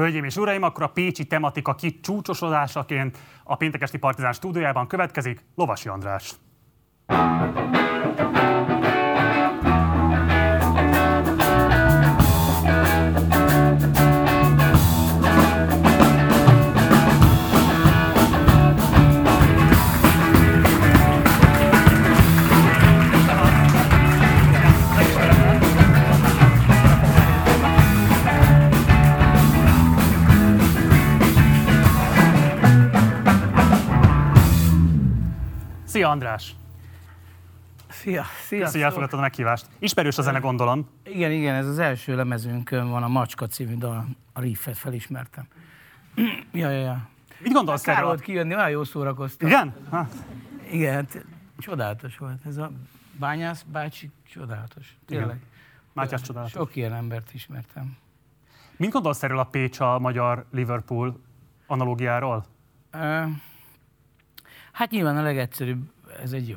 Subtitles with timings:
[0.00, 6.34] Hölgyeim és uraim, akkor a pécsi tematika kicsúcsosodásaként a péntekesti partizán stúdiójában következik Lovasi András.
[36.10, 36.54] Szia András!
[37.88, 38.58] Szia, szia.
[38.58, 39.66] Köszönjük, hogy elfogadtad a meghívást.
[39.78, 40.88] Ismerős a zene, gondolom.
[41.04, 45.46] Igen, igen, ez az első lemezünkön van, a Macska című dal, a riffet felismertem.
[46.52, 47.08] ja, ja, ja.
[47.38, 48.08] Mit gondolsz Kár erről?
[48.08, 49.48] volt kijönni, olyan jó szórakoztam.
[49.48, 49.74] Igen?
[49.90, 50.08] Ha.
[50.70, 51.24] Igen, hát
[51.58, 52.46] csodálatos volt.
[52.46, 52.70] Ez a
[53.18, 54.96] bányász bácsi csodálatos.
[55.06, 55.40] Tényleg.
[55.92, 56.52] Mátyás csodálatos.
[56.52, 57.96] Sok ilyen embert ismertem.
[58.76, 61.20] Mit gondolsz erről a Pécs a magyar Liverpool
[61.66, 62.44] analógiáról?
[64.72, 65.90] Hát nyilván a legegyszerűbb,
[66.20, 66.56] ez egy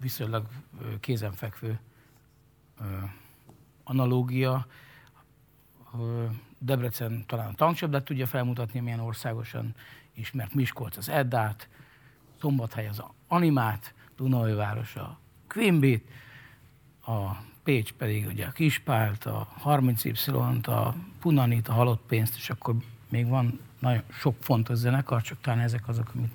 [0.00, 0.46] viszonylag
[1.00, 1.78] kézenfekvő
[3.84, 4.66] analógia.
[6.58, 9.74] Debrecen talán a tankcsapdát tudja felmutatni, milyen országosan
[10.12, 11.68] ismert Miskolc az Eddát,
[12.40, 16.08] Szombathely az Animát, Dunaújváros a Quimbit,
[17.06, 17.30] a
[17.62, 22.74] Pécs pedig ugye a Kispált, a 30Y-t, a Punanit, a Halott pénzt, és akkor
[23.08, 26.32] még van nagyon sok fontos zenekar, csak talán ezek azok, amit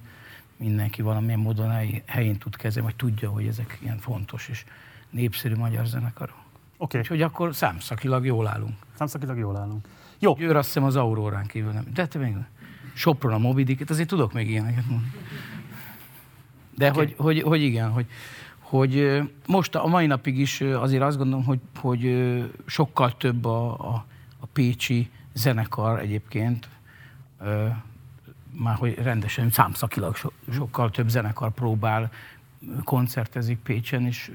[0.60, 4.66] mindenki valamilyen módon hely- helyén tud kezelni, vagy tudja, hogy ezek ilyen fontos és
[5.10, 6.36] népszerű magyar zenekarok.
[6.36, 6.44] Oké,
[6.78, 7.00] okay.
[7.00, 8.76] Úgyhogy akkor számszakilag jól állunk.
[8.94, 9.88] számszakilag jól állunk.
[10.20, 11.86] Jó, Győr azt hiszem az Aurórán kívül nem.
[11.94, 12.36] De te még
[12.94, 15.12] Sopron a Moby Dicket, azért tudok még ilyeneket mondani.
[16.76, 16.98] De Oké.
[16.98, 18.06] hogy, hogy, hogy, igen, hogy,
[18.60, 24.06] hogy most a mai napig is azért azt gondolom, hogy, hogy sokkal több a, a,
[24.40, 26.70] a pécsi zenekar egyébként,
[28.60, 32.12] már hogy rendesen számszakilag so, sokkal több zenekar próbál,
[32.84, 34.32] koncertezik Pécsen, és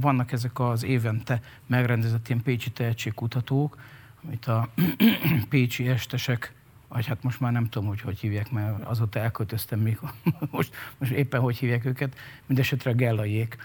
[0.00, 3.76] vannak ezek az évente megrendezett ilyen pécsi tehetségkutatók,
[4.24, 4.68] amit a
[5.48, 6.52] pécsi estesek,
[6.88, 9.98] vagy hát most már nem tudom, hogy hogy hívják, mert azóta elköltöztem még,
[10.50, 13.56] most, most éppen hogy hívják őket, mindesetre a Gellaiék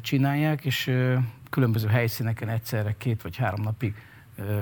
[0.00, 0.92] csinálják, és
[1.50, 3.94] különböző helyszíneken egyszerre két vagy három napig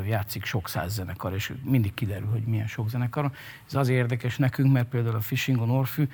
[0.06, 3.31] játszik sok száz zenekar, és mindig kiderül, hogy milyen sok zenekar.
[3.66, 6.09] Ez azért érdekes nekünk, mert például a Fishing on Orfű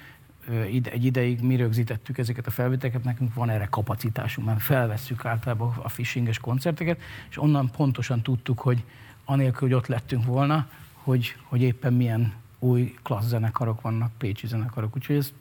[0.48, 5.88] egy ideig mi rögzítettük ezeket a felvételeket, nekünk van erre kapacitásunk, mert felvesszük általában a
[5.88, 8.84] fishinges koncerteket, és onnan pontosan tudtuk, hogy
[9.24, 14.96] anélkül, hogy ott lettünk volna, hogy, hogy éppen milyen új klassz zenekarok vannak, pécsi zenekarok.
[14.96, 15.32] Úgyhogy ez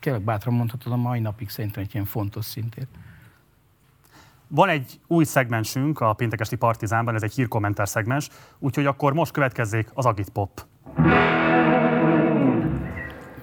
[0.00, 2.86] tényleg bátran mondhatod, a mai napig szerintem egy ilyen fontos szintén.
[4.54, 9.90] Van egy új szegmensünk a péntekesti Partizánban, ez egy hírkommentár szegmens, úgyhogy akkor most következzék
[9.94, 10.66] az Agit Pop.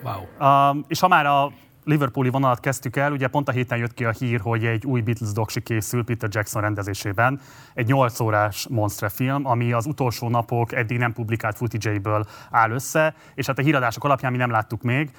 [0.03, 0.69] Wow.
[0.71, 1.51] Um, és ha már a
[1.89, 5.01] Liverpooli vonalat kezdtük el, ugye pont a héten jött ki a hír, hogy egy új
[5.01, 7.39] Beatles doksi készül Peter Jackson rendezésében,
[7.73, 13.15] egy 8 órás monstre film, ami az utolsó napok eddig nem publikált footage áll össze,
[13.35, 15.11] és hát a híradások alapján mi nem láttuk még,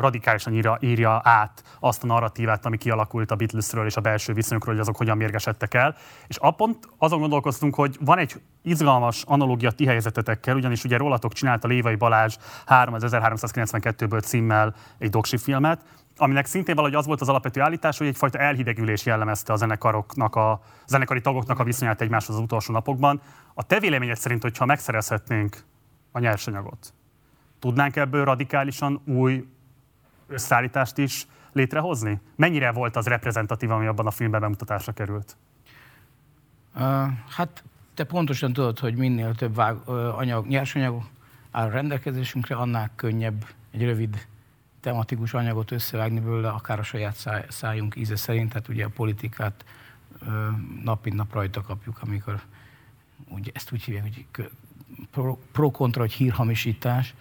[0.00, 4.74] radikálisan írja, írja át azt a narratívát, ami kialakult a Beatlesről és a belső viszonyokról,
[4.74, 5.96] hogy azok hogyan mérgesedtek el.
[6.26, 11.32] És a pont azon gondolkoztunk, hogy van egy izgalmas analógia ti helyzetetekkel, ugyanis ugye rólatok
[11.32, 12.36] csinálta Lévai Balázs
[12.66, 15.84] 3 az 1392-ből címmel egy doksi filmet,
[16.18, 20.60] aminek szintén valahogy az volt az alapvető állítás, hogy egyfajta elhidegülés jellemezte a zenekaroknak, a
[20.86, 23.20] zenekari tagoknak a viszonyát egymáshoz az utolsó napokban.
[23.54, 25.64] A te véleményed szerint, hogyha megszerezhetnénk
[26.12, 26.92] a nyersanyagot,
[27.58, 29.48] tudnánk ebből radikálisan új
[30.26, 32.20] összeállítást is létrehozni?
[32.36, 35.36] Mennyire volt az reprezentatív, ami abban a filmben bemutatásra került?
[36.74, 36.82] Uh,
[37.36, 37.64] hát
[37.98, 41.02] te pontosan tudod, hogy minél több vág, anyag, nyersanyag
[41.50, 44.26] áll rendelkezésünkre, annál könnyebb egy rövid
[44.80, 49.64] tematikus anyagot összevágni belőle, akár a saját száj, szájunk íze szerint, tehát ugye a politikát
[50.82, 52.40] nap mint nap rajta kapjuk, amikor
[53.28, 54.52] ugye ezt úgy hívják, hogy kö-
[55.10, 57.14] pro- pro-kontra, hogy hírhamisítás.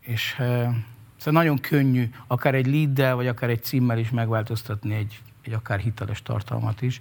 [0.00, 0.34] És
[1.16, 5.78] szóval nagyon könnyű akár egy leaddel, vagy akár egy címmel is megváltoztatni egy, egy akár
[5.78, 7.00] hiteles tartalmat is,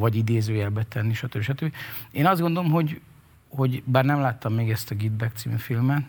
[0.00, 1.40] vagy idézőjelbe tenni, stb.
[1.40, 1.74] stb.
[2.10, 3.00] Én azt gondolom, hogy,
[3.48, 6.02] hogy bár nem láttam még ezt a Get Back című filmet,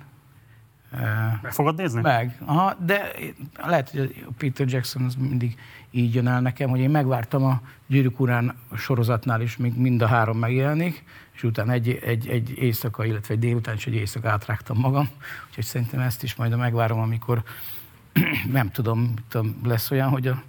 [1.41, 2.01] Meg fogod nézni?
[2.01, 2.37] meg.
[2.45, 3.11] Aha, de
[3.55, 5.57] lehet, hogy a Peter Jackson az mindig
[5.91, 10.07] így jön el nekem, hogy én megvártam a Gyűrűk urán sorozatnál is, még mind a
[10.07, 11.03] három megjelenik,
[11.33, 15.09] és utána egy, egy, egy éjszaka, illetve egy délután és egy éjszaka átrágtam magam.
[15.47, 17.43] Úgyhogy szerintem ezt is majd megvárom, amikor
[18.51, 20.43] nem tudom, tudom lesz olyan, hogy a,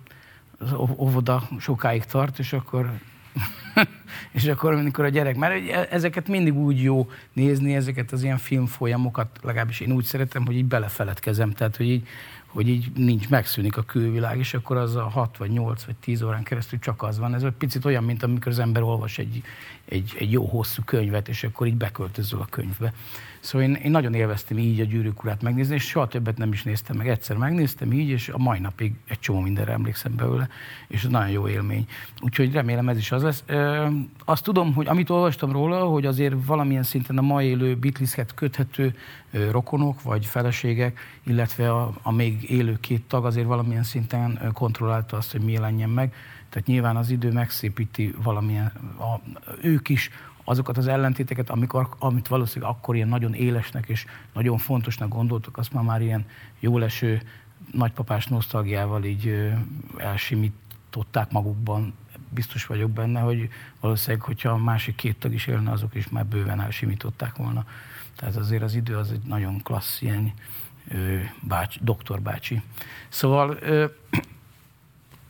[0.59, 2.93] az óv- óvoda sokáig tart, és akkor
[4.33, 9.39] és akkor, amikor a gyerek, mert ezeket mindig úgy jó nézni, ezeket az ilyen filmfolyamokat,
[9.43, 12.09] legalábbis én úgy szeretem, hogy így belefeledkezem, tehát, hogy így,
[12.53, 16.23] hogy így nincs, megszűnik a külvilág, és akkor az a 6 vagy 8 vagy 10
[16.23, 17.35] órán keresztül csak az van.
[17.35, 19.43] Ez egy picit olyan, mint amikor az ember olvas egy,
[19.85, 22.93] egy, egy jó hosszú könyvet, és akkor így beköltözöl a könyvbe.
[23.41, 26.63] Szóval én, én nagyon élveztem így a gyűrűk urát megnézni, és soha többet nem is
[26.63, 27.09] néztem meg.
[27.09, 30.49] Egyszer megnéztem így, és a mai napig egy csomó mindenre emlékszem belőle,
[30.89, 31.87] és ez nagyon jó élmény.
[32.21, 33.43] Úgyhogy remélem ez is az lesz.
[33.47, 33.91] E,
[34.25, 38.95] azt tudom, hogy amit olvastam róla, hogy azért valamilyen szinten a mai élő Beatleshez köthető
[39.51, 45.33] rokonok vagy feleségek, illetve a, a még élő két tag azért valamilyen szinten kontrollálta azt,
[45.33, 46.15] hogy mi jelenjen meg.
[46.49, 49.21] Tehát nyilván az idő megszépíti valamilyen, a,
[49.63, 50.11] ők is
[50.45, 55.73] azokat az ellentéteket, amikor, amit valószínűleg akkor ilyen nagyon élesnek és nagyon fontosnak gondoltak, azt
[55.73, 56.27] már már ilyen
[56.61, 57.23] jóleső
[57.73, 59.53] nagypapás nosztalgiával így
[59.97, 61.95] elsimították magukban.
[62.29, 63.49] Biztos vagyok benne, hogy
[63.81, 67.65] valószínűleg, hogyha a másik két tag is élne, azok is már bőven elsimították volna.
[68.17, 70.33] Tehát azért az idő az egy nagyon klassz ilyen
[71.41, 72.21] bácsi, doktor.
[73.09, 73.59] Szóval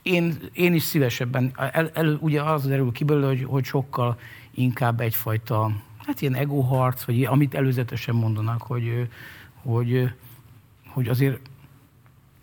[0.02, 4.18] én, én is szívesebben, el, el, ugye az derül ki belőle, hogy, hogy sokkal
[4.50, 5.70] inkább egyfajta,
[6.06, 9.08] hát ilyen egoharc, vagy amit előzetesen mondanak, hogy,
[9.62, 10.12] hogy,
[10.86, 11.40] hogy azért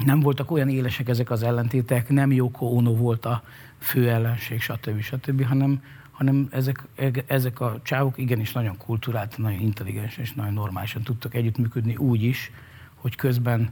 [0.06, 3.44] nem voltak olyan élesek ezek az ellentétek, nem Joko Ono volt a
[3.80, 5.02] fő ellenség, stb.
[5.02, 5.84] stb., hanem,
[6.20, 6.84] hanem ezek,
[7.28, 12.52] ezek a csávok igenis nagyon kulturált, nagyon intelligens és nagyon normálisan tudtak együttműködni úgy is,
[12.96, 13.70] hogy közben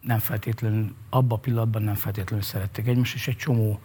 [0.00, 3.80] nem feltétlenül, abban a pillanatban nem feltétlenül szerették egymást, és egy csomó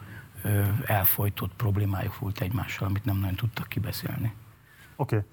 [0.86, 4.33] elfolytott problémájuk volt egymással, amit nem nagyon tudtak kibeszélni.
[4.95, 5.15] Oké.
[5.15, 5.27] Okay.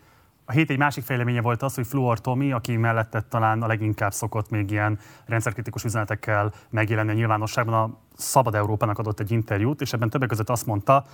[0.44, 4.12] A hét egy másik fejleménye volt az, hogy Fluor Tomi, aki mellette talán a leginkább
[4.12, 9.92] szokott még ilyen rendszerkritikus üzenetekkel megjelenni a nyilvánosságban, a Szabad Európának adott egy interjút, és
[9.92, 11.04] ebben többek között azt mondta,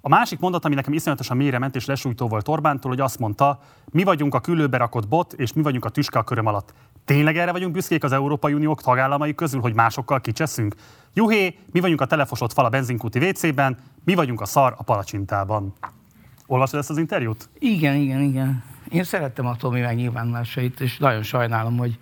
[0.00, 3.60] a másik mondat, ami nekem iszonyatosan mélyre ment és lesújtó volt Orbántól, hogy azt mondta,
[3.90, 6.74] mi vagyunk a külőbe rakott bot, és mi vagyunk a tüske a köröm alatt.
[7.04, 10.74] Tényleg erre vagyunk büszkék az Európai Unió tagállamai közül, hogy másokkal kicseszünk?
[11.14, 15.74] Juhé, mi vagyunk a telefosott fal a benzinkúti WC-ben, mi vagyunk a szar a palacsintában.
[16.46, 17.48] Olvasod ezt az interjút?
[17.58, 18.62] Igen, igen, igen.
[18.90, 21.98] Én szerettem a Tomi megnyilvánulásait, és nagyon sajnálom, hogy,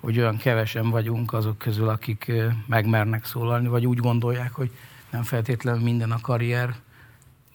[0.00, 2.32] hogy olyan kevesen vagyunk azok közül, akik
[2.66, 4.70] megmernek szólalni, vagy úgy gondolják, hogy
[5.10, 6.74] nem feltétlenül minden a karrier,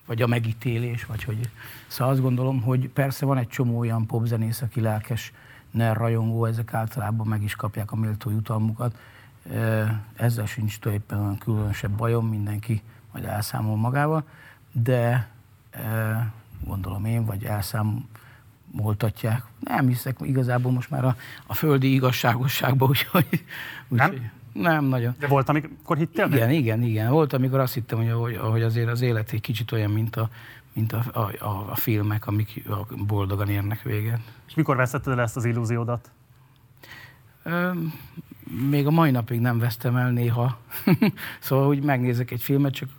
[0.07, 1.50] vagy a megítélés, vagy hogy...
[1.88, 5.33] Szóval azt gondolom, hogy persze van egy csomó olyan popzenész, aki lelkes,
[5.71, 8.98] ne rajongó, ezek általában meg is kapják a méltó jutalmukat.
[10.15, 12.81] Ezzel sincs tulajdonképpen olyan különösebb bajom, mindenki
[13.12, 14.24] majd elszámol magával,
[14.71, 15.30] de
[16.65, 19.44] gondolom én, vagy elszámoltatják.
[19.60, 21.15] Nem hiszek igazából most már a,
[21.45, 23.45] a földi igazságosságba, úgyhogy...
[23.88, 24.31] Úgy, nem?
[24.62, 25.15] Nem nagyon.
[25.19, 26.25] De volt, amikor hittél?
[26.25, 27.12] Igen, igen, igen.
[27.12, 30.30] Volt, amikor azt hittem, hogy, hogy azért az élet egy kicsit olyan, mint a,
[30.74, 32.63] mint a, a, a, a filmek, amik
[33.07, 34.19] boldogan érnek véget.
[34.48, 36.12] És mikor veszetted el ezt az illúziódat?
[38.69, 40.57] még a mai napig nem vesztem el néha.
[41.39, 42.89] szóval, hogy megnézek egy filmet, csak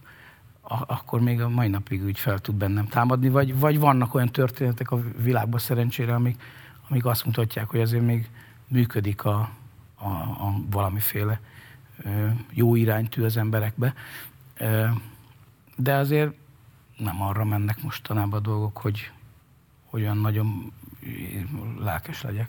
[0.87, 4.91] akkor még a mai napig úgy fel tud bennem támadni, vagy, vagy vannak olyan történetek
[4.91, 6.43] a világban szerencsére, amik,
[6.89, 8.29] amik azt mutatják, hogy azért még
[8.69, 9.51] működik a,
[9.99, 11.41] a, a valamiféle
[12.51, 13.95] jó iránytű az emberekbe.
[15.77, 16.35] De azért
[16.97, 19.13] nem arra mennek mostanában a dolgok, hogy,
[19.91, 20.73] olyan nagyon
[21.79, 22.49] lelkes legyek.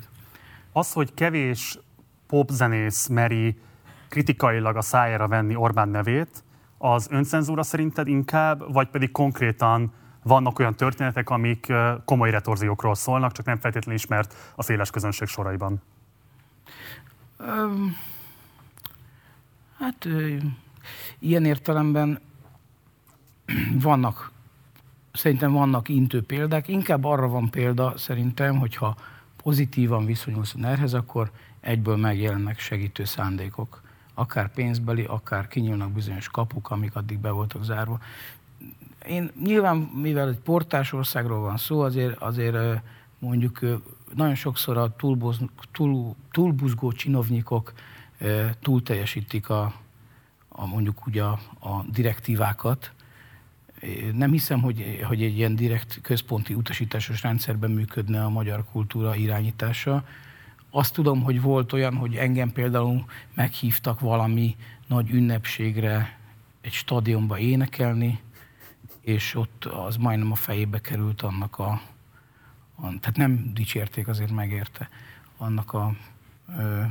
[0.72, 1.79] Az, hogy kevés
[2.27, 3.60] popzenész meri
[4.08, 6.44] kritikailag a szájára venni Orbán nevét,
[6.77, 11.74] az öncenzúra szerinted inkább, vagy pedig konkrétan vannak olyan történetek, amik
[12.06, 15.82] komoly retorziókról szólnak, csak nem feltétlenül ismert a széles közönség soraiban?
[19.77, 20.08] Hát
[21.19, 22.19] ilyen értelemben
[23.81, 24.31] vannak,
[25.13, 26.67] szerintem vannak intő példák.
[26.67, 28.96] Inkább arra van példa szerintem, hogyha
[29.43, 33.81] pozitívan viszonyulsz a nerhez, akkor egyből megjelennek segítő szándékok.
[34.13, 38.00] Akár pénzbeli, akár kinyílnak bizonyos kapuk, amik addig be voltak zárva.
[39.08, 42.81] Én nyilván, mivel egy portás országról van szó, azért, azért
[43.19, 43.60] mondjuk
[44.16, 45.39] nagyon sokszor a túlboz,
[45.72, 47.74] túl, túlbuzgó csinovnyikok
[48.60, 49.74] túl teljesítik a,
[50.50, 52.92] a mondjuk ugye a, a direktívákat.
[54.13, 60.04] Nem hiszem, hogy, hogy egy ilyen direkt központi utasításos rendszerben működne a magyar kultúra irányítása.
[60.70, 64.56] Azt tudom, hogy volt olyan, hogy engem például meghívtak valami
[64.88, 66.18] nagy ünnepségre
[66.62, 68.20] egy stadionba énekelni,
[69.01, 71.82] és ott az majdnem a fejébe került annak a
[72.81, 74.89] tehát nem dicsérték, azért megérte
[75.38, 75.93] annak a
[76.57, 76.81] ö,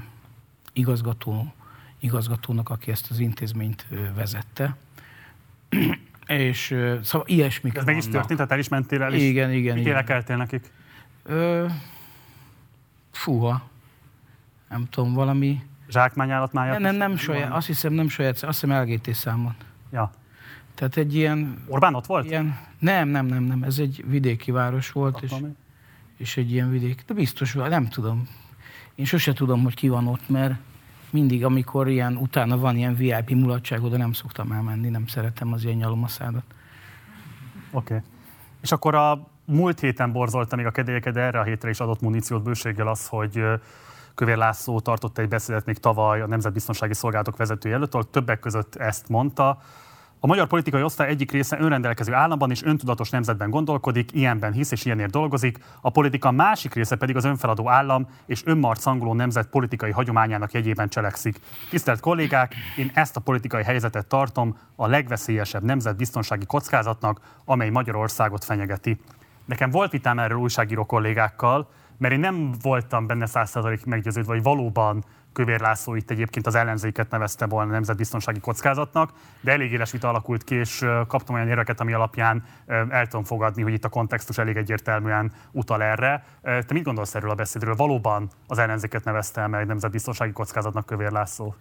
[0.72, 1.52] igazgató,
[1.98, 4.76] igazgatónak, aki ezt az intézményt ö, vezette.
[6.26, 9.22] És ö, szóval ilyesmik Ez meg is történt, tehát el is mentél el is?
[9.22, 9.96] Igen, igen, Mit igen.
[9.96, 10.72] énekeltél nekik?
[11.22, 11.66] Ö,
[13.10, 13.68] fúha.
[14.68, 15.62] Nem tudom, valami...
[15.90, 16.78] Zsákmányállat máját?
[16.78, 19.54] Nem, nem, nem saját, azt hiszem nem saját, azt hiszem LGT számon.
[19.92, 20.10] Ja.
[20.74, 22.24] Tehát egy ilyen, Orbán ott volt?
[22.24, 25.54] ilyen nem, nem, nem, nem, ez egy vidéki város volt, és, Akkor még?
[26.18, 28.28] És egy ilyen vidék, de biztos, nem tudom.
[28.94, 30.54] Én sose tudom, hogy ki van ott, mert
[31.10, 35.64] mindig, amikor ilyen, utána van ilyen VIP mulatság, oda nem szoktam elmenni, nem szeretem az
[35.64, 36.44] ilyen nyalomaszádat.
[37.70, 37.94] Oké.
[37.94, 38.06] Okay.
[38.60, 42.00] És akkor a múlt héten borzolta még a kedélyeket, de erre a hétre is adott
[42.00, 43.42] muníciót bőséggel az, hogy
[44.14, 48.74] Kövér László tartott egy beszédet még tavaly a Nemzetbiztonsági Szolgálatok vezetője előtt, ahol többek között
[48.74, 49.62] ezt mondta.
[50.20, 54.84] A magyar politikai osztály egyik része önrendelkező államban és öntudatos nemzetben gondolkodik, ilyenben hisz és
[54.84, 60.52] ilyenért dolgozik, a politika másik része pedig az önfeladó állam és önmarcangoló nemzet politikai hagyományának
[60.52, 61.40] jegyében cselekszik.
[61.70, 69.00] Tisztelt kollégák, én ezt a politikai helyzetet tartom a legveszélyesebb nemzetbiztonsági kockázatnak, amely Magyarországot fenyegeti.
[69.44, 75.04] Nekem volt vitám erről újságíró kollégákkal, mert én nem voltam benne százszerzalékig meggyőződve, hogy valóban
[75.38, 80.44] Kövér László itt egyébként az ellenzéket nevezte volna nemzetbiztonsági kockázatnak, de elég éles vita alakult
[80.44, 84.56] ki, és kaptam olyan érveket, ami alapján el tudom fogadni, hogy itt a kontextus elég
[84.56, 86.24] egyértelműen utal erre.
[86.42, 87.74] Te mit gondolsz erről a beszédről?
[87.74, 91.54] Valóban az ellenzéket nevezte el nemzetbiztonsági kockázatnak Kövér László?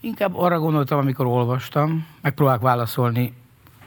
[0.00, 3.34] Inkább arra gondoltam, amikor olvastam, megpróbálok válaszolni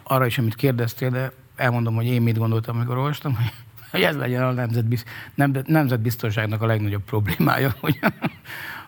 [0.04, 3.54] arra is, amit kérdeztél, de elmondom, hogy én mit gondoltam, amikor olvastam, hogy,
[3.94, 5.04] hogy ez legyen a nemzetbiz,
[5.36, 8.00] nem, nemzetbiztonságnak a legnagyobb problémája, hogy,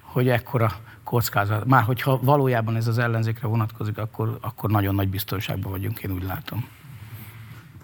[0.02, 0.72] hogy ekkora
[1.04, 1.66] kockázat.
[1.66, 6.24] Már hogyha valójában ez az ellenzékre vonatkozik, akkor, akkor nagyon nagy biztonságban vagyunk, én úgy
[6.24, 6.68] látom.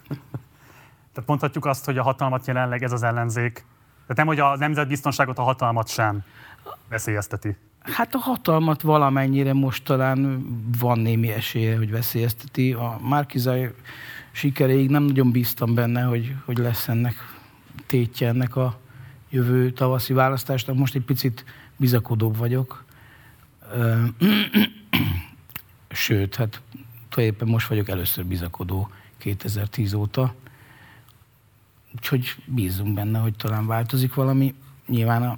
[1.14, 3.66] Tehát mondhatjuk azt, hogy a hatalmat jelenleg ez az ellenzék,
[4.08, 6.24] tehát nem, hogy a nemzetbiztonságot, a hatalmat sem
[6.90, 7.58] veszélyezteti.
[7.82, 10.46] Hát a hatalmat valamennyire most talán
[10.80, 12.74] van némi esélye, hogy veszélyezteti.
[12.74, 13.74] A Márkizaj
[14.32, 17.16] sikeréig nem nagyon bíztam benne, hogy, hogy lesz ennek
[17.86, 18.80] tétje ennek a
[19.30, 20.76] jövő tavaszi választásnak.
[20.76, 21.46] Most egy picit
[21.78, 22.84] bizakodóbb vagyok.
[25.90, 26.62] Sőt, hát
[27.10, 30.36] tulajdonképpen most vagyok először bizakodó 2010 óta.
[31.96, 34.56] Úgyhogy bízunk benne, hogy talán változik valami.
[34.88, 35.38] Nyilván a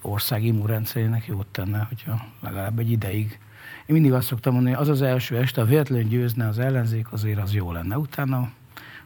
[0.00, 3.38] ország immunrendszerének jót tenne, hogyha legalább egy ideig.
[3.86, 7.12] Én mindig azt szoktam mondani, hogy az az első este, ha véletlenül győzne az ellenzék,
[7.12, 7.98] azért az jó lenne.
[7.98, 8.50] Utána,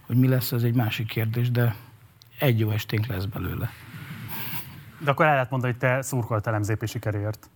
[0.06, 1.74] hogy mi lesz, az egy másik kérdés, de
[2.38, 3.70] egy jó esténk lesz belőle.
[4.98, 7.50] De akkor el lehet mondani, hogy te szurkoltál MZP sikeréért.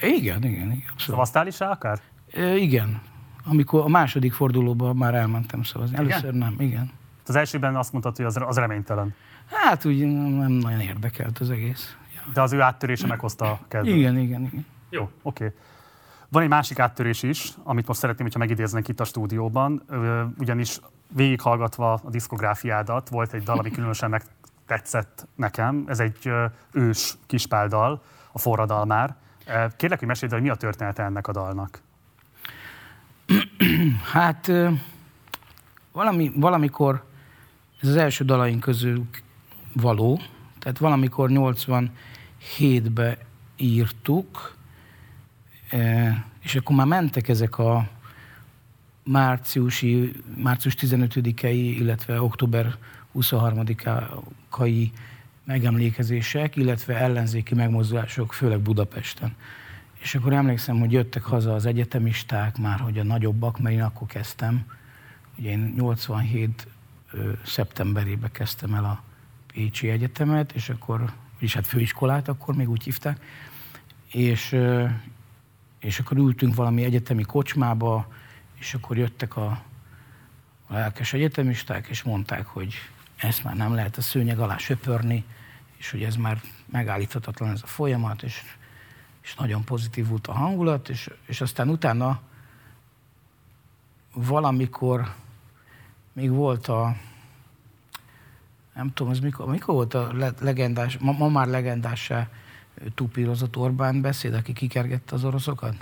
[0.00, 0.72] Igen, igen, igen.
[0.72, 0.98] Abszolút.
[0.98, 2.00] Szavaztál is rá akár?
[2.32, 3.00] E, igen.
[3.44, 5.96] Amikor a második fordulóban már elmentem szavazni.
[5.96, 6.90] Először nem, igen.
[7.26, 9.14] Az elsőben azt mondtad, hogy az, az reménytelen.
[9.46, 11.96] Hát úgy nem nagyon érdekelt az egész.
[12.14, 12.32] Ja.
[12.32, 13.94] De az ő áttörése meghozta a kedvet.
[13.94, 14.66] Igen, igen, igen.
[14.90, 15.52] Jó, oké.
[16.28, 19.82] Van egy másik áttörés is, amit most szeretném, hogyha megidéznek itt a stúdióban,
[20.38, 20.80] ugyanis
[21.14, 25.84] végighallgatva a diszkográfiádat volt egy dal, ami különösen megtetszett nekem.
[25.86, 26.30] Ez egy
[26.72, 28.02] ős kispáldal,
[28.32, 29.16] a forradalmár.
[29.76, 31.80] Kérlek, hogy meséld, el, hogy mi a története ennek a dalnak.
[34.12, 34.52] Hát
[35.92, 37.04] valami, valamikor,
[37.80, 39.04] ez az első dalaink közül
[39.72, 40.20] való,
[40.58, 43.18] tehát valamikor 87-be
[43.56, 44.55] írtuk,
[46.42, 47.88] és akkor már mentek ezek a
[49.04, 52.76] márciusi, március 15-i, illetve október
[53.14, 54.90] 23-ai
[55.44, 59.34] megemlékezések, illetve ellenzéki megmozdulások, főleg Budapesten.
[59.98, 64.06] És akkor emlékszem, hogy jöttek haza az egyetemisták, már hogy a nagyobbak, mert én akkor
[64.06, 64.64] kezdtem.
[65.38, 66.66] Ugye én 87
[67.12, 69.02] ö, szeptemberébe kezdtem el a
[69.52, 73.20] Pécsi Egyetemet, és akkor, és hát főiskolát akkor még úgy hívták,
[74.10, 74.56] és,
[75.86, 78.06] és akkor ültünk valami egyetemi kocsmába,
[78.58, 79.46] és akkor jöttek a,
[80.66, 82.74] a lelkes egyetemisták, és mondták, hogy
[83.16, 85.24] ezt már nem lehet a szőnyeg alá söpörni,
[85.76, 88.42] és hogy ez már megállíthatatlan ez a folyamat, és,
[89.22, 92.20] és nagyon pozitív volt a hangulat, és, és aztán utána
[94.14, 95.14] valamikor
[96.12, 96.96] még volt a,
[98.74, 102.28] nem tudom, ez mikor, mikor volt a le- legendás, ma, ma már legendássá
[102.94, 105.74] tupírozott Orbán beszéd, aki kikergette az oroszokat?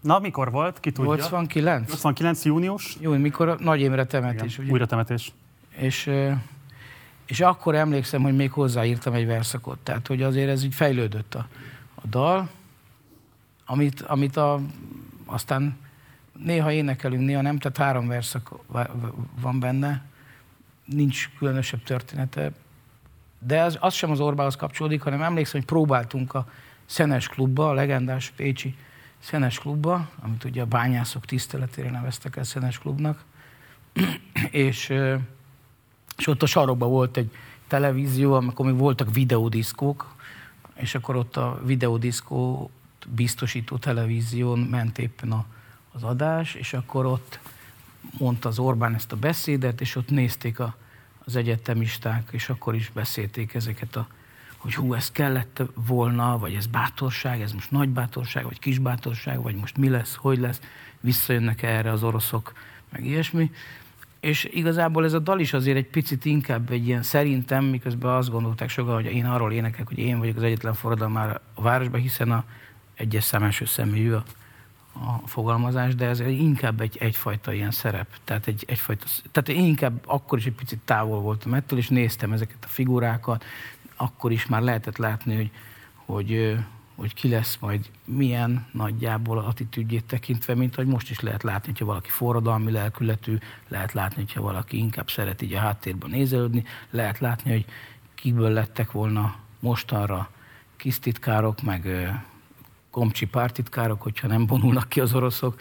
[0.00, 0.80] Na, mikor volt?
[0.80, 1.14] Ki tudja?
[1.14, 1.88] 89?
[1.88, 2.44] 89.
[2.44, 2.96] június?
[3.00, 4.72] Jó, mikor a Nagy Imre temetés, ugye?
[4.72, 5.32] Újra temetés.
[5.76, 6.10] És,
[7.26, 9.78] és akkor emlékszem, hogy még hozzáírtam egy verszakot.
[9.78, 11.48] Tehát, hogy azért ez így fejlődött a,
[11.94, 12.48] a dal,
[13.66, 14.60] amit, amit a,
[15.24, 15.76] aztán
[16.38, 20.04] néha énekelünk, néha nem, tehát három verszak va- va- van benne,
[20.84, 22.52] nincs különösebb története,
[23.46, 26.48] de az, az sem az Orbánhoz kapcsolódik, hanem emlékszem, hogy próbáltunk a
[26.86, 28.76] Szenes klubba, a legendás Pécsi
[29.18, 33.24] Szenes klubba, amit ugye a bányászok tiszteletére neveztek el Szenes klubnak,
[34.50, 34.88] és,
[36.16, 37.30] és ott a sarokban volt egy
[37.68, 40.14] televízió, amikor még voltak videódiszkók,
[40.74, 42.70] és akkor ott a videódiszkó
[43.08, 45.44] biztosító televízión ment éppen a,
[45.92, 47.38] az adás, és akkor ott
[48.18, 50.76] mondta az Orbán ezt a beszédet, és ott nézték a,
[51.24, 54.06] az egyetemisták, és akkor is beszélték ezeket a
[54.62, 59.42] hogy hú, ez kellett volna, vagy ez bátorság, ez most nagy bátorság, vagy kis bátorság,
[59.42, 60.60] vagy most mi lesz, hogy lesz,
[61.00, 62.52] visszajönnek erre az oroszok,
[62.92, 63.50] meg ilyesmi.
[64.20, 68.30] És igazából ez a dal is azért egy picit inkább egy ilyen szerintem, miközben azt
[68.30, 72.30] gondolták sokan, hogy én arról énekelek, hogy én vagyok az egyetlen forradalmár a városban, hiszen
[72.30, 72.44] a
[72.94, 74.24] egyes szám első személyű a,
[74.92, 78.06] a fogalmazás, de ez inkább egy, egyfajta ilyen szerep.
[78.24, 82.32] Tehát, egy, egyfajta, tehát én inkább akkor is egy picit távol voltam ettől, és néztem
[82.32, 83.44] ezeket a figurákat,
[83.96, 85.50] akkor is már lehetett látni, hogy,
[86.04, 86.58] hogy,
[86.94, 91.84] hogy ki lesz majd milyen nagyjából attitűdjét tekintve, mint hogy most is lehet látni, hogyha
[91.84, 97.50] valaki forradalmi lelkületű, lehet látni, hogyha valaki inkább szeret így a háttérben nézelődni, lehet látni,
[97.50, 97.64] hogy
[98.14, 100.30] kiből lettek volna mostanra
[100.76, 101.86] kisztitkárok, meg
[102.92, 105.60] komcsi pártitkárok, hogyha nem vonulnak ki az oroszok.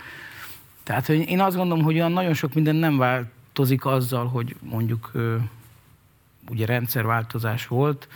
[0.84, 5.12] Tehát hogy én azt gondolom, hogy olyan nagyon sok minden nem változik azzal, hogy mondjuk
[6.50, 8.08] ugye rendszerváltozás volt,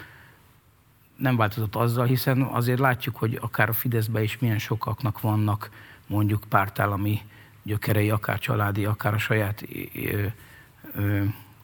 [1.15, 5.69] nem változott azzal, hiszen azért látjuk, hogy akár a Fideszben is milyen sokaknak vannak
[6.07, 7.21] mondjuk pártállami
[7.63, 9.65] gyökerei, akár családi, akár a saját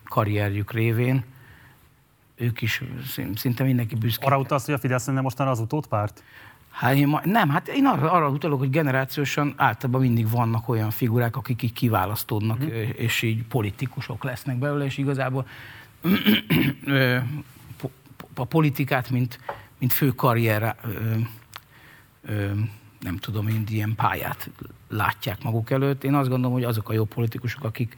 [0.04, 1.24] karrierjük révén.
[2.36, 2.84] Ők is
[3.36, 4.26] szinte mindenki büszke.
[4.26, 6.24] Arra utalsz, hogy a Fidesz nem mostanra az utódpárt?
[6.72, 10.90] Hát én ma, nem, hát én arra, arra utalok, hogy generációsan általában mindig vannak olyan
[10.90, 12.68] figurák, akik így kiválasztódnak, mm.
[12.96, 15.48] és így politikusok lesznek belőle, és igazából
[18.36, 19.40] a politikát, mint,
[19.78, 20.76] mint fő karrier,
[23.00, 24.50] nem tudom, mint ilyen pályát
[24.90, 26.04] látják maguk előtt.
[26.04, 27.94] Én azt gondolom, hogy azok a jó politikusok, akik,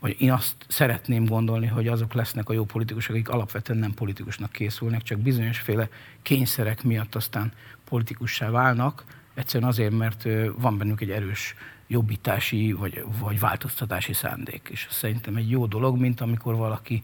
[0.00, 4.52] vagy én azt szeretném gondolni, hogy azok lesznek a jó politikusok, akik alapvetően nem politikusnak
[4.52, 5.88] készülnek, csak bizonyosféle
[6.22, 7.52] kényszerek miatt aztán
[7.88, 11.54] politikussá válnak, egyszerűen azért, mert van bennük egy erős
[11.86, 14.68] jobbítási vagy, vagy változtatási szándék.
[14.70, 17.02] És szerintem egy jó dolog, mint amikor valaki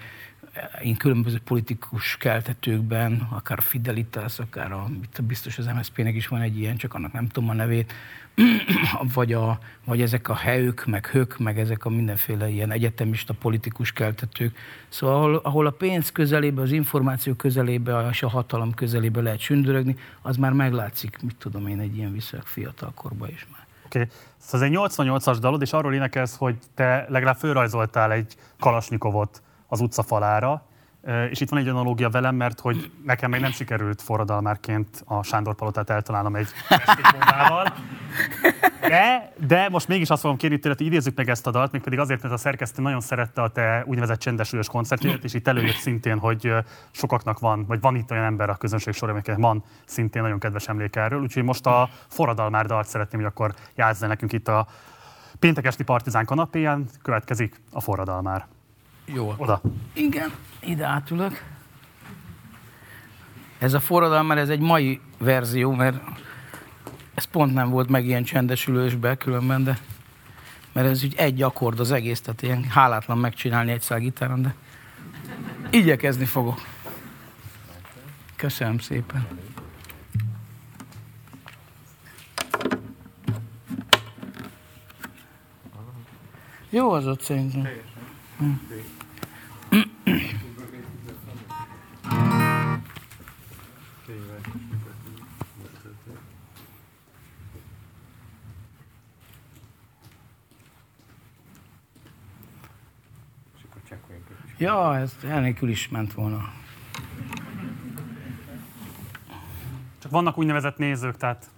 [0.82, 4.90] én különböző politikus keltetőkben, akár Fidelitas, akár a,
[5.22, 7.92] biztos az MSZP-nek is van egy ilyen, csak annak nem tudom a nevét,
[9.14, 13.92] vagy, a, vagy ezek a helyük, meg hök, meg ezek a mindenféle ilyen egyetemista politikus
[13.92, 14.56] keltetők.
[14.88, 19.96] Szóval ahol, ahol a pénz közelébe, az információ közelébe és a hatalom közelébe lehet sündörögni,
[20.22, 23.66] az már meglátszik, mit tudom én, egy ilyen viszonylag fiatal korban is már.
[23.84, 24.10] Oké, okay.
[24.38, 29.80] szóval ez egy 88-as dalod, és arról énekelsz, hogy te legalább fölrajzoltál egy kalasnyikovot az
[29.80, 30.64] utcafalára,
[31.30, 35.54] és itt van egy analógia velem, mert hogy nekem még nem sikerült forradalmárként a Sándor
[35.54, 36.48] Palotát eltalálnom egy
[37.12, 37.72] bombával.
[38.80, 41.98] De, de most mégis azt fogom kérni tőled, hogy idézzük meg ezt a dalt, mégpedig
[41.98, 46.18] azért, mert a szerkesztő nagyon szerette a te úgynevezett csendesülős koncertjét, és itt előjött szintén,
[46.18, 46.54] hogy
[46.90, 50.68] sokaknak van, vagy van itt olyan ember a közönség során, akinek van szintén nagyon kedves
[50.68, 51.20] emlék erről.
[51.20, 54.66] Úgyhogy most a forradalmár dalt szeretném, hogy akkor játszani nekünk itt a
[55.38, 56.88] péntek esti partizán kanapéján.
[57.02, 58.46] Következik a forradalmár.
[59.14, 59.34] Jó.
[59.36, 59.60] Oda.
[59.92, 61.42] Igen, ide átülök.
[63.58, 66.02] Ez a forradalom, mert ez egy mai verzió, mert
[67.14, 69.78] ez pont nem volt meg ilyen csendesülősbe különben, de
[70.72, 74.54] mert ez úgy egy akkord az egész, tehát ilyen hálátlan megcsinálni egy gitáron, de
[75.70, 76.60] igyekezni fogok.
[78.36, 79.26] Köszönöm szépen.
[86.70, 87.68] Jó az ott szerintem.
[88.38, 88.50] Hm.
[104.60, 106.52] Ja, ez elnélkül is ment volna.
[109.98, 111.50] Csak vannak úgynevezett nézők, tehát...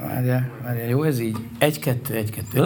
[0.00, 1.48] Várjál, várjál, jó ez így?
[1.58, 2.60] Egy-kettő, egy-kettő.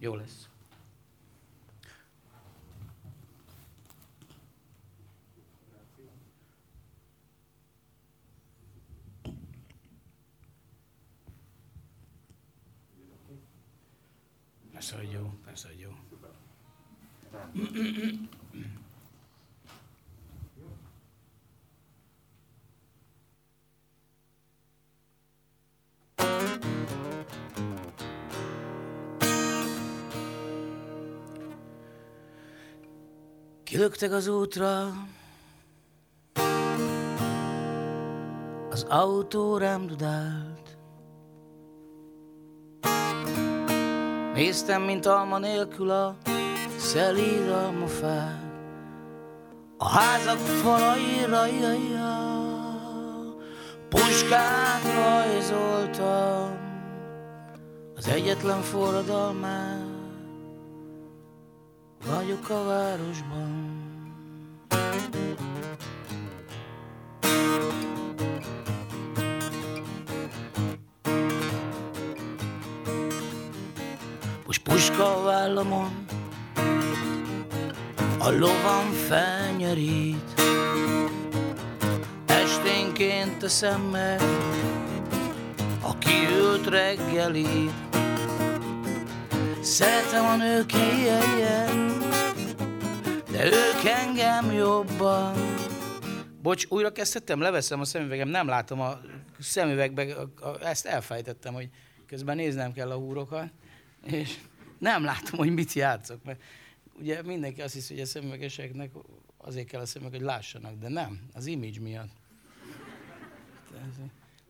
[0.00, 0.48] Jó lesz.
[14.72, 15.90] Persze, hogy jó, persze, hogy jó.
[33.78, 34.92] Kilöktek az útra,
[38.70, 40.76] az autó rám dudált.
[44.34, 46.16] Néztem, mint alma nélkül a
[46.76, 48.42] szelíd almafát.
[49.76, 52.44] A házak falaira, jaja,
[53.88, 56.58] puskát rajzoltam,
[57.96, 59.87] az egyetlen forradalmát
[62.14, 63.76] vagyok a városban.
[74.46, 76.06] Most puska a vállamon,
[78.18, 80.40] a lovam felnyerít.
[82.26, 84.20] Esténként teszem meg
[85.82, 87.72] a kiült reggelit.
[89.60, 91.87] Szeretem a nők ilyen,
[93.38, 95.34] de ők engem jobban.
[96.42, 99.00] Bocs, újra kezdtem, leveszem a szemüvegem, nem látom a
[99.38, 100.16] szemüvegbe,
[100.62, 101.68] ezt elfejtettem, hogy
[102.06, 103.50] közben néznem kell a húrokat,
[104.04, 104.38] és
[104.78, 106.42] nem látom, hogy mit játszok, mert
[106.98, 108.90] ugye mindenki azt hiszi, hogy a szemüvegeseknek
[109.36, 112.10] azért kell a szemüveg, hogy lássanak, de nem, az image miatt.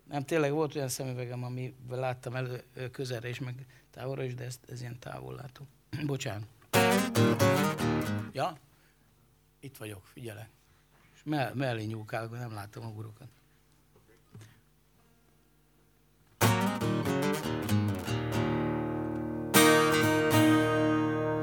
[0.09, 4.59] Nem, tényleg volt olyan szemüvegem, amivel láttam elő közelre is, meg távolra is, de ez,
[4.69, 5.67] ez ilyen távol látó.
[6.07, 6.49] Bocsánat.
[8.33, 8.59] Ja?
[9.61, 10.51] Itt vagyok, figyelek.
[11.15, 13.29] És me- mellé nyúlkálok, nem látom a urokat.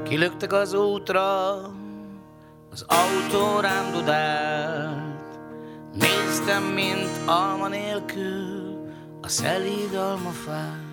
[0.02, 1.52] Kilöktek az útra,
[2.70, 5.38] az autó rám dudált.
[5.94, 8.86] Néztem, mint alma nélkül
[9.22, 10.84] a szelíd almafát.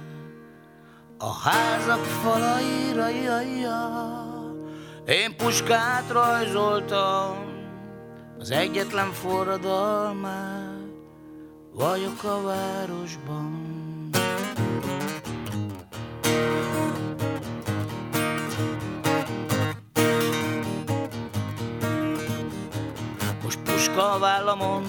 [1.17, 4.22] A házak falaira, jaja,
[5.07, 7.35] én puskát rajzoltam,
[8.39, 10.73] az egyetlen forradalmát
[11.73, 13.71] vagyok a városban.
[23.43, 24.83] Most puska a vállamon,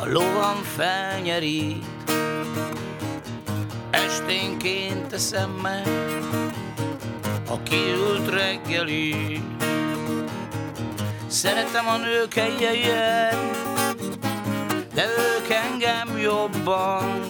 [0.00, 1.84] a lovam felnyerít,
[3.90, 5.88] esténként teszem meg
[7.48, 9.40] a kiült reggeli.
[11.26, 13.50] Szeretem a nők helyejen,
[14.94, 17.20] de ők engem jobban.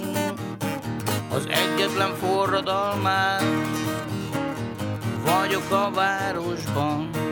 [1.31, 3.45] Az egyetlen forradalmát
[5.25, 7.24] vagyok a városban.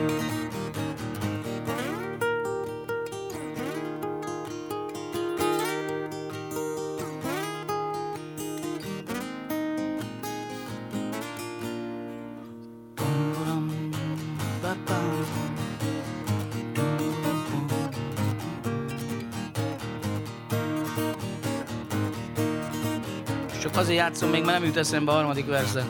[23.93, 25.85] Azért játszom még, mert nem jut eszembe a harmadik verse.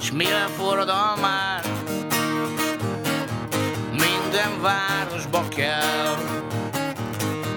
[0.00, 1.68] S mire forradalmát
[3.90, 6.16] minden városba kell.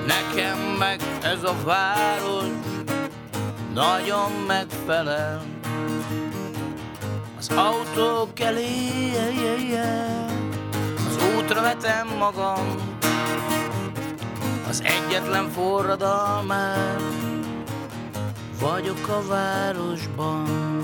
[0.07, 2.45] Nekem meg ez a város
[3.73, 5.41] nagyon megfelel.
[7.37, 8.67] Az autók elé,
[10.95, 12.75] az útra vetem magam,
[14.67, 17.28] az egyetlen forradalmát
[18.59, 20.78] vagyok a városban.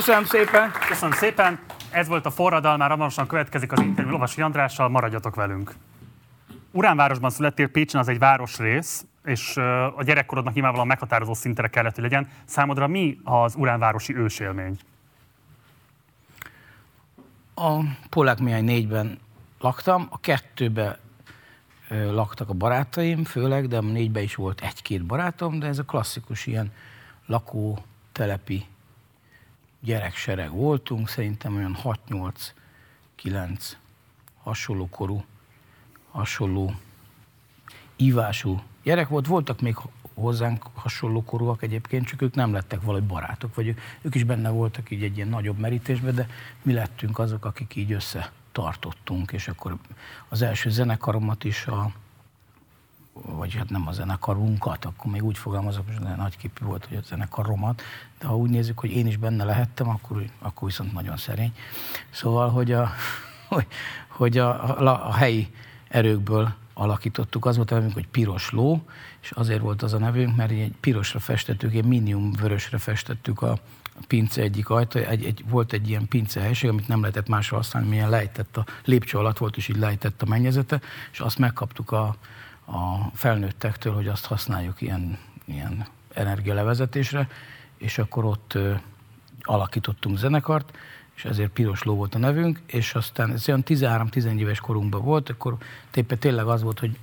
[0.00, 0.70] Köszönöm szépen!
[0.88, 1.58] Köszönöm szépen.
[1.90, 5.74] Ez volt a forradalmár, hamarosan következik az interjú Lovasi Andrással, maradjatok velünk.
[6.70, 9.56] Uránvárosban születtél, Pécsen az egy városrész, és
[9.96, 12.28] a gyerekkorodnak nyilvánvalóan meghatározó szintre kellett, hogy legyen.
[12.44, 14.78] Számodra mi az uránvárosi ősélmény?
[17.54, 17.78] A
[18.10, 19.18] Polák Mihály négyben
[19.58, 20.98] laktam, a kettőbe
[21.88, 25.84] ö, laktak a barátaim, főleg, de a négyben is volt egy-két barátom, de ez a
[25.84, 26.72] klasszikus ilyen
[27.26, 28.66] lakótelepi
[29.80, 31.76] gyereksereg voltunk, szerintem olyan
[33.22, 33.72] 6-8-9
[34.42, 35.24] hasonló korú,
[36.10, 36.74] hasonló
[37.96, 39.26] ívású gyerek volt.
[39.26, 39.76] Voltak még
[40.14, 44.50] hozzánk hasonló korúak egyébként, csak ők nem lettek valahogy barátok, vagy ők, ők is benne
[44.50, 46.28] voltak így egy ilyen nagyobb merítésben, de
[46.62, 49.76] mi lettünk azok, akik így össze tartottunk, és akkor
[50.28, 51.90] az első zenekaromat is a,
[53.22, 57.00] vagy hát nem a zenekarunkat, akkor még úgy fogalmazok, hogy nagy képű volt, hogy a
[57.04, 57.82] zenekaromat,
[58.18, 61.52] de ha úgy nézzük, hogy én is benne lehettem, akkor, akkor viszont nagyon szerény.
[62.10, 62.90] Szóval, hogy a,
[63.48, 63.66] hogy,
[64.08, 65.54] hogy a, a, a helyi
[65.88, 67.46] erőkből alakítottuk.
[67.46, 68.82] Az volt a nevünk, hogy Piros Ló,
[69.20, 73.58] és azért volt az a nevünk, mert egy pirosra festettük, egy minium vörösre festettük a,
[74.06, 77.88] pince egyik ajta, egy, egy, volt egy ilyen pince helység, amit nem lehetett másra használni,
[77.88, 80.80] milyen lejtett a lépcső alatt volt, és így lejtett a mennyezete,
[81.12, 82.16] és azt megkaptuk a,
[82.70, 87.28] a felnőttektől, hogy azt használjuk ilyen, ilyen energialevezetésre,
[87.76, 88.74] és akkor ott ö,
[89.42, 90.78] alakítottunk zenekart,
[91.14, 95.30] és ezért Piros Ló volt a nevünk, és aztán ez olyan 13-14 éves korunkban volt,
[95.30, 95.56] akkor
[95.90, 96.98] téppe tényleg az volt, hogy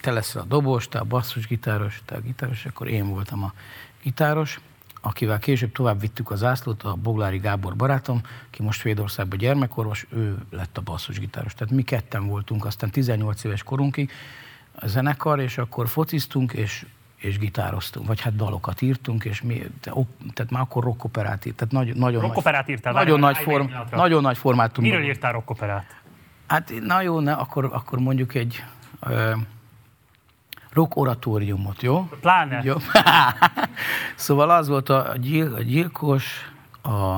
[0.00, 3.52] te leszel a dobos, te a basszusgitáros, te a gitáros, akkor én voltam a
[4.02, 4.60] gitáros,
[5.00, 10.36] akivel később tovább vittük az zászlót, a Boglári Gábor barátom, ki most Svédországban gyermekorvos, ő
[10.50, 11.54] lett a basszusgitáros.
[11.54, 14.10] Tehát mi ketten voltunk, aztán 18 éves korunkig
[14.84, 20.50] a zenekar, és akkor fociztunk, és és gitároztunk, vagy hát dalokat írtunk, és mi, tehát
[20.50, 24.84] már akkor rockoperát írt, tehát nagy, nagyon, rockoperát írtál, nagyon, nagy form, nagyon nagy formátum.
[24.84, 26.02] Miről írtál rockoperát?
[26.46, 28.64] Hát na jó, ne, akkor, akkor mondjuk egy
[29.00, 29.32] ö,
[30.72, 32.08] rock oratóriumot, jó?
[32.20, 32.60] Pláne.
[32.64, 32.74] Jó.
[34.14, 37.16] szóval az volt a, gyil, a gyilkos, a,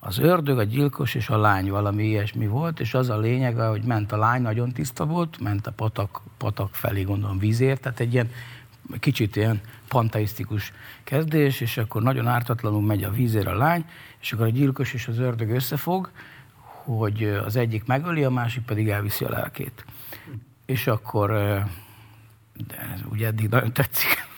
[0.00, 3.82] az ördög, a gyilkos és a lány valami ilyesmi volt, és az a lényeg, hogy
[3.82, 8.12] ment a lány, nagyon tiszta volt, ment a patak, patak felé, gondolom vízért, tehát egy
[8.12, 8.30] ilyen
[9.00, 10.72] kicsit ilyen pantaisztikus
[11.04, 13.84] kezdés, és akkor nagyon ártatlanul megy a vízér a lány,
[14.20, 16.10] és akkor a gyilkos és az ördög összefog,
[16.84, 19.84] hogy az egyik megöli, a másik pedig elviszi a lelkét.
[20.66, 21.30] És akkor,
[22.66, 24.29] de ez ugye eddig nagyon tetszik,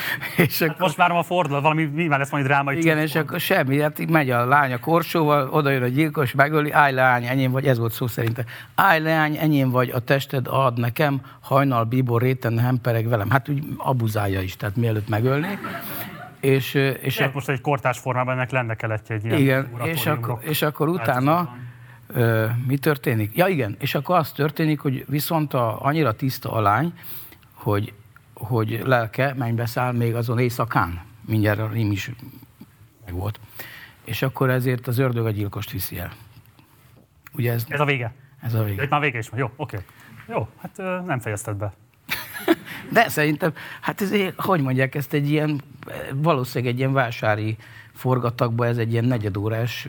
[0.46, 2.76] és hát akkor, most várom a fordulat, valami nyilván lesz majd drámai.
[2.76, 6.32] Igen, és akkor semmi, hát így megy a lány a korsóval, oda jön a gyilkos,
[6.32, 8.44] megöli, állj leány, enyém vagy, ez volt szó szerint.
[8.74, 13.30] Állj leány, enyém vagy, a tested ad nekem, hajnal, bíbor, réten, hempereg velem.
[13.30, 15.58] Hát úgy abuzálja is, tehát mielőtt megölni.
[16.40, 17.30] És, és a...
[17.34, 21.56] most egy kortás formában ennek lenne kellett egy ilyen Igen, és akkor, és akkor utána
[22.06, 23.36] ö, mi történik?
[23.36, 26.92] Ja igen, és akkor az történik, hogy viszont a, annyira tiszta a lány,
[27.54, 27.92] hogy
[28.46, 31.00] hogy lelke mennybe száll még azon éjszakán.
[31.26, 32.10] Mindjárt a rím is
[33.04, 33.40] meg volt.
[34.04, 36.12] És akkor ezért az ördög a gyilkost viszi el.
[37.32, 38.14] Ugye ez, ez a vége?
[38.40, 38.82] Ez a vége.
[38.82, 39.40] Itt már vége is van.
[39.40, 39.76] Jó, oké.
[39.76, 39.88] Okay.
[40.28, 41.72] Jó, hát nem fejezted be.
[42.92, 45.60] De szerintem, hát ez, hogy mondják, ezt egy ilyen,
[46.14, 47.56] valószínűleg egy ilyen vásári
[47.92, 49.88] forgatagba ez egy ilyen negyedórás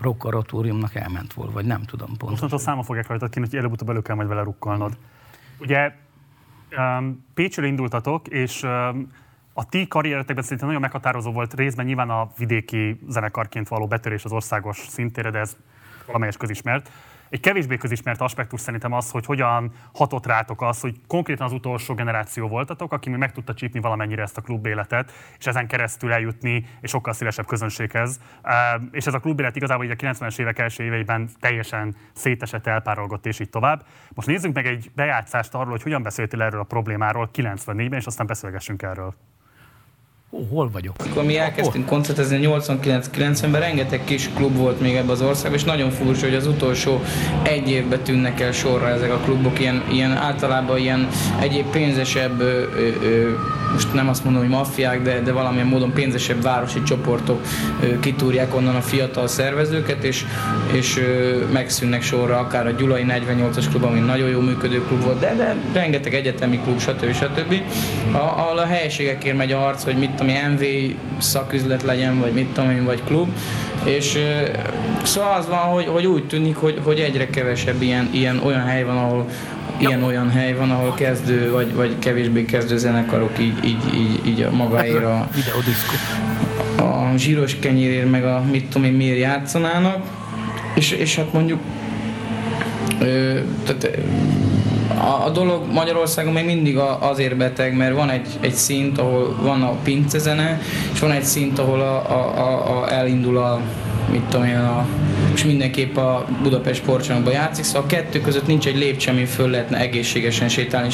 [0.00, 2.48] rockaratóriumnak elment volna, vagy nem tudom pontosan.
[2.50, 4.96] Most a száma fogják rajta ki, hogy előbb-utóbb elő kell majd vele rukkolnod.
[5.58, 5.92] Ugye
[7.34, 8.62] Pécsről indultatok, és
[9.52, 14.32] a ti karrieretekben szerintem nagyon meghatározó volt részben nyilván a vidéki zenekarként való betörés az
[14.32, 15.56] országos szintére, de ez
[16.06, 16.90] valamelyes közismert.
[17.32, 21.94] Egy kevésbé közismert aspektus szerintem az, hogy hogyan hatott rátok az, hogy konkrétan az utolsó
[21.94, 26.88] generáció voltatok, aki meg tudta csípni valamennyire ezt a klubéletet, és ezen keresztül eljutni egy
[26.88, 28.20] sokkal szélesebb közönséghez.
[28.90, 33.50] És ez a klubélet igazából a 90-es évek első éveiben teljesen szétesett, elpárolgott, és így
[33.50, 33.84] tovább.
[34.14, 38.26] Most nézzünk meg egy bejátszást arról, hogy hogyan beszéltél erről a problémáról 94-ben, és aztán
[38.26, 39.14] beszélgessünk erről.
[40.34, 40.94] Ó, hol vagyok?
[41.10, 45.90] Akkor mi elkezdtünk koncertezni 89-90-ben, rengeteg kis klub volt még ebbe az országban, és nagyon
[45.90, 47.00] furcsa, hogy az utolsó
[47.42, 51.08] egy évben tűnnek el sorra ezek a klubok, ilyen, ilyen általában ilyen
[51.40, 52.62] egyéb pénzesebb, ö,
[53.02, 53.30] ö,
[53.72, 57.40] most nem azt mondom, hogy maffiák, de, de valamilyen módon pénzesebb városi csoportok
[57.82, 60.24] ö, kitúrják onnan a fiatal szervezőket, és,
[60.72, 65.18] és ö, megszűnnek sorra akár a Gyulai 48-as klub, ami nagyon jó működő klub volt,
[65.18, 67.12] de, de rengeteg egyetemi klub, stb.
[67.14, 67.54] stb.
[68.12, 72.70] Ahol a helyiségekért megy a harc, hogy mit ami MV szaküzlet legyen, vagy mit tudom
[72.70, 73.28] én, vagy klub.
[73.84, 74.18] És
[75.02, 78.84] szóval az van, hogy, hogy úgy tűnik, hogy, hogy egyre kevesebb ilyen, ilyen olyan hely
[78.84, 79.26] van, ahol
[79.78, 84.42] ilyen olyan hely van, ahol kezdő vagy, vagy kevésbé kezdő zenekarok így, így, így, így
[84.42, 85.28] a magáért a,
[86.82, 90.04] a zsíros kenyérért, meg a mit tudom én miért játszanának.
[90.74, 91.60] És, és hát mondjuk
[93.00, 93.98] ö, tehát
[95.02, 99.62] a, dolog Magyarországon még mindig a, azért beteg, mert van egy, egy szint, ahol van
[99.62, 100.60] a pincezene,
[100.92, 103.60] és van egy szint, ahol a, a, a, a elindul a
[104.10, 104.86] mit tudom én, a,
[105.34, 109.50] és mindenképp a Budapest sportcsarnokban játszik, szóval a kettő között nincs egy lépcső, amin föl
[109.50, 110.88] lehetne egészségesen sétálni.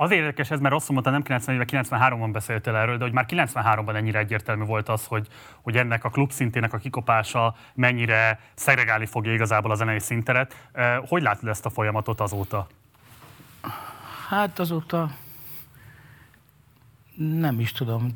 [0.00, 3.94] Az érdekes ez, mert rosszul mondta, nem 90 93-ban beszéltél erről, de hogy már 93-ban
[3.94, 5.26] ennyire egyértelmű volt az, hogy,
[5.62, 10.68] hogy ennek a klub szintének a kikopása mennyire szegregálni fogja igazából a zenei szinteret.
[11.08, 12.66] Hogy látod ezt a folyamatot azóta?
[14.28, 15.10] Hát azóta
[17.20, 18.10] nem is tudom,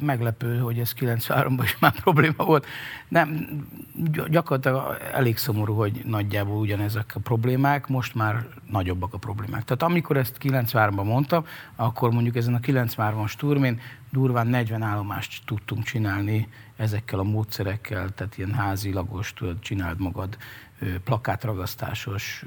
[0.00, 2.66] meglepő, hogy ez 93-ban is már probléma volt.
[3.08, 3.48] Nem,
[4.28, 9.64] gyakorlatilag elég szomorú, hogy nagyjából ugyanezek a problémák, most már nagyobbak a problémák.
[9.64, 11.44] Tehát amikor ezt 93-ban mondtam,
[11.76, 18.38] akkor mondjuk ezen a 93-as turmén durván 40 állomást tudtunk csinálni ezekkel a módszerekkel, tehát
[18.38, 20.36] ilyen házilagos, tudod, csináld magad,
[21.04, 22.44] plakátragasztásos,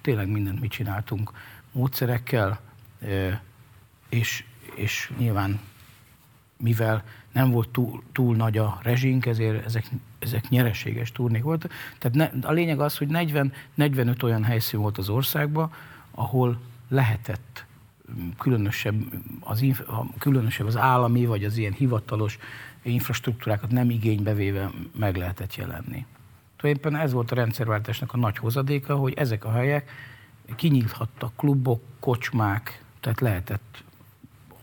[0.00, 1.30] tényleg mindent mi csináltunk
[1.72, 2.60] módszerekkel,
[4.08, 4.44] és,
[4.74, 5.60] és nyilván
[6.56, 9.84] mivel nem volt túl, túl nagy a rezsink, ezért ezek,
[10.18, 11.72] ezek nyereséges turnék voltak.
[11.98, 15.72] Tehát ne, a lényeg az, hogy 40, 45 olyan helyszín volt az országban,
[16.10, 17.64] ahol lehetett
[18.12, 19.02] mm, különösebb
[19.40, 19.64] az,
[20.18, 22.38] különösebb az állami, vagy az ilyen hivatalos
[22.82, 26.06] infrastruktúrákat nem igénybe véve meg lehetett jelenni.
[26.56, 29.90] Tulajdonképpen ez volt a rendszerváltásnak a nagy hozadéka, hogy ezek a helyek
[30.56, 33.83] kinyílhattak klubok, kocsmák, tehát lehetett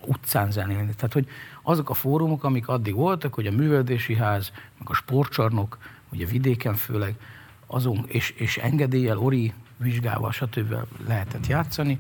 [0.06, 0.94] utcán zenélni.
[0.96, 1.28] Tehát, hogy
[1.62, 5.78] azok a fórumok, amik addig voltak, hogy a műveldési ház, meg a sportcsarnok,
[6.12, 7.16] ugye vidéken főleg,
[7.68, 10.76] azon, és, és engedéllyel, ori vizsgával, stb.
[11.08, 12.00] lehetett játszani,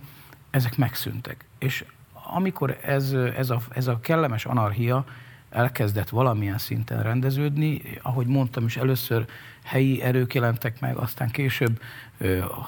[0.49, 1.45] ezek megszűntek.
[1.57, 5.05] És amikor ez, ez, a, ez a kellemes anarchia
[5.49, 9.25] elkezdett valamilyen szinten rendeződni, ahogy mondtam is, először
[9.63, 11.81] helyi erők jelentek meg, aztán később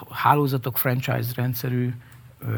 [0.09, 1.93] hálózatok franchise rendszerű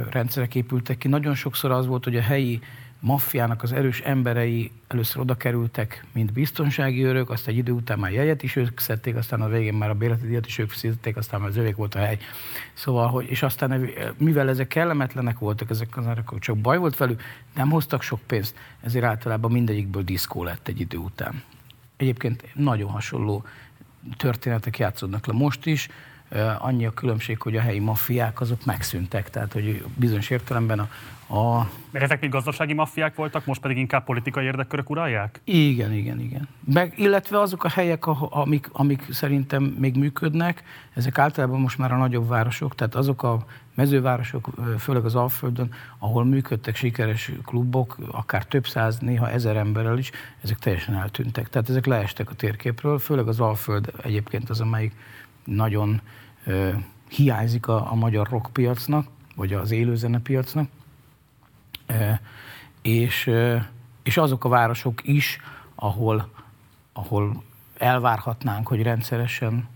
[0.09, 1.07] rendszerek épültek ki.
[1.07, 2.61] Nagyon sokszor az volt, hogy a helyi
[2.99, 8.11] maffiának az erős emberei először oda kerültek, mint biztonsági őrök, aztán egy idő után már
[8.11, 11.39] jegyet is ők szedték, aztán a végén már a bérleti díjat is ők fizették, aztán
[11.39, 12.17] már az övék volt a hely.
[12.73, 17.21] Szóval, hogy, és aztán mivel ezek kellemetlenek voltak, ezek az árak, csak baj volt velük,
[17.55, 21.43] nem hoztak sok pénzt, ezért általában mindegyikből diszkó lett egy idő után.
[21.97, 23.43] Egyébként nagyon hasonló
[24.17, 25.89] történetek játszódnak le most is,
[26.59, 30.89] annyi a különbség, hogy a helyi maffiák azok megszűntek, tehát hogy bizonyos értelemben a,
[31.27, 31.69] a...
[31.91, 35.41] Mert ezek még gazdasági maffiák voltak, most pedig inkább politikai érdekkörök uralják?
[35.43, 36.47] Igen, igen, igen.
[36.73, 41.97] Meg, illetve azok a helyek, amik, amik szerintem még működnek, ezek általában most már a
[41.97, 43.45] nagyobb városok, tehát azok a
[43.75, 50.11] mezővárosok, főleg az Alföldön, ahol működtek sikeres klubok, akár több száz, néha ezer emberrel is,
[50.41, 51.49] ezek teljesen eltűntek.
[51.49, 54.95] Tehát ezek leestek a térképről, főleg az Alföld egyébként az, amelyik
[55.45, 56.01] nagyon
[57.09, 60.69] hiányzik a, a magyar rockpiacnak, vagy az élőzenepiacnak.
[62.81, 63.31] És,
[64.03, 65.39] és azok a városok is,
[65.75, 66.29] ahol,
[66.93, 67.43] ahol
[67.77, 69.67] elvárhatnánk, hogy rendszeresen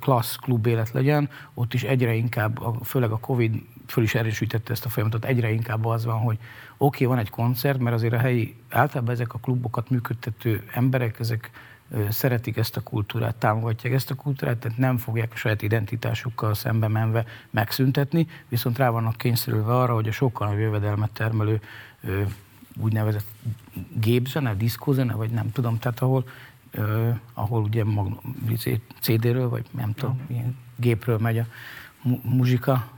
[0.00, 4.84] klassz klub élet legyen, ott is egyre inkább, főleg a Covid föl is erősítette ezt
[4.84, 6.38] a folyamatot, egyre inkább az van, hogy
[6.76, 11.18] oké, okay, van egy koncert, mert azért a helyi, általában ezek a klubokat működtető emberek,
[11.18, 11.50] ezek
[12.10, 16.88] szeretik ezt a kultúrát, támogatják ezt a kultúrát, tehát nem fogják a saját identitásukkal szembe
[16.88, 21.60] menve megszüntetni, viszont rá vannak kényszerülve arra, hogy a sokkal nagyobb jövedelmet termelő
[22.80, 23.26] úgynevezett
[24.00, 26.24] gépzene, diszkózene, vagy nem tudom, tehát ahol,
[27.34, 31.46] ahol ugye mag, izé, CD-ről, vagy nem tudom, milyen gépről megy a
[32.02, 32.92] mu- muzsika,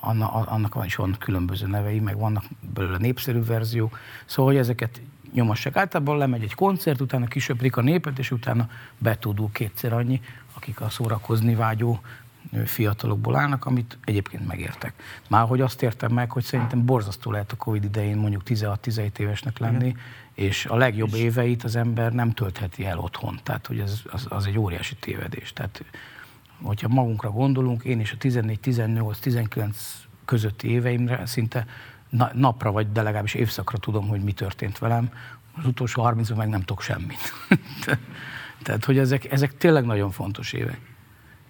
[0.00, 2.44] annak, annak van is van különböző nevei, meg vannak
[2.74, 5.00] belőle népszerű verziók, szóval hogy ezeket
[5.36, 5.76] nyomassák.
[5.76, 8.68] Általában lemegy egy koncert, utána kisöprik a népet, és utána
[8.98, 10.20] betudul kétszer annyi,
[10.54, 12.00] akik a szórakozni vágyó
[12.64, 14.92] fiatalokból állnak, amit egyébként megértek.
[15.28, 19.58] Már hogy azt értem meg, hogy szerintem borzasztó lehet a Covid idején mondjuk 16-17 évesnek
[19.58, 19.98] lenni, Igen.
[20.34, 21.20] és a legjobb és...
[21.20, 23.40] éveit az ember nem töltheti el otthon.
[23.42, 25.52] Tehát, hogy ez, az, az egy óriási tévedés.
[25.52, 25.84] Tehát,
[26.62, 31.66] hogyha magunkra gondolunk, én is a 14, 18, 19 közötti éveimre szinte
[32.32, 35.10] napra, vagy de legalábbis évszakra tudom, hogy mi történt velem.
[35.56, 37.32] Az utolsó 30 meg nem tudok semmit.
[38.62, 40.80] Tehát, hogy ezek, ezek tényleg nagyon fontos évek.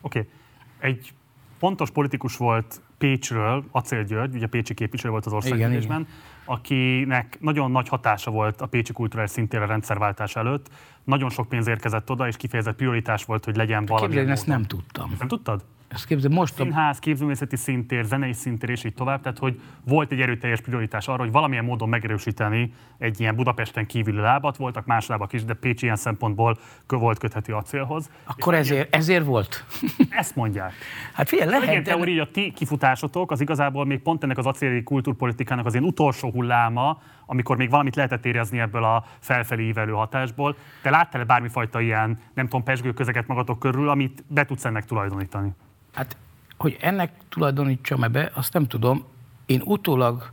[0.00, 0.18] Oké.
[0.18, 0.30] Okay.
[0.78, 1.12] Egy
[1.58, 6.06] fontos politikus volt Pécsről, Acél György, ugye Pécsi képviselő volt az országgyűlésben,
[6.44, 10.68] akinek nagyon nagy hatása volt a Pécsi kulturális szintére a rendszerváltás előtt.
[11.04, 14.06] Nagyon sok pénz érkezett oda, és kifejezett prioritás volt, hogy legyen valami.
[14.06, 15.14] Képzelni, ezt nem tudtam.
[15.18, 15.64] Nem tudtad?
[15.96, 19.20] Ezt képzel, most Színház, képzőművészeti szintér, zenei szintér, és így tovább.
[19.20, 24.16] Tehát, hogy volt egy erőteljes prioritás arra, hogy valamilyen módon megerősíteni egy ilyen Budapesten kívüli
[24.20, 24.56] lábat.
[24.56, 28.10] Voltak más lábak is, de Pécs ilyen szempontból volt kötheti a célhoz.
[28.24, 29.64] Akkor és ezért, ilyen, ezért volt?
[30.20, 30.72] Ezt mondják.
[31.12, 31.68] Hát figyelj, lehet.
[31.68, 35.86] Egy teória, a ti kifutásotok az igazából még pont ennek az acéli kultúrpolitikának az ilyen
[35.86, 40.56] utolsó hulláma, amikor még valamit lehetett érezni ebből a felfelé ívelő hatásból.
[40.82, 45.52] Te láttál-e bármifajta ilyen, nem tudom, pesgő közeget magatok körül, amit be tudsz ennek tulajdonítani?
[45.96, 46.16] Hát,
[46.56, 49.04] hogy ennek tulajdonítsam-e be, azt nem tudom.
[49.46, 50.30] Én utólag,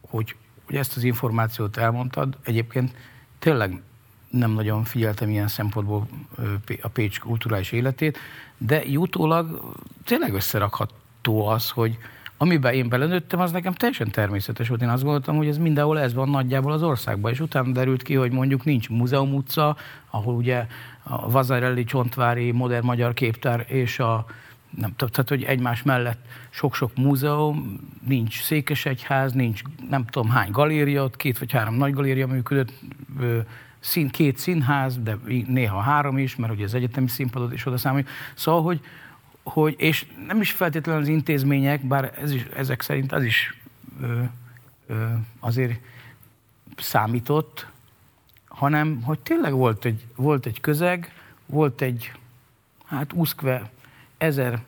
[0.00, 2.96] hogy, hogy ezt az információt elmondtad, egyébként
[3.38, 3.82] tényleg
[4.30, 6.08] nem nagyon figyeltem ilyen szempontból
[6.82, 8.18] a Pécs kulturális életét,
[8.58, 11.98] de utólag tényleg összerakható az, hogy
[12.36, 14.82] amiben én belenőttem, az nekem teljesen természetes volt.
[14.82, 18.14] Én azt gondoltam, hogy ez mindenhol ez van nagyjából az országban, és utána derült ki,
[18.14, 19.76] hogy mondjuk nincs múzeum utca,
[20.10, 20.66] ahol ugye
[21.06, 24.26] a Vazarelli Csontvári Modern Magyar Képtár és a
[24.76, 31.04] nem tudom, tehát hogy egymás mellett sok-sok múzeum, nincs székesegyház, nincs nem tudom hány galéria,
[31.04, 32.72] ott két vagy három nagy galéria működött,
[33.80, 38.08] szín, két színház, de néha három is, mert ugye az egyetemi színpadot is oda számoljuk.
[38.34, 38.80] Szóval, hogy,
[39.42, 43.60] hogy, és nem is feltétlenül az intézmények, bár ez is, ezek szerint az is
[44.00, 44.22] ö,
[44.86, 45.06] ö,
[45.40, 45.80] azért
[46.76, 47.66] számított,
[48.64, 51.12] hanem hogy tényleg volt egy, volt egy közeg,
[51.46, 52.12] volt egy,
[52.84, 53.70] hát úszkve
[54.18, 54.62] ezer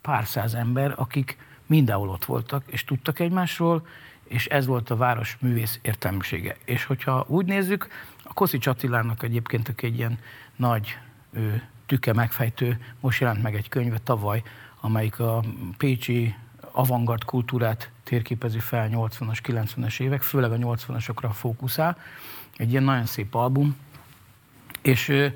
[0.00, 1.36] pár száz ember, akik
[1.66, 3.86] mindenhol ott voltak, és tudtak egymásról,
[4.24, 6.56] és ez volt a város művész értelmisége.
[6.64, 7.88] És hogyha úgy nézzük,
[8.22, 10.18] a Koszics Attilának egyébként aki egy ilyen
[10.56, 10.98] nagy
[11.30, 14.42] ő, tüke megfejtő, most jelent meg egy könyve tavaly,
[14.80, 15.44] amelyik a
[15.76, 16.34] pécsi
[16.72, 21.96] avantgard kultúrát térképezi fel 80-as, 90-es évek, főleg a 80-asokra fókuszál.
[22.56, 23.76] Egy ilyen nagyon szép album.
[24.82, 25.32] És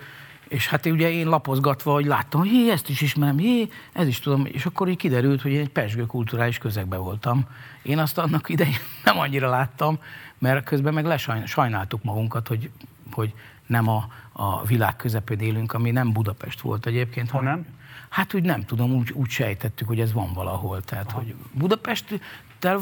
[0.48, 4.18] és hát ugye én lapozgatva, hogy láttam, hogy hé, ezt is ismerem, hé, ez is
[4.18, 7.44] tudom, és akkor így kiderült, hogy én egy pesgő kulturális közegben voltam.
[7.82, 9.98] Én azt annak idején nem annyira láttam,
[10.38, 12.70] mert közben meg lesajnáltuk magunkat, hogy,
[13.12, 13.34] hogy
[13.66, 17.30] nem a, a világ közepén élünk, ami nem Budapest volt egyébként.
[17.30, 17.66] Ha nem?
[18.08, 20.82] Hát úgy nem tudom, úgy, úgy sejtettük, hogy ez van valahol.
[20.82, 21.18] Tehát, Aha.
[21.18, 22.20] hogy Budapest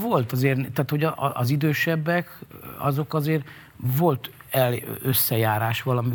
[0.01, 2.39] volt azért, tehát hogy az idősebbek,
[2.79, 6.15] azok azért volt el összejárás, valami,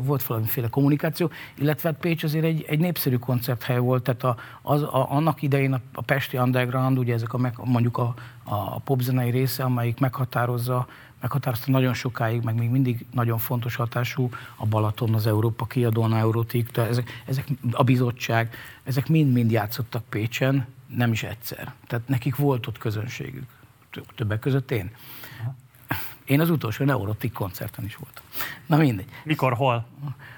[0.00, 4.82] volt valamiféle kommunikáció, illetve hát Pécs azért egy, egy népszerű koncerthely volt, tehát a, az,
[4.82, 9.30] a, annak idején a, a Pesti Underground, ugye ezek a meg, mondjuk a, a popzenei
[9.30, 10.86] része, amelyik meghatározza,
[11.20, 16.76] meghatározta nagyon sokáig, meg még mindig nagyon fontos hatású a Balaton, az Európa kiadóna, Eurotik,
[16.76, 18.54] ezek, ezek a bizottság,
[18.84, 21.72] ezek mind-mind játszottak Pécsen, nem is egyszer.
[21.86, 23.46] Tehát nekik volt ott közönségük,
[24.16, 24.90] többek között én.
[26.30, 28.24] Én az utolsó Neurotik koncerten is voltam.
[28.66, 29.08] Na mindegy.
[29.24, 29.86] Mikor, hol?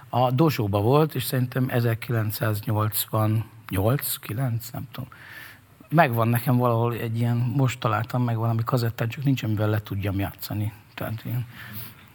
[0.08, 5.08] A Dosóba volt, és szerintem 1988, 9, nem tudom.
[5.88, 10.18] Megvan nekem valahol egy ilyen, most találtam meg valami kazettát, csak nincs, amivel le tudjam
[10.18, 10.72] játszani.
[10.94, 11.46] Tehát ilyen,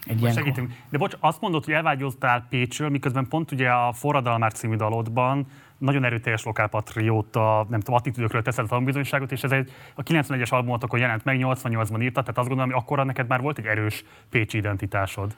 [0.05, 0.33] egy ilyen...
[0.33, 0.73] Segítünk.
[0.89, 5.47] De bocs, azt mondod, hogy elvágyoztál Pécsről, miközben pont ugye a Forradalmár című dalodban
[5.77, 10.99] nagyon erőteljes lokálpatrióta, nem tudom, attitűdökről teszed a tanulbizonyságot, és ez egy, a 91-es albumotokon
[10.99, 14.57] jelent meg, 88-ban írta, tehát azt gondolom, hogy akkor neked már volt egy erős pécsi
[14.57, 15.35] identitásod.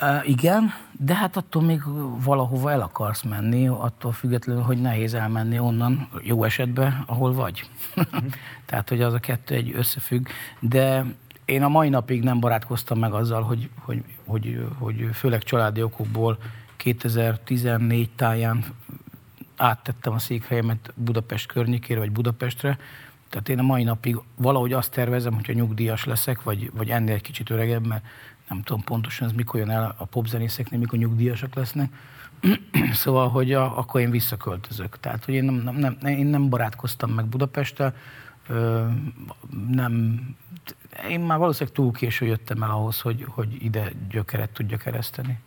[0.00, 1.82] Uh, igen, de hát attól még
[2.24, 7.68] valahova el akarsz menni, attól függetlenül, hogy nehéz elmenni onnan, jó esetben, ahol vagy.
[8.00, 8.26] Mm.
[8.66, 10.26] Tehát, hogy az a kettő egy összefügg,
[10.58, 11.04] de
[11.44, 16.38] én a mai napig nem barátkoztam meg azzal, hogy, hogy, hogy, hogy főleg családi okokból
[16.76, 18.64] 2014 táján
[19.56, 22.78] áttettem a székhelyemet Budapest környékére, vagy Budapestre,
[23.28, 27.22] tehát én a mai napig valahogy azt tervezem, hogyha nyugdíjas leszek, vagy, vagy ennél egy
[27.22, 28.04] kicsit öregebb, mert
[28.48, 31.92] nem tudom pontosan ez mikor jön el a popzenészeknél, mikor nyugdíjasak lesznek.
[33.02, 35.00] szóval, hogy a, akkor én visszaköltözök.
[35.00, 37.94] Tehát, hogy én nem, nem, nem, én nem barátkoztam meg Budapesttel,
[38.48, 38.86] ö,
[39.68, 40.20] nem,
[41.08, 45.38] én már valószínűleg túl késő jöttem el ahhoz, hogy, hogy ide gyökeret tudja kereszteni.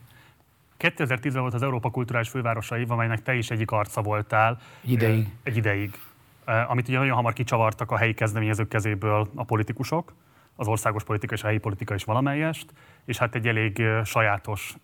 [0.78, 4.58] 2010 volt az Európa Kulturális Fővárosa év, amelynek te is egyik arca voltál.
[4.82, 5.28] Ideig.
[5.44, 6.00] Egy ideig.
[6.68, 10.14] Amit ugye nagyon hamar kicsavartak a helyi kezdeményezők kezéből a politikusok,
[10.56, 12.74] az országos politika és a helyi politika is valamelyest,
[13.06, 14.76] és hát egy elég sajátos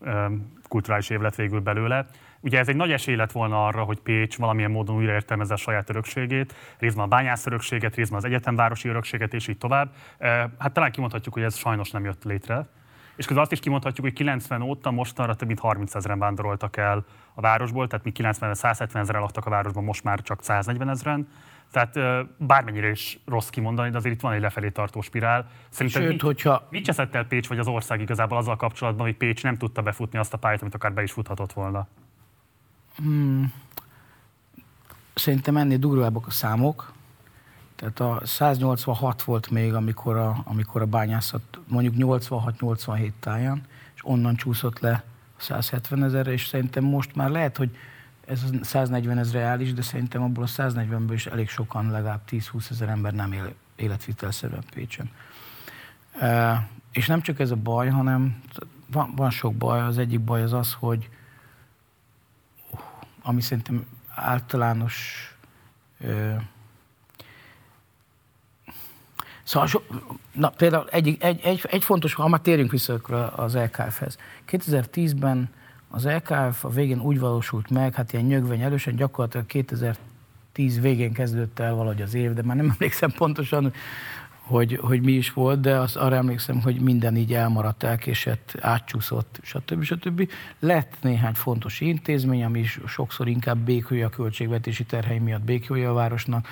[0.67, 2.05] kulturális év lett végül belőle.
[2.39, 5.57] Ugye ez egy nagy esély lett volna arra, hogy Pécs valamilyen módon újra értelmezze a
[5.57, 9.93] saját örökségét, részben a bányász örökséget, részben az egyetemvárosi örökséget, és így tovább.
[10.57, 12.67] Hát talán kimondhatjuk, hogy ez sajnos nem jött létre.
[13.15, 17.05] És közben azt is kimondhatjuk, hogy 90 óta mostanra több mint 30 ezeren vándoroltak el
[17.33, 21.27] a városból, tehát mi 90-ben 170 ezeren laktak a városban, most már csak 140 ezeren.
[21.71, 21.97] Tehát
[22.37, 25.49] bármennyire is rossz kimondani, de azért itt van egy lefelé tartó spirál.
[25.69, 26.67] Szerintem Sőt, mi, hogyha...
[26.69, 30.19] mit cseszett el Pécs vagy az ország igazából azzal kapcsolatban, hogy Pécs nem tudta befutni
[30.19, 31.87] azt a pályát, amit akár be is futhatott volna?
[32.95, 33.53] Hmm.
[35.13, 36.93] Szerintem ennél durvábbak a számok.
[37.81, 43.61] Tehát a 186 volt még, amikor a, amikor a bányászat mondjuk 86-87 táján,
[43.95, 45.03] és onnan csúszott le
[45.37, 47.77] 170 ezerre, és szerintem most már lehet, hogy
[48.25, 52.71] ez a 140 ezer reális, de szerintem abból a 140-ből is elég sokan, legalább 10-20
[52.71, 55.09] ezer ember nem él életvitelszerűen Pécsen.
[56.19, 58.41] E, és nem csak ez a baj, hanem
[58.91, 59.81] van, van sok baj.
[59.81, 61.09] Az egyik baj az az, hogy
[63.21, 65.25] ami szerintem általános
[69.51, 69.69] Szóval
[70.33, 72.93] na, például egy, egy, egy, egy fontos, ha már térjünk vissza
[73.35, 74.17] az LKF-hez.
[74.49, 75.49] 2010-ben
[75.89, 79.95] az LKF a végén úgy valósult meg, hát ilyen nyögvény elősen, gyakorlatilag
[80.51, 83.73] 10 végén kezdődött el valahogy az év, de már nem emlékszem pontosan,
[84.51, 89.39] hogy, hogy mi is volt, de azt arra emlékszem, hogy minden így elmaradt, elkésett, átcsúszott,
[89.41, 89.83] stb.
[89.83, 90.31] stb.
[90.59, 95.93] Lett néhány fontos intézmény, ami is sokszor inkább békülje a költségvetési terhei miatt békülje a
[95.93, 96.47] városnak.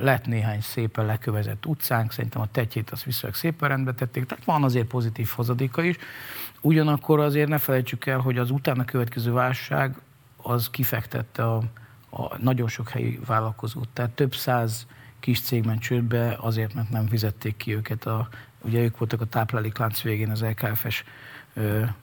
[0.00, 4.64] Lett néhány szépen lekövezett utcánk, szerintem a tetjét azt viszonylag szépen rendbe tették, tehát van
[4.64, 5.96] azért pozitív hozadéka is.
[6.60, 10.00] Ugyanakkor azért ne felejtsük el, hogy az utána következő válság
[10.36, 11.62] az kifektette a,
[12.10, 13.88] a nagyon sok helyi vállalkozót.
[13.88, 14.86] Tehát több száz
[15.20, 18.04] kis cég ment csődbe azért, mert nem fizették ki őket.
[18.06, 18.28] A,
[18.62, 21.04] ugye ők voltak a tápláléklánc végén, az LKF-es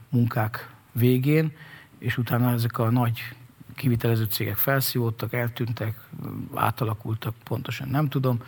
[0.08, 1.52] munkák végén,
[1.98, 3.20] és utána ezek a nagy
[3.74, 6.00] kivitelező cégek felszívódtak, eltűntek,
[6.54, 8.42] átalakultak, pontosan nem tudom,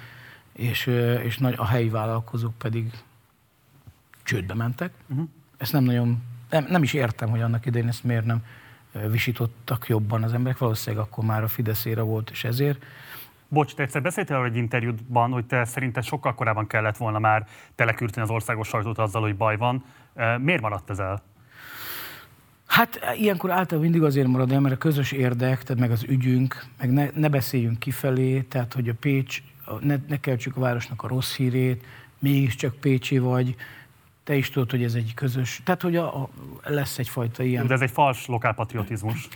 [0.52, 0.86] és,
[1.22, 2.90] és nagy, a helyi vállalkozók pedig
[4.22, 4.92] csődbe mentek.
[5.06, 5.28] Uh-huh.
[5.56, 8.44] Ezt nem nagyon, nem, nem is értem, hogy annak idején ezt miért nem
[8.92, 10.58] visítottak jobban az emberek.
[10.58, 12.84] Valószínűleg akkor már a Fideszére volt, és ezért.
[13.52, 18.26] Bocs, te egyszer beszéltél egy interjútban, hogy te szerinted sokkal korábban kellett volna már telekürteni
[18.26, 19.84] az országos sajtót azzal, hogy baj van.
[20.38, 21.22] Miért maradt ez el?
[22.66, 26.64] Hát ilyenkor általában mindig azért marad el, mert a közös érdek, tehát meg az ügyünk,
[26.78, 29.42] meg ne, ne beszéljünk kifelé, tehát hogy a Pécs,
[29.80, 31.84] ne, ne keltsük a városnak a rossz hírét,
[32.18, 33.56] mégiscsak Pécsi vagy,
[34.24, 36.28] te is tudod, hogy ez egy közös, tehát hogy a, a,
[36.64, 37.66] lesz egyfajta ilyen...
[37.66, 39.28] De ez egy fals lokálpatriotizmus.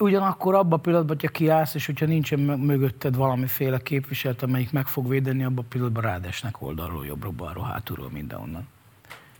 [0.00, 5.08] Ugyanakkor abban a pillanatban, hogyha kiállsz, és hogyha nincsen mögötted valamiféle képviselet, amelyik meg fog
[5.08, 8.68] védeni, abban a pillanatban rádesnek oldalról, jobbról, balról, hátulról, mindenonnan.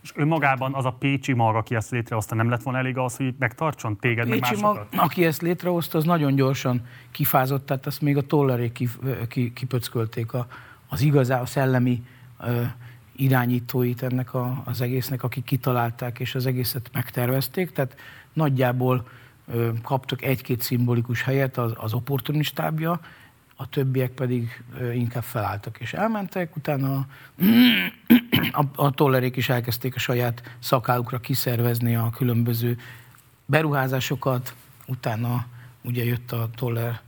[0.03, 3.33] És önmagában az a Pécsi mag, aki ezt létrehozta, nem lett volna elég az, hogy
[3.39, 4.87] megtartson téged, Pécsi meg másokat?
[4.91, 8.89] Mag, aki ezt létrehozta, az nagyon gyorsan kifázott, tehát azt még a tollerék
[9.53, 10.47] kipöckölték a,
[10.89, 12.03] az igazá, a szellemi
[13.15, 17.71] irányítóit ennek a, az egésznek, akik kitalálták és az egészet megtervezték.
[17.71, 17.95] Tehát
[18.33, 19.20] nagyjából ö,
[19.83, 22.99] kaptak egy-két szimbolikus helyet az, az opportunistábja,
[23.55, 27.07] a többiek pedig inkább felálltak és elmentek, utána
[28.51, 32.77] a, a tollerék is elkezdték a saját szakálukra kiszervezni a különböző
[33.45, 34.55] beruházásokat,
[34.87, 35.45] utána
[35.81, 37.01] ugye jött a toller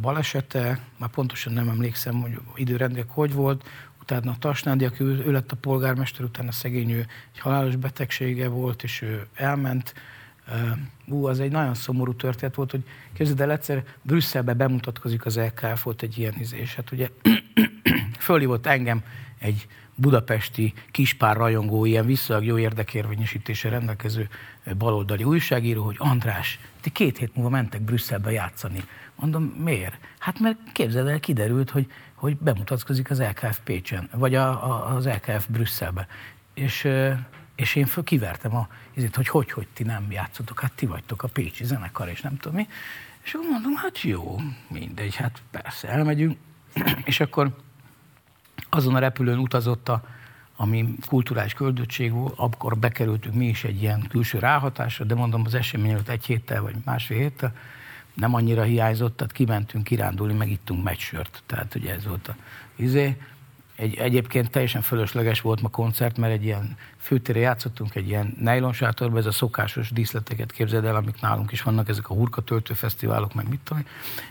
[0.00, 3.68] balesete, már pontosan nem emlékszem, hogy időrendek hogy volt,
[4.00, 6.98] utána a Tasnádi, aki ő, ő lett a polgármester, utána szegény ő
[7.32, 9.94] egy halálos betegsége volt, és ő elment.
[11.08, 12.82] Ú, az egy nagyon szomorú történet volt, hogy
[13.12, 16.74] képzeld el, egyszer Brüsszelbe bemutatkozik az LKF, volt egy ilyen izés.
[16.74, 17.08] Hát ugye
[18.18, 19.02] fölhívott engem
[19.38, 24.28] egy budapesti kispár rajongó, ilyen visszalag jó érdekérvényesítése rendelkező
[24.78, 28.84] baloldali újságíró, hogy András, ti két hét múlva mentek Brüsszelbe játszani.
[29.14, 29.98] Mondom, miért?
[30.18, 31.86] Hát mert képzeld el, kiderült, hogy
[32.18, 36.06] hogy bemutatkozik az LKF Pécsen, vagy a, a, az LKF Brüsszelbe.
[36.54, 36.88] És,
[37.58, 41.22] és én föl kivertem a, ezért, hogy hogy, hogy ti nem játszotok, hát ti vagytok
[41.22, 42.68] a Pécsi zenekar, és nem tudom mi.
[43.22, 46.36] És akkor mondom, hát jó, mindegy, hát persze, elmegyünk.
[47.04, 47.56] és akkor
[48.68, 50.04] azon a repülőn utazott a,
[50.56, 55.54] ami kulturális küldöttség volt, akkor bekerültünk mi is egy ilyen külső ráhatásra, de mondom, az
[55.54, 57.54] esemény előtt egy héttel vagy másfél héttel,
[58.14, 61.42] nem annyira hiányzott, tehát kimentünk kirándulni, meg ittunk meccsört.
[61.46, 62.36] Tehát ugye ez volt a
[62.76, 63.16] izé.
[63.78, 68.72] Egy, egyébként teljesen fölösleges volt ma koncert, mert egy ilyen főtére játszottunk, egy ilyen nylon
[68.72, 72.74] sátorban, ez a szokásos díszleteket képzeld el, amik nálunk is vannak, ezek a hurka töltő
[72.74, 73.86] fesztiválok, meg mit tudom.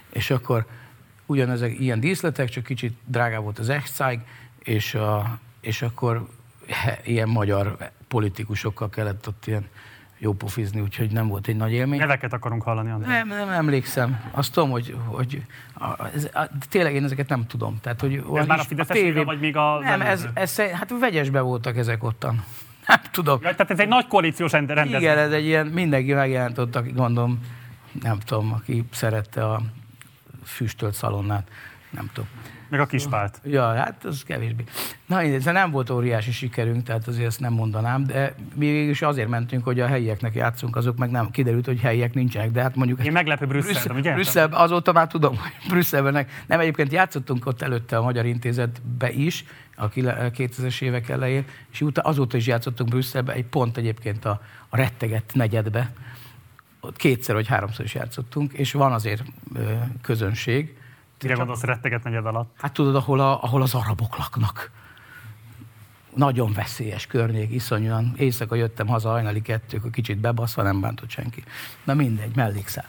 [0.10, 0.66] És akkor
[1.26, 4.20] ugyanezek ilyen díszletek, csak kicsit drágább volt az Echzeig,
[4.60, 6.28] és, a, és akkor
[6.68, 9.68] he, ilyen magyar politikusokkal kellett ott ilyen
[10.18, 11.99] jó pofizni, úgyhogy nem volt egy nagy élmény.
[11.99, 13.11] Neveket akarunk hallani, André.
[13.11, 14.24] Nem, nem emlékszem.
[14.32, 15.41] Azt tudom, hogy, hogy
[16.13, 16.30] ez,
[16.70, 17.78] tényleg én ezeket nem tudom.
[17.82, 19.24] Tehát, hogy ez már a Fideszes tévé...
[19.24, 22.43] vagy még a Nem, ez, ez, hát vegyesbe voltak ezek ottan.
[22.88, 23.39] Nem tudom.
[23.41, 24.95] Ja, tehát ez egy nagy koalíciós rendezvény.
[24.95, 27.39] Igen, ez egy ilyen, mindenki megjelent ott, aki gondolom,
[28.01, 29.61] nem tudom, aki szerette a
[30.43, 31.49] füstölt szalonnát,
[31.89, 32.30] nem tudom.
[32.70, 33.41] Meg a kispált.
[33.43, 34.63] Ja, hát az kevésbé.
[35.05, 39.30] Na, ez nem volt óriási sikerünk, tehát azért ezt nem mondanám, de mi is azért
[39.30, 43.05] mentünk, hogy a helyieknek játszunk, azok meg nem kiderült, hogy helyiek nincsenek, de hát mondjuk...
[43.05, 44.13] Én meglepő Brüsszel, ugye?
[44.13, 49.45] Brüsszel, azóta már tudom, hogy Brüsszelben nem, egyébként játszottunk ott előtte a Magyar Intézetbe is,
[49.76, 55.34] a 2000-es évek elején, és azóta is játszottunk Brüsszelbe, egy pont egyébként a, a rettegett
[55.34, 55.91] negyedbe,
[56.80, 59.24] ott kétszer vagy háromszor is játszottunk, és van azért
[59.55, 60.78] ö, közönség,
[61.22, 62.55] Mire gondolsz retteget negyed alatt?
[62.57, 64.72] Hát tudod, ahol, a, ahol az arabok laknak.
[66.15, 68.13] Nagyon veszélyes környék, iszonyúan.
[68.18, 71.43] Éjszaka jöttem haza hajnali kettők, kicsit bebaszva, nem bántott senki.
[71.84, 72.86] Na mindegy, mellékszál.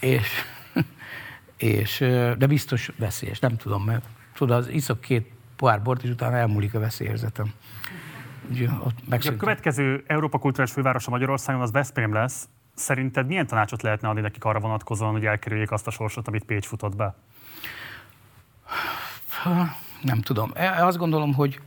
[0.00, 0.28] És,
[1.56, 1.98] és,
[2.38, 4.04] de biztos veszélyes, nem tudom, mert
[4.34, 7.52] tudod, az iszok két pohár bort, és utána elmúlik a veszélyérzetem.
[9.26, 12.48] a következő Európa kulturális fővárosa Magyarországon az Veszprém lesz.
[12.74, 16.66] Szerinted milyen tanácsot lehetne adni nekik arra vonatkozóan, hogy elkerüljék azt a sorsot, amit Pécs
[16.66, 17.14] futott be?
[20.02, 20.50] Nem tudom.
[20.54, 21.60] E, azt gondolom, hogy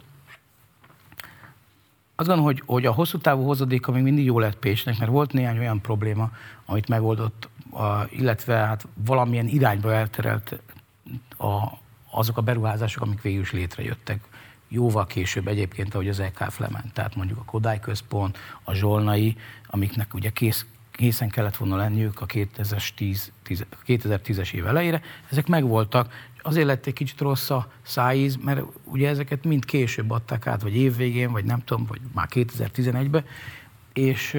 [2.15, 5.33] azt gondolom, hogy, hogy a hosszú távú hozadéka még mindig jó lett Pécsnek, mert volt
[5.33, 6.31] néhány olyan probléma,
[6.65, 7.49] amit megoldott,
[8.09, 10.59] illetve hát valamilyen irányba elterelt
[11.37, 11.63] a,
[12.11, 14.23] azok a beruházások, amik végül is létrejöttek.
[14.67, 19.35] Jóval később egyébként, ahogy az EKF lement, tehát mondjuk a Kodály Központ, a Zsolnai,
[19.67, 20.65] amiknek ugye kész,
[20.99, 23.31] készen kellett volna lenniük a 2010,
[23.87, 29.43] 2010-es év elejére, ezek megvoltak, azért lett egy kicsit rossz a szájíz, mert ugye ezeket
[29.43, 33.25] mind később adták át, vagy évvégén, vagy nem tudom, vagy már 2011-ben,
[33.93, 34.37] és,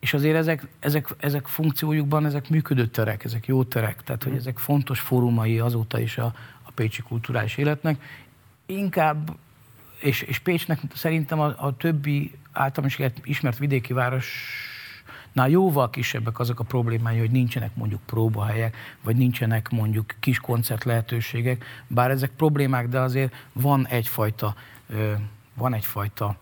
[0.00, 4.58] és azért ezek, ezek, ezek funkciójukban ezek működő terek, ezek jó terek, tehát hogy ezek
[4.58, 8.02] fontos fórumai azóta is a, a pécsi kulturális életnek.
[8.66, 9.36] Inkább,
[10.00, 12.90] és, és Pécsnek szerintem a, a többi általam
[13.24, 14.74] ismert vidéki város
[15.36, 20.84] Na, jóval kisebbek azok a problémái, hogy nincsenek mondjuk próbahelyek, vagy nincsenek mondjuk kis koncert
[20.84, 24.54] lehetőségek, bár ezek problémák, de azért van egyfajta,
[25.54, 26.36] van egyfajta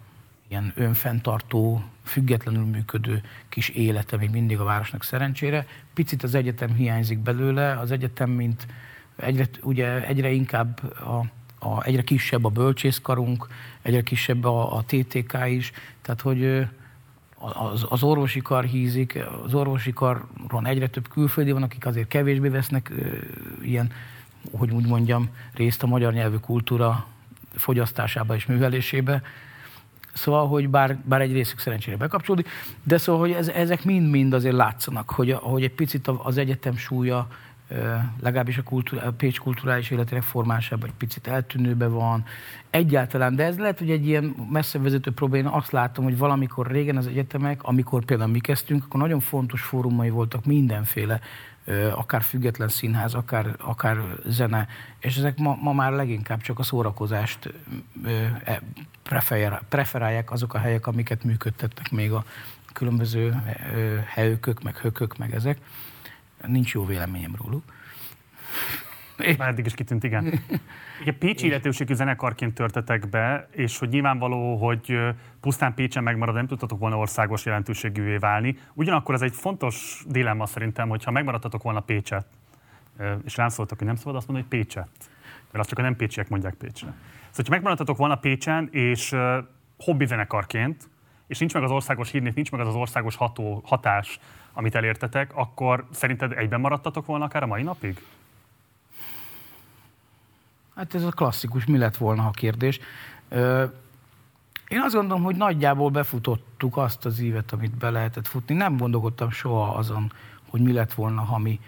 [0.49, 5.67] ilyen önfenntartó, függetlenül működő kis élete még mindig a városnak szerencsére.
[5.95, 8.67] Picit az egyetem hiányzik belőle, az egyetem, mint
[9.17, 11.27] egyre, ugye egyre inkább a,
[11.59, 13.47] a, egyre kisebb a bölcsészkarunk,
[13.83, 15.73] egyre kisebb a, a TTK is,
[16.03, 16.67] tehát hogy
[17.53, 22.49] az, az orvosi kar hízik, az orvosi karon egyre több külföldi van, akik azért kevésbé
[22.49, 22.93] vesznek
[23.63, 23.93] ilyen,
[24.53, 27.07] hogy úgy mondjam, részt a magyar nyelvű kultúra
[27.55, 29.23] fogyasztásába és művelésébe.
[30.13, 32.49] Szóval, hogy bár, bár egy részük szerencsére bekapcsolódik,
[32.83, 37.29] de szóval, hogy ez, ezek mind-mind azért látszanak, hogy, hogy egy picit az egyetem súlya
[38.21, 42.25] legalábbis a, kultúra, a Pécs kulturális életének formásában egy picit eltűnőbe van.
[42.71, 45.53] Egyáltalán, de ez lehet, hogy egy ilyen messze vezető probléma.
[45.53, 50.11] Azt látom, hogy valamikor régen az egyetemek, amikor például mi kezdtünk, akkor nagyon fontos fórumai
[50.11, 51.21] voltak mindenféle,
[51.95, 54.67] akár független színház, akár, akár zene,
[54.99, 57.55] és ezek ma, ma már leginkább csak a szórakozást
[58.45, 58.62] e,
[59.69, 62.25] preferálják azok a helyek, amiket működtettek még a
[62.73, 63.43] különböző
[64.07, 65.59] helyükök, meg hökök, meg ezek
[66.47, 67.63] nincs jó véleményem róluk.
[69.39, 70.41] Már eddig is kitűnt, igen.
[71.01, 74.99] Ugye Pécsi illetőségű zenekarként törtetek be, és hogy nyilvánvaló, hogy
[75.41, 78.59] pusztán Pécsen megmarad, nem tudtatok volna országos jelentőségűvé válni.
[78.73, 82.27] Ugyanakkor ez egy fontos dilemma szerintem, hogyha megmaradtatok volna Pécset,
[83.25, 84.91] és rám szóltak, hogy nem szabad azt mondani, hogy Pécset,
[85.45, 86.87] mert azt csak a nem pécsiek mondják Pécsre.
[86.87, 89.17] Szóval, hogyha megmaradtatok volna Pécsen, és
[89.79, 90.89] hobbi zenekarként,
[91.27, 94.19] és nincs meg az országos hírnév, nincs meg az az országos ható, hatás,
[94.55, 98.03] amit elértetek, akkor szerinted egyben maradtatok volna akár a mai napig?
[100.77, 102.81] Hát ez a klasszikus, mi lett volna a kérdés.
[104.69, 108.55] Én azt gondolom, hogy nagyjából befutottuk azt az ívet, amit be lehetett futni.
[108.55, 110.13] Nem gondolkodtam soha azon,
[110.51, 111.61] hogy mi lett volna, ha mi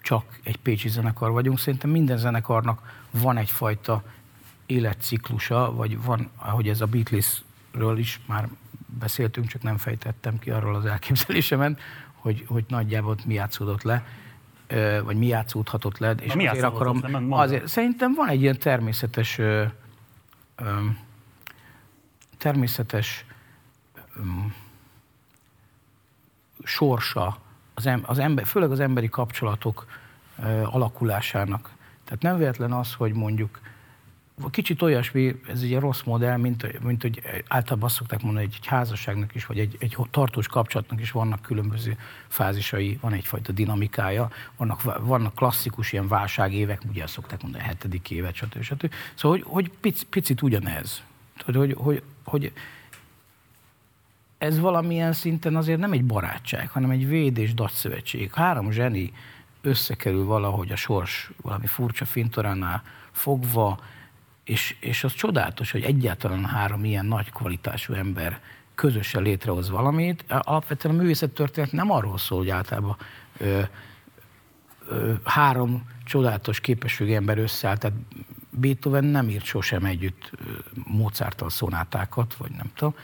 [0.00, 1.58] csak egy pécsi zenekar vagyunk.
[1.58, 4.02] Szerintem minden zenekarnak van egyfajta
[4.66, 8.48] életciklusa, vagy van, ahogy ez a Beatlesről is már
[8.98, 11.80] beszéltünk, csak nem fejtettem ki arról az elképzelésemet,
[12.20, 14.04] hogy, hogy nagyjából mi játszódott le,
[15.04, 16.10] vagy mi játszódhatott le.
[16.10, 19.64] És mi azért akarom, le, azért, szerintem van egy ilyen természetes ö,
[20.56, 20.64] ö,
[22.38, 23.24] természetes
[24.16, 24.20] ö,
[26.64, 27.38] sorsa
[27.74, 29.86] az, em, az ember, főleg az emberi kapcsolatok
[30.42, 31.70] ö, alakulásának.
[32.04, 33.60] Tehát nem véletlen az, hogy mondjuk
[34.50, 38.66] kicsit olyasmi, ez egy rossz modell, mint, mint hogy általában azt szokták mondani, hogy egy
[38.66, 44.98] házasságnak is, vagy egy, egy tartós kapcsolatnak is vannak különböző fázisai, van egyfajta dinamikája, vannak,
[45.06, 48.62] vannak klasszikus ilyen válságévek, ugye azt szokták mondani, a hetedik évet, stb.
[48.62, 48.92] stb.
[49.14, 51.02] Szóval, hogy, hogy pic, picit ugyanez.
[51.44, 52.52] Tudod, hogy, hogy, hogy
[54.38, 58.34] ez valamilyen szinten azért nem egy barátság, hanem egy véd és.
[58.34, 59.12] Három zseni
[59.60, 63.78] összekerül valahogy a sors valami furcsa fintoránál fogva,
[64.44, 68.40] és, és az csodálatos, hogy egyáltalán három ilyen nagy kvalitású ember
[68.74, 70.24] közösen létrehoz valamit.
[70.28, 72.96] Alapvetően a művészettörténet nem arról szól, hogy általában
[73.38, 73.60] ö,
[74.88, 77.96] ö, három csodálatos képességű ember összeáll, tehát
[78.50, 80.30] Beethoven nem írt sosem együtt
[80.84, 82.94] Mozarttal szonátákat, vagy nem tudom.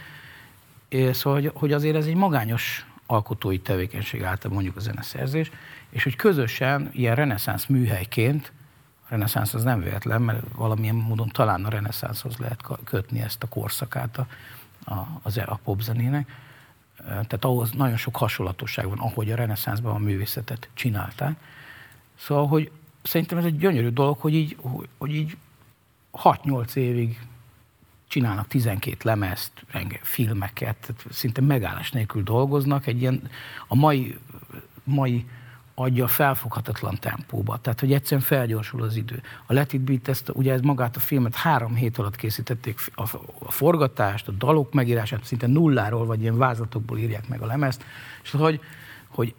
[1.12, 5.50] Szóval, hogy, hogy azért ez egy magányos alkotói tevékenység által mondjuk a zeneszerzés,
[5.90, 8.52] és hogy közösen, ilyen reneszánsz műhelyként
[9.08, 14.18] reneszánsz az nem véletlen, mert valamilyen módon talán a reneszánszhoz lehet kötni ezt a korszakát
[14.18, 14.26] a,
[14.92, 16.30] a, az, a popzenének.
[17.06, 21.36] Tehát ahhoz nagyon sok hasonlatosság van, ahogy a reneszánszban a művészetet csinálták.
[22.14, 22.70] Szóval, hogy
[23.02, 24.56] szerintem ez egy gyönyörű dolog, hogy így,
[24.98, 25.36] hogy így
[26.12, 27.20] 6-8 évig
[28.08, 32.86] csinálnak 12 lemezt, renge, filmeket, szinte megállás nélkül dolgoznak.
[32.86, 33.30] Egy ilyen,
[33.66, 34.18] a mai,
[34.84, 35.26] mai
[35.78, 37.58] adja felfoghatatlan tempóba.
[37.58, 39.22] Tehát, hogy egyszerűen felgyorsul az idő.
[39.46, 43.02] A Let It Beat, ezt, ugye ez magát a filmet három hét alatt készítették, a,
[43.38, 47.84] a forgatást, a dalok megírását szinte nulláról, vagy ilyen vázlatokból írják meg a lemezt,
[48.22, 48.60] és hogy,
[49.08, 49.34] hogy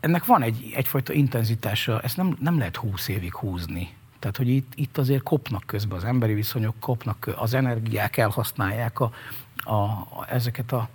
[0.00, 3.94] ennek van egy, egyfajta intenzitása, ezt nem, nem lehet húsz évig húzni.
[4.18, 9.12] Tehát, hogy itt, itt azért kopnak közben az emberi viszonyok, kopnak, az energiák elhasználják a,
[9.56, 10.88] a, a, ezeket a,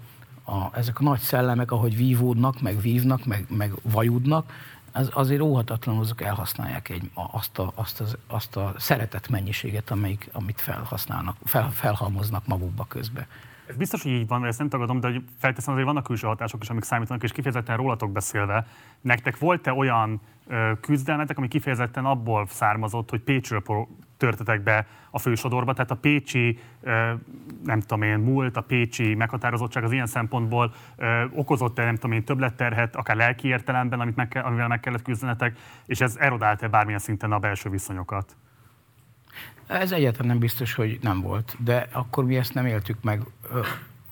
[0.44, 4.54] a, ezek a nagy szellemek, ahogy vívódnak, meg vívnak, meg, meg vajudnak,
[4.94, 10.30] az, azért óhatatlanul azok elhasználják egy, azt, a, azt, az, azt a szeretet mennyiséget, amelyik,
[10.32, 13.28] amit felhasználnak, fel, felhalmoznak magukba közbe.
[13.68, 16.64] Ez biztos, hogy így van, ezt nem tagadom, de hogy felteszem azért vannak külső hatások
[16.64, 18.68] is, amik számítanak, és kifejezetten rólatok beszélve.
[19.02, 23.62] Nektek volt-e olyan ö, küzdelmetek, ami kifejezetten abból származott, hogy Pécsről
[24.24, 26.60] törtetek be a fősodorba, tehát a pécsi,
[27.64, 30.74] nem tudom én, múlt, a pécsi meghatározottság az ilyen szempontból
[31.32, 36.02] okozott-e, nem tudom én, többletterhet, akár lelki értelemben, amit meg, amivel meg kellett küzdenetek, és
[36.02, 38.36] ez erodált-e bármilyen szinten a belső viszonyokat?
[39.68, 43.22] Ez egyáltalán nem biztos, hogy nem volt, de akkor mi ezt nem éltük meg.
[43.52, 43.60] Ö,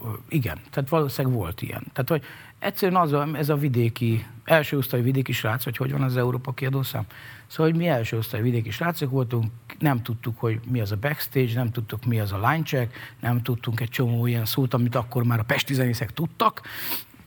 [0.03, 1.83] ö, igen, tehát valószínűleg volt ilyen.
[1.93, 2.23] Tehát, hogy
[2.59, 6.51] egyszerűen az a, ez a vidéki, első osztály vidéki srác, vagy hogy van az Európa
[6.51, 7.05] kiadószám.
[7.51, 9.45] Szóval, hogy mi első osztály vidéki srácok voltunk,
[9.79, 13.41] nem tudtuk, hogy mi az a backstage, nem tudtuk, mi az a line check, nem
[13.41, 16.61] tudtunk egy csomó ilyen szót, amit akkor már a pesti zenészek tudtak,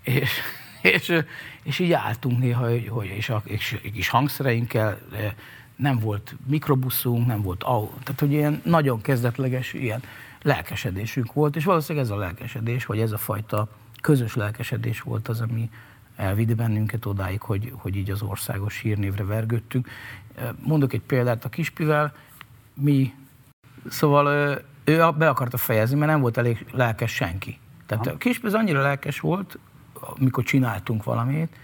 [0.02, 0.30] és,
[0.82, 1.22] és,
[1.62, 4.98] és így álltunk néha, hogy, hogy és a és, és hangszereinkkel,
[5.76, 10.02] nem volt mikrobuszunk, nem volt autó, tehát hogy ilyen nagyon kezdetleges ilyen
[10.42, 13.68] lelkesedésünk volt, és valószínűleg ez a lelkesedés, vagy ez a fajta
[14.00, 15.70] közös lelkesedés volt az, ami
[16.16, 19.88] elvitte bennünket odáig, hogy, hogy így az országos hírnévre vergődtünk.
[20.62, 22.14] Mondok egy példát a Kispivel,
[22.74, 23.14] mi,
[23.88, 27.58] szóval ő be akarta fejezni, mert nem volt elég lelkes senki.
[27.86, 29.58] Tehát a Kispi az annyira lelkes volt,
[29.92, 31.56] amikor csináltunk valamit,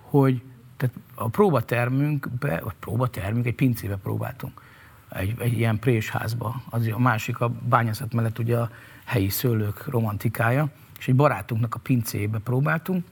[0.00, 0.42] hogy
[0.76, 4.62] tehát a próbatermünkbe, vagy próbatermünk, egy pincébe próbáltunk.
[5.08, 6.62] Egy, egy ilyen présházba.
[6.70, 8.70] Az a másik a bányászat mellett ugye a
[9.04, 13.04] helyi szőlők romantikája, és egy barátunknak a pincébe próbáltunk,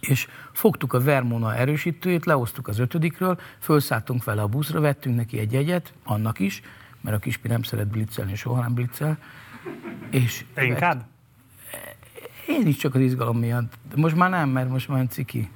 [0.00, 5.52] és fogtuk a Vermona erősítőjét, lehoztuk az ötödikről, felszálltunk vele a buszra, vettünk neki egy
[5.52, 6.62] jegyet, annak is,
[7.00, 9.18] mert a kispi nem szeret blitzelni, soha nem bliccel.
[10.10, 11.06] És Te inkább?
[12.46, 13.72] Én is csak az izgalom miatt.
[13.96, 15.50] Most már nem, mert most már ciki.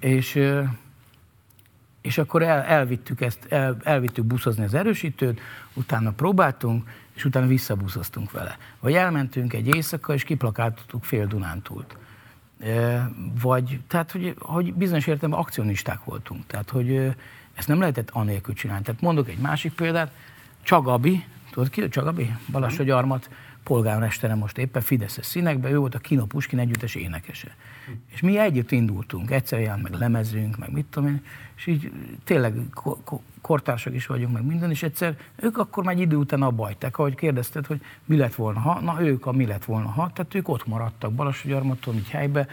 [0.00, 0.40] És,
[2.00, 5.40] és akkor el, elvittük ezt, el, elvittük buszozni az erősítőt,
[5.74, 8.56] utána próbáltunk, és utána visszabuszoztunk vele.
[8.80, 11.96] Vagy elmentünk egy éjszaka, és kiplakáltottuk fél Dunántúlt.
[13.42, 16.46] Vagy, tehát, hogy, hogy bizonyos értelemben akcionisták voltunk.
[16.46, 17.14] Tehát, hogy
[17.54, 18.84] ezt nem lehetett anélkül csinálni.
[18.84, 20.12] Tehát mondok egy másik példát,
[20.62, 22.34] Csagabi, tudod ki, Csagabi?
[22.50, 23.30] Balassa Gyarmat,
[23.62, 27.56] polgármestere most éppen Fideszes színekben, ő volt a Kino Puskin együttes énekese.
[28.06, 31.22] És mi együtt indultunk, egyszer jelent meg lemezünk, meg mit tudom én,
[31.56, 31.92] és így
[32.24, 32.54] tényleg
[33.40, 36.98] kortársak is vagyunk, meg minden, és egyszer ők akkor már egy idő után abba hagyták,
[36.98, 40.34] ahogy kérdezted, hogy mi lett volna ha, na ők a mi lett volna ha, tehát
[40.34, 42.46] ők ott maradtak Balassagyarmaton, így helybe,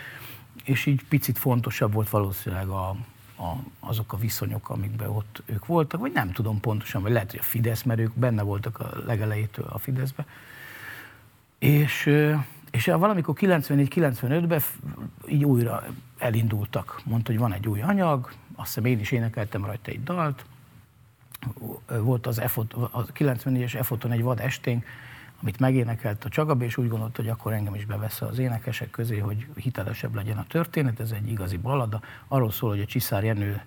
[0.63, 2.89] és így picit fontosabb volt valószínűleg a,
[3.37, 7.39] a, azok a viszonyok, amikben ott ők voltak, vagy nem tudom pontosan, vagy lehet, hogy
[7.39, 10.25] a Fidesz, mert ők benne voltak a legelejétől a Fideszbe.
[11.59, 12.09] És,
[12.77, 14.61] és valamikor 94-95-ben
[15.27, 15.83] így újra
[16.17, 17.01] elindultak.
[17.05, 20.45] Mondta, hogy van egy új anyag, azt hiszem én is énekeltem rajta egy dalt.
[21.87, 24.85] Volt az F a 94-es F egy vad esténk,
[25.41, 29.17] amit megénekelt a Csagabi, és úgy gondolta, hogy akkor engem is bevesz az énekesek közé,
[29.17, 30.99] hogy hitelesebb legyen a történet.
[30.99, 32.01] Ez egy igazi ballada.
[32.27, 33.61] Arról szól, hogy a Csiszár Jenő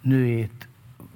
[0.00, 0.68] nőjét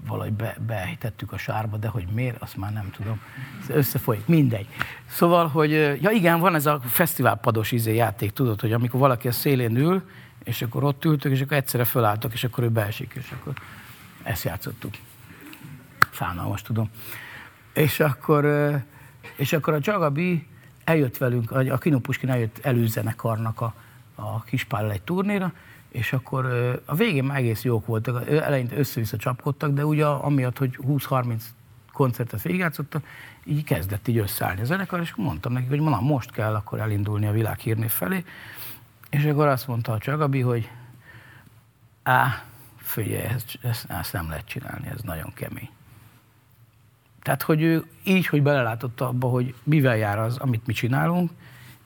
[0.07, 3.21] valahogy be, beejtettük a sárba, de hogy miért, azt már nem tudom.
[3.69, 4.67] Összefolyik, mindegy.
[5.07, 5.71] Szóval, hogy
[6.03, 10.03] ja igen, van ez a fesztiválpados izé játék, tudod, hogy amikor valaki a szélén ül,
[10.45, 13.53] és akkor ott ültök, és akkor egyszerre fölálltak, és akkor ő beesik, és akkor
[14.23, 14.95] ezt játszottuk.
[16.11, 16.91] Fánalmas, tudom.
[17.75, 18.45] És akkor,
[19.37, 20.47] és akkor a Csagabi
[20.85, 23.75] eljött velünk, a Kino Puskin eljött előzenekarnak a,
[24.15, 25.53] a Kispállal egy turnéra,
[25.89, 26.45] és akkor
[26.85, 31.43] a végén már egész jók voltak, eleinte össze-vissza csapkodtak, de ugye amiatt, hogy 20-30
[31.93, 33.05] koncertet végigjátszottak,
[33.45, 37.27] így kezdett így összeállni a zenekar, és mondtam nekik, hogy na, most kell akkor elindulni
[37.27, 38.25] a világhírnév felé,
[39.11, 40.71] és akkor azt mondta a Csagabi, hogy
[42.03, 42.45] á,
[42.77, 45.71] figyelj, ezt, ezt, ezt nem lehet csinálni, ez nagyon kemény.
[47.23, 51.31] Tehát, hogy ő így, hogy belelátott abba, hogy mivel jár az, amit mi csinálunk,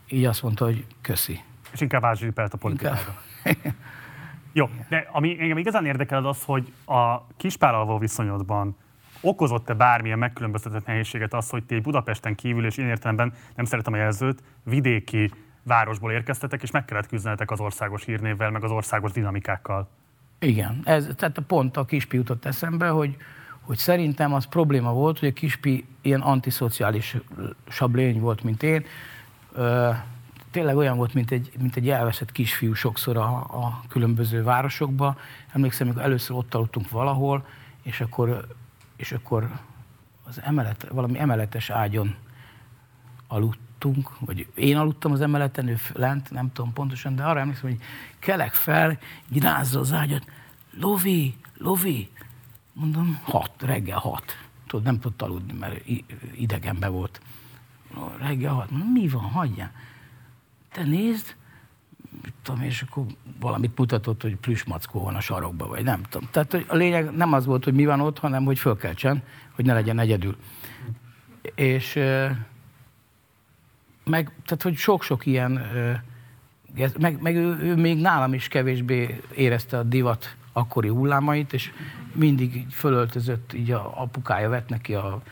[0.08, 1.40] így azt mondta, hogy köszi.
[1.72, 3.22] És inkább ázsipelt a politikára.
[4.52, 8.76] Jó, de ami engem igazán érdekel az az, hogy a kispárral viszonyodban
[9.20, 13.96] okozott-e bármilyen megkülönböztetett nehézséget az, hogy ti Budapesten kívül, és én értelemben nem szeretem a
[13.96, 15.30] jelzőt, vidéki
[15.62, 19.88] városból érkeztetek, és meg kellett küzdenetek az országos hírnévvel, meg az országos dinamikákkal?
[20.38, 23.16] Igen, ez, tehát pont a kispi jutott eszembe, hogy,
[23.60, 27.16] hogy szerintem az probléma volt, hogy a kispi ilyen antiszociális
[27.92, 28.84] lény volt, mint én.
[29.52, 29.90] Ö,
[30.52, 35.16] tényleg olyan volt, mint egy, mint egy elveszett kisfiú sokszor a, a különböző városokba.
[35.52, 37.46] Emlékszem, amikor először ott aludtunk valahol,
[37.82, 38.46] és akkor,
[38.96, 39.50] és akkor
[40.24, 42.14] az emelet, valami emeletes ágyon
[43.26, 47.80] aludtunk, vagy én aludtam az emeleten, ő lent, nem tudom pontosan, de arra emlékszem, hogy
[48.18, 48.98] kelek fel,
[49.32, 50.24] így rázza az ágyat,
[50.78, 52.10] Lovi, Lovi,
[52.72, 54.36] mondom, hat, reggel hat.
[54.66, 55.84] Tudod, nem tudott aludni, mert
[56.34, 57.20] idegenbe volt.
[58.18, 59.72] Reggel hat, mondom, mi van, hagyjál.
[60.72, 61.34] Te nézd,
[62.42, 63.04] tudom, és akkor
[63.40, 66.28] valamit mutatott, hogy plüsmackó van a sarokba, vagy nem tudom.
[66.30, 69.72] Tehát a lényeg nem az volt, hogy mi van ott, hanem hogy fölkeltsen, hogy ne
[69.74, 70.36] legyen egyedül.
[71.54, 71.92] És
[74.04, 75.66] meg, tehát, hogy sok-sok ilyen,
[76.98, 81.70] meg, meg ő, ő még nálam is kevésbé érezte a divat akkori hullámait, és
[82.12, 85.22] mindig fölöltözött, így a apukája vett neki a,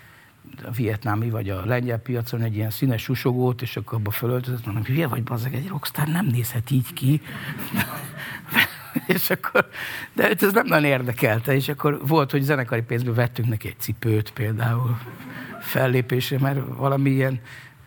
[0.64, 4.84] a vietnámi vagy a lengyel piacon egy ilyen színes susogót, és akkor abba fölöltözött, mondom,
[4.84, 7.20] hülye vagy, bazzeg, egy rockstar nem nézhet így ki.
[9.14, 9.68] és akkor,
[10.12, 14.30] de ez nem nagyon érdekelte, és akkor volt, hogy zenekari pénzből vettünk neki egy cipőt
[14.32, 14.98] például
[15.60, 17.40] fellépésre, mert valami ilyen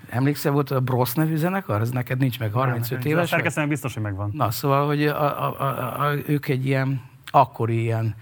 [0.09, 1.81] Emlékszel, volt a Brosz nevű zenekar?
[1.81, 3.33] Ez neked nincs meg 35 éves?
[3.33, 4.31] A biztos, hogy megvan.
[4.33, 7.01] Na, szóval, hogy a, a, a, a, ők egy ilyen
[7.31, 8.15] akkori ilyen,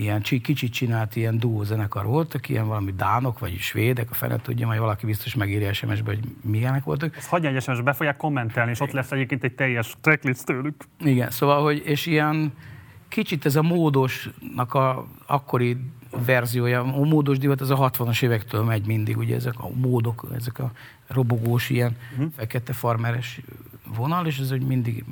[0.00, 4.66] ilyen kicsit csinált ilyen duó zenekar voltak, ilyen valami dánok, vagy svédek, a fene tudja,
[4.66, 7.16] majd valaki biztos megírja SMS-be, hogy milyenek voltak.
[7.16, 10.84] Ezt hagyja egy SMS-be, fogják kommentelni, és ott lesz egyébként egy teljes tracklist tőlük.
[10.98, 12.52] Igen, szóval, hogy, és ilyen
[13.08, 15.76] kicsit ez a módosnak a akkori
[16.10, 20.58] verziója, a módos divat az a 60-as évektől megy mindig, ugye ezek a módok, ezek
[20.58, 20.72] a
[21.06, 22.32] robogós, ilyen uh-huh.
[22.36, 23.40] fekete farmeres
[23.96, 25.04] vonal, és ez hogy mindig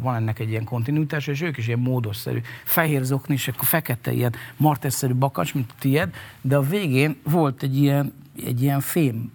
[0.00, 4.12] van ennek egy ilyen kontinuitás, és ők is ilyen módosszerű, fehér zokni, és akkor fekete
[4.12, 8.12] ilyen martesszerű bakacs, mint a tied, de a végén volt egy ilyen,
[8.44, 9.32] egy ilyen fém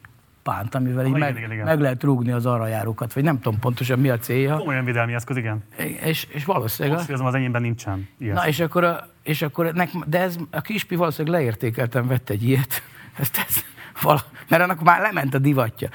[0.48, 1.66] pánt, amivel ah, így igen, meg, igen, igen.
[1.66, 4.60] meg lehet rúgni az arrajárókat, vagy nem tudom pontosan mi a célja.
[4.60, 5.64] Olyan védelmi eszköz, igen.
[6.04, 6.98] És, és valószínűleg...
[6.98, 8.08] Azt az enyémben nincsen.
[8.18, 8.34] Ilyen.
[8.34, 12.44] Na, és akkor, a, és akkor nek, de ez, a kispi valószínűleg leértékeltem, vett egy
[12.44, 12.82] ilyet.
[13.20, 13.66] Ezt, ezt,
[14.02, 15.90] vala, mert annak már lement a divatja.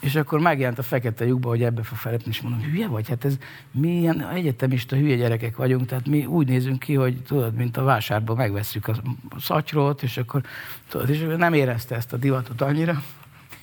[0.00, 3.08] És akkor megjelent a fekete lyukba, hogy ebbe fog felépni, és mondom, hülye vagy?
[3.08, 3.36] Hát ez
[3.70, 7.82] mi ilyen egyetemista hülye gyerekek vagyunk, tehát mi úgy nézünk ki, hogy tudod, mint a
[7.82, 8.94] vásárban megveszük a
[9.40, 10.42] szatyrót, és akkor
[10.88, 13.02] tudod, és nem érezte ezt a divatot annyira,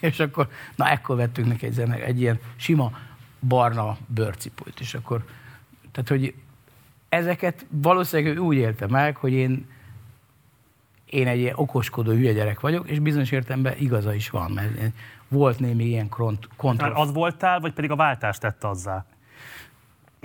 [0.05, 2.91] és akkor, na ekkor vettünk neki egy, zene, egy ilyen sima
[3.47, 5.25] barna bőrcipőt, és akkor,
[5.91, 6.33] tehát, hogy
[7.09, 9.73] ezeket valószínűleg úgy élte meg, hogy én
[11.05, 14.93] én egy ilyen okoskodó hülye gyerek vagyok, és bizonyos értelemben igaza is van, mert
[15.27, 16.09] volt némi ilyen
[16.57, 16.91] kontroll.
[16.91, 19.05] Az voltál, vagy pedig a váltást tette azzá?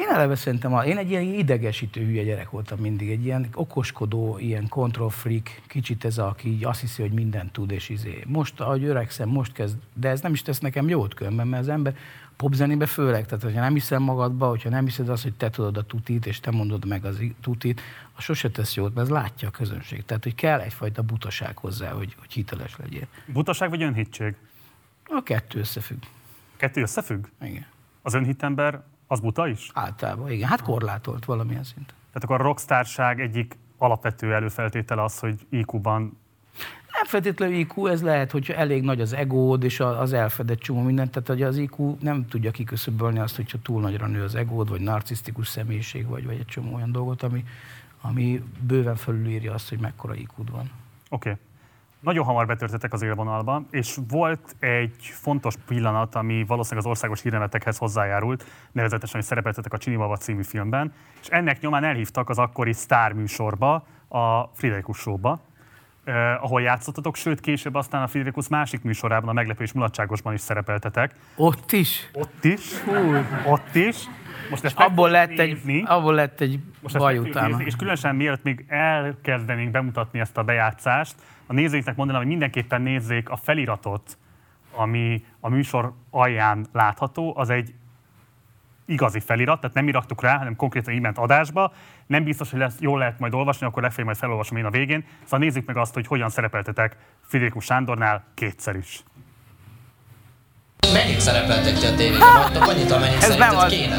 [0.00, 4.68] Én eleve szerintem, én egy ilyen idegesítő hülye gyerek voltam mindig, egy ilyen okoskodó, ilyen
[4.68, 8.24] control freak, kicsit ez, aki így azt hiszi, hogy mindent tud, és izé.
[8.26, 11.68] Most, ahogy öregszem, most kezd, de ez nem is tesz nekem jót különben, mert az
[11.68, 11.96] ember
[12.36, 15.82] popzenébe főleg, tehát hogyha nem hiszem magadba, hogyha nem hiszed azt, hogy te tudod a
[15.82, 17.80] tutit, és te mondod meg az tutit,
[18.16, 20.04] az sose tesz jót, mert ez látja a közönség.
[20.04, 23.06] Tehát, hogy kell egyfajta butaság hozzá, hogy, hogy hiteles legyél.
[23.26, 24.34] Butaság vagy önhittség?
[25.08, 26.02] A kettő összefügg.
[26.56, 27.24] Kettő összefügg?
[27.40, 27.66] Igen.
[28.02, 29.70] Az önhitember az buta is?
[29.74, 30.48] Általában, igen.
[30.48, 31.94] Hát korlátolt valamilyen szinten.
[32.12, 36.18] Tehát akkor a rockstárság egyik alapvető előfeltétele az, hogy IQ-ban
[36.92, 41.10] nem feltétlenül IQ, ez lehet, hogy elég nagy az egód, és az elfedett csomó mindent,
[41.10, 44.80] tehát hogy az IQ nem tudja kiküszöbölni azt, hogyha túl nagyra nő az egód, vagy
[44.80, 47.44] narcisztikus személyiség, vagy, vagy egy csomó olyan dolgot, ami,
[48.00, 50.70] ami bőven felülírja azt, hogy mekkora iq van.
[51.10, 51.30] Oké.
[51.30, 51.34] Okay.
[52.00, 57.78] Nagyon hamar betörtetek az élvonalba, és volt egy fontos pillanat, ami valószínűleg az országos hírnevetekhez
[57.78, 63.12] hozzájárult, nevezetesen, hogy szerepeltetek a Csinibaba című filmben, és ennek nyomán elhívtak az akkori sztár
[63.12, 65.40] műsorba, a Friderikus Show-ba,
[66.04, 71.14] eh, ahol játszottatok, sőt később aztán a Friderikus másik műsorában, a Meglepés Mulatságosban is szerepeltetek.
[71.36, 72.10] Ott is?
[72.12, 72.78] Ott is.
[72.78, 73.14] Hú.
[73.46, 73.96] Ott is.
[74.50, 77.46] Most ezt abból lett, egy, abból lett egy Most baj utána.
[77.46, 81.14] Nézni, és különösen mielőtt még elkezdenénk bemutatni ezt a bejátszást,
[81.46, 84.18] a nézőinknek mondanám, hogy mindenképpen nézzék a feliratot,
[84.74, 87.74] ami a műsor alján látható, az egy
[88.90, 91.72] igazi felirat, tehát nem irattuk rá, hanem konkrétan így ment adásba.
[92.06, 95.04] Nem biztos, hogy lesz, jól lehet majd olvasni, akkor legfeljebb majd felolvasom én a végén.
[95.24, 99.02] Szóval nézzük meg azt, hogy hogyan szerepeltetek Friderikus Sándornál kétszer is.
[100.92, 102.32] Mennyit szerepeltek a tévében?
[102.42, 103.72] Vagytok annyit, amennyit Ez nem az.
[103.72, 103.96] kéne?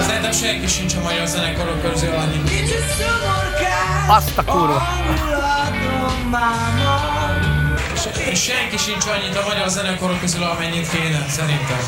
[0.00, 2.50] Szerintem senki sincs a magyar zenekarok közül annyit.
[4.08, 4.82] Azt a kurva.
[8.34, 11.78] Senki sincs annyit a magyar zenekarok közül, amennyit kéne, szerintem.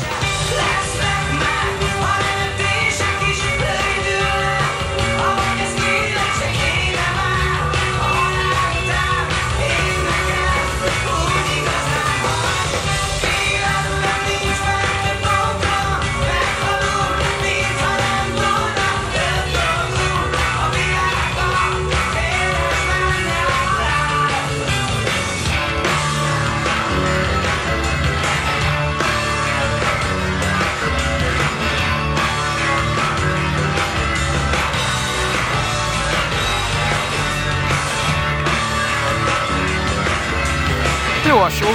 [41.29, 41.65] Alsó.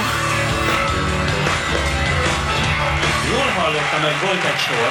[3.30, 4.90] Jól hallottam, hogy volt egy sor,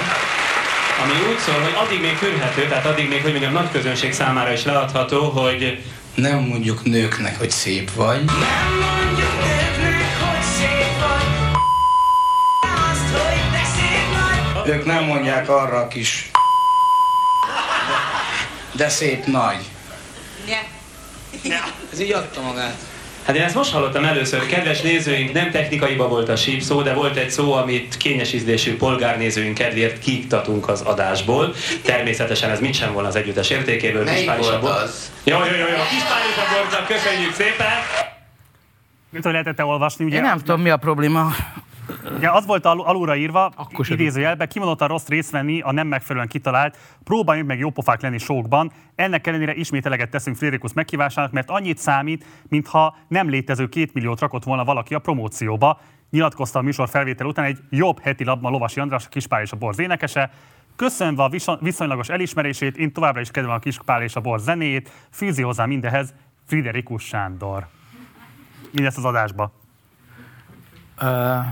[1.03, 4.51] ami úgy szól, hogy addig még fürhető, tehát addig még, hogy mondjam, nagy közönség számára
[4.51, 5.83] is leadható, hogy
[6.15, 8.23] Nem mondjuk nőknek, hogy szép vagy.
[14.65, 16.31] Ők nem mondják arra a kis...
[18.71, 19.65] De szép nagy.
[21.91, 22.92] Ez így adta magát.
[23.25, 26.93] Hát én ezt most hallottam először, kedves nézőink, nem technikaiba volt a síp szó, de
[26.93, 31.53] volt egy szó, amit kényes ízlésű polgárnézőink kedvéért kiiktatunk az adásból.
[31.83, 34.03] Természetesen ez mit sem volna az együttes értékéből.
[34.03, 35.11] Melyik volt bor- az?
[35.23, 35.83] Jó, jó, jó, jó.
[35.89, 37.73] Kispál is a borcsak, köszönjük szépen!
[39.09, 41.35] Mint hogy lehetett olvasni, ugye, Én nem tudom, mi a probléma.
[42.15, 46.27] Ugye az volt al- alulra írva, Akkor idézőjelben, kimondottan rossz részt venni a nem megfelelően
[46.27, 51.77] kitalált, próbáljunk meg jópofák lenni sókban, ennek ellenére ismét eleget teszünk Friderikus meghívásának, mert annyit
[51.77, 55.79] számít, mintha nem létező két milliót rakott volna valaki a promócióba,
[56.09, 59.55] nyilatkozta a műsor felvétel után egy jobb heti labban Lovasi András, a Kispál és a
[59.55, 60.31] Borz énekese.
[60.75, 61.29] Köszönve a
[61.59, 66.13] viszonylagos elismerését, én továbbra is kedvelem a Kispál és a Borz zenéjét, fűzi hozzá mindehez
[66.45, 67.67] Friderikus Sándor.
[68.71, 69.51] Mindezt az adásba.
[71.01, 71.45] Uh,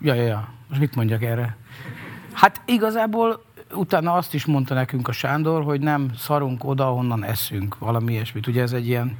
[0.00, 0.48] ja, ja, ja.
[0.68, 1.56] Most mit mondjak erre?
[2.32, 7.78] Hát igazából utána azt is mondta nekünk a Sándor, hogy nem szarunk oda, honnan eszünk,
[7.78, 8.46] valami ilyesmit.
[8.46, 9.18] Ugye ez egy ilyen,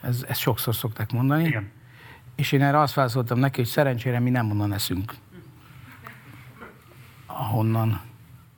[0.00, 1.44] ez, ezt sokszor szokták mondani.
[1.44, 1.70] Igen.
[2.36, 5.14] És én erre azt válaszoltam neki, hogy szerencsére mi nem onnan eszünk.
[7.26, 8.00] Ahonnan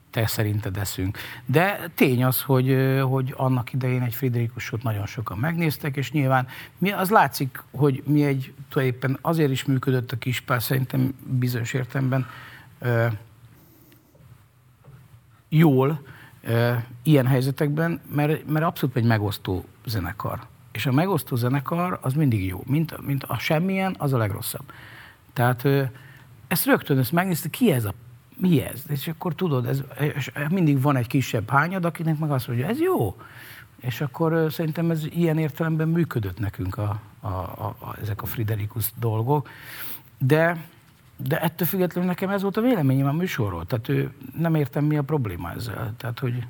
[0.09, 1.17] te szerinted eszünk.
[1.45, 6.47] De tény az, hogy, hogy annak idején egy Friderikusot nagyon sokan megnéztek, és nyilván
[6.77, 12.27] mi, az látszik, hogy mi egy tulajdonképpen azért is működött a kispál, szerintem bizonyos értelemben
[12.79, 13.07] ö,
[15.49, 16.01] jól
[16.43, 20.39] ö, ilyen helyzetekben, mert, mert abszolút egy megosztó zenekar.
[20.71, 22.63] És a megosztó zenekar az mindig jó.
[22.65, 24.71] Mint, mint a semmilyen, az a legrosszabb.
[25.33, 25.83] Tehát ö,
[26.47, 27.93] ezt rögtön ezt megnézte, ki ez a
[28.39, 28.83] mi ez?
[28.87, 29.83] És akkor tudod, ez,
[30.15, 33.15] és mindig van egy kisebb hányad, akinek meg azt mondja, ez jó.
[33.79, 38.91] És akkor szerintem ez ilyen értelemben működött nekünk a, a, a, a, ezek a Friderikus
[38.99, 39.49] dolgok.
[40.17, 40.65] De,
[41.17, 43.65] de ettől függetlenül nekem ez volt a véleményem a műsorról.
[43.65, 45.93] Tehát ő, nem értem, mi a probléma ezzel.
[45.97, 46.43] Tehát, hogy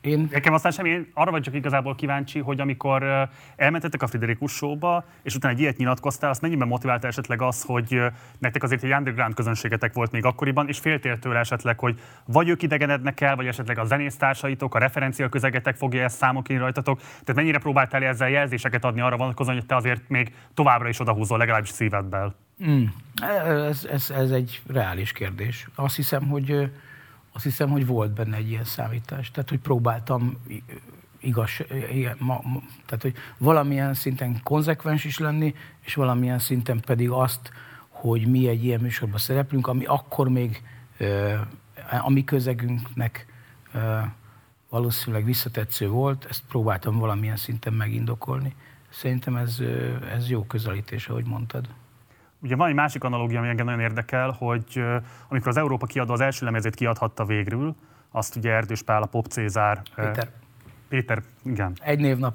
[0.00, 3.22] én Nekem aztán semmi, én arra vagy csak igazából kíváncsi, hogy amikor ö,
[3.56, 8.00] elmentetek a Friderikus showba, és utána egy ilyet nyilatkoztál, azt mennyiben motiválta esetleg az, hogy
[8.38, 12.62] nektek azért egy underground közönségetek volt még akkoriban, és féltél tőle esetleg, hogy vagy ők
[12.62, 17.00] idegenednek el, vagy esetleg a zenésztársaitok, a referencia közegetek fogja ezt számokni rajtatok.
[17.00, 21.38] Tehát mennyire próbáltál ezzel jelzéseket adni arra vonatkozóan, hogy te azért még továbbra is odahúzol,
[21.38, 22.34] legalábbis szívedbel?
[22.64, 22.84] Mm.
[23.46, 25.68] Ez, ez, ez egy reális kérdés.
[25.74, 26.70] Azt hiszem, hogy
[27.32, 29.30] azt hiszem, hogy volt benne egy ilyen számítás.
[29.30, 30.38] Tehát, hogy próbáltam
[31.20, 31.50] igaz,
[31.92, 37.52] igen, ma, ma, tehát, hogy valamilyen szinten konzekvens is lenni, és valamilyen szinten pedig azt,
[37.88, 40.62] hogy mi egy ilyen műsorban szereplünk, ami akkor még
[40.96, 41.34] ö,
[42.02, 43.26] a mi közegünknek
[44.68, 48.54] valószínűleg visszatetsző volt, ezt próbáltam valamilyen szinten megindokolni.
[48.88, 49.58] Szerintem ez,
[50.12, 51.68] ez jó közelítés, ahogy mondtad.
[52.42, 54.84] Ugye van egy másik analógia, ami engem nagyon érdekel, hogy
[55.28, 57.74] amikor az Európa kiadó az első lemezét kiadhatta végül,
[58.10, 60.30] azt ugye Erdős Pál, a Pop Cézár, Péter,
[60.88, 61.72] Péter, igen.
[61.80, 62.34] egy névnap.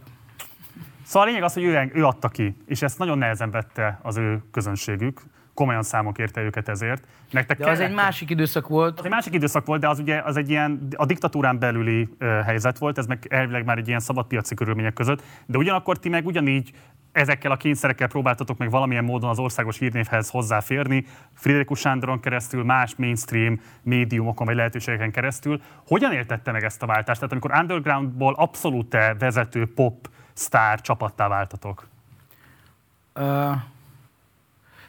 [1.04, 4.18] Szóval a lényeg az, hogy ő, ő adta ki, és ezt nagyon nehezen vette az
[4.18, 5.22] ő közönségük,
[5.56, 7.08] komolyan számok érte őket ezért.
[7.32, 9.00] Nektek De az kellett- egy másik időszak volt.
[9.00, 12.26] az egy másik időszak volt, de az ugye az egy ilyen a diktatúrán belüli ö,
[12.26, 16.26] helyzet volt, ez meg elvileg már egy ilyen szabadpiaci körülmények között, de ugyanakkor ti meg
[16.26, 16.72] ugyanígy
[17.12, 22.96] ezekkel a kényszerekkel próbáltatok meg valamilyen módon az országos hírnévhez hozzáférni, Friderikus Sándoron keresztül, más
[22.96, 25.62] mainstream médiumokon vagy lehetőségeken keresztül.
[25.88, 27.20] Hogyan értette meg ezt a váltást?
[27.20, 31.88] Tehát amikor undergroundból abszolút vezető pop sztár csapattá váltatok?
[33.14, 33.52] Ö,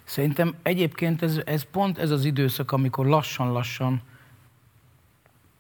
[0.07, 4.01] szerintem egyébként ez, ez pont ez az időszak, amikor lassan-lassan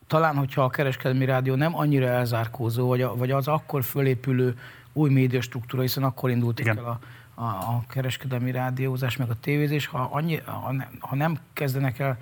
[0.06, 4.58] talán, hogyha a kereskedelmi rádió nem annyira elzárkózó, vagy, a, vagy az akkor fölépülő
[4.92, 6.98] új médiastruktúra, hiszen akkor indult el a,
[7.34, 12.18] a, a kereskedelmi rádiózás, meg a tévézés, ha, annyi, ha, ne, ha nem kezdenek el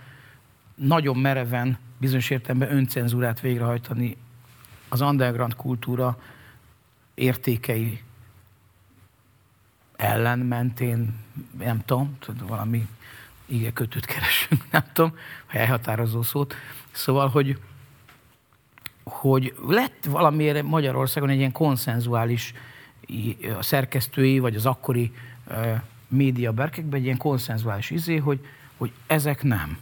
[0.75, 4.16] nagyon mereven, bizonyos értelemben öncenzúrát végrehajtani
[4.89, 6.18] az underground kultúra
[7.14, 8.03] értékei
[10.05, 11.15] ellen mentén,
[11.59, 12.89] nem tudom, valami
[13.47, 16.55] ige kötőt keresünk, nem tudom, ha elhatározó szót.
[16.91, 17.59] Szóval, hogy,
[19.05, 22.55] hogy lett valamiért Magyarországon egy ilyen konszenzuális
[23.59, 25.13] a szerkesztői, vagy az akkori
[26.09, 28.47] média berkekben egy ilyen konszenzuális izé, hogy,
[28.77, 29.79] hogy ezek nem.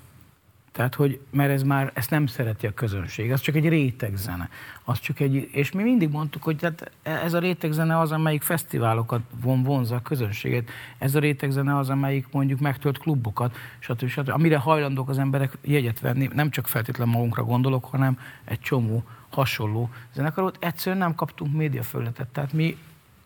[0.72, 4.48] Tehát, hogy, mert ez már, ezt nem szereti a közönség, ez csak egy rétegzene.
[4.84, 9.20] Az csak egy, és mi mindig mondtuk, hogy tehát ez a rétegzene az, amelyik fesztiválokat
[9.40, 14.08] von, vonza a közönséget, ez a rétegzene az, amelyik mondjuk megtölt klubokat, stb.
[14.08, 14.28] stb.
[14.28, 19.90] Amire hajlandók az emberek jegyet venni, nem csak feltétlenül magunkra gondolok, hanem egy csomó hasonló
[20.14, 20.56] zenekarot.
[20.60, 22.28] Egyszerűen nem kaptunk médiafölletet.
[22.28, 22.76] Tehát mi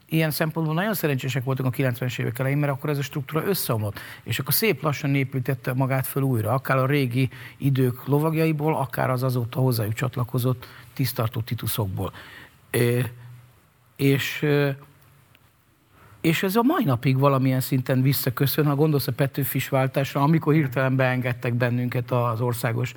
[0.08, 3.98] ilyen szempontból nagyon szerencsések voltunk a 90-es évek elején, mert akkor ez a struktúra összeomlott,
[4.22, 9.22] és akkor szép lassan építette magát föl újra, akár a régi idők lovagjaiból, akár az
[9.22, 12.12] azóta hozzájuk csatlakozott tisztartó tituszokból.
[12.70, 13.04] É,
[13.96, 14.46] és
[16.20, 20.96] és ez a mai napig valamilyen szinten visszaköszön, ha gondolsz a Petőfis váltásra, amikor hirtelen
[20.96, 22.94] beengedtek bennünket az országos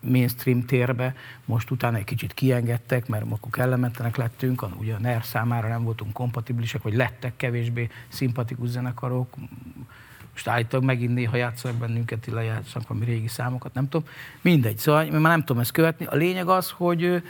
[0.00, 1.14] mainstream térbe,
[1.44, 6.12] most utána egy kicsit kiengedtek, mert akkor kellemetlenek lettünk, ugye a NER számára nem voltunk
[6.12, 9.34] kompatibilisek, vagy lettek kevésbé szimpatikus zenekarok,
[10.32, 14.08] most állítólag megint néha játszanak bennünket, illetve játszanak valami régi számokat, nem tudom.
[14.40, 16.06] Mindegy, szóval én már nem tudom ezt követni.
[16.06, 17.22] A lényeg az, hogy,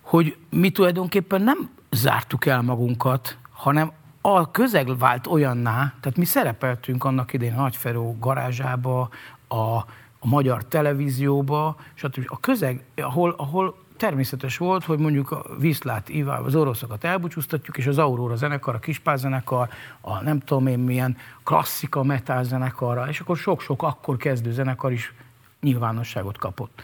[0.00, 7.04] hogy mi tulajdonképpen nem zártuk el magunkat, hanem a közeg vált olyanná, tehát mi szerepeltünk
[7.04, 9.08] annak idején a Nagyferó garázsába,
[9.48, 9.84] a
[10.20, 12.24] a magyar televízióba, stb.
[12.26, 17.86] A közeg, ahol, ahol természetes volt, hogy mondjuk a Viszlát Ivál, az oroszokat elbúcsúztatjuk, és
[17.86, 19.68] az Aurora zenekar, a Kispál zenekar,
[20.00, 25.12] a nem tudom én milyen klasszika metal zenekarra, és akkor sok-sok akkor kezdő zenekar is
[25.60, 26.82] nyilvánosságot kapott.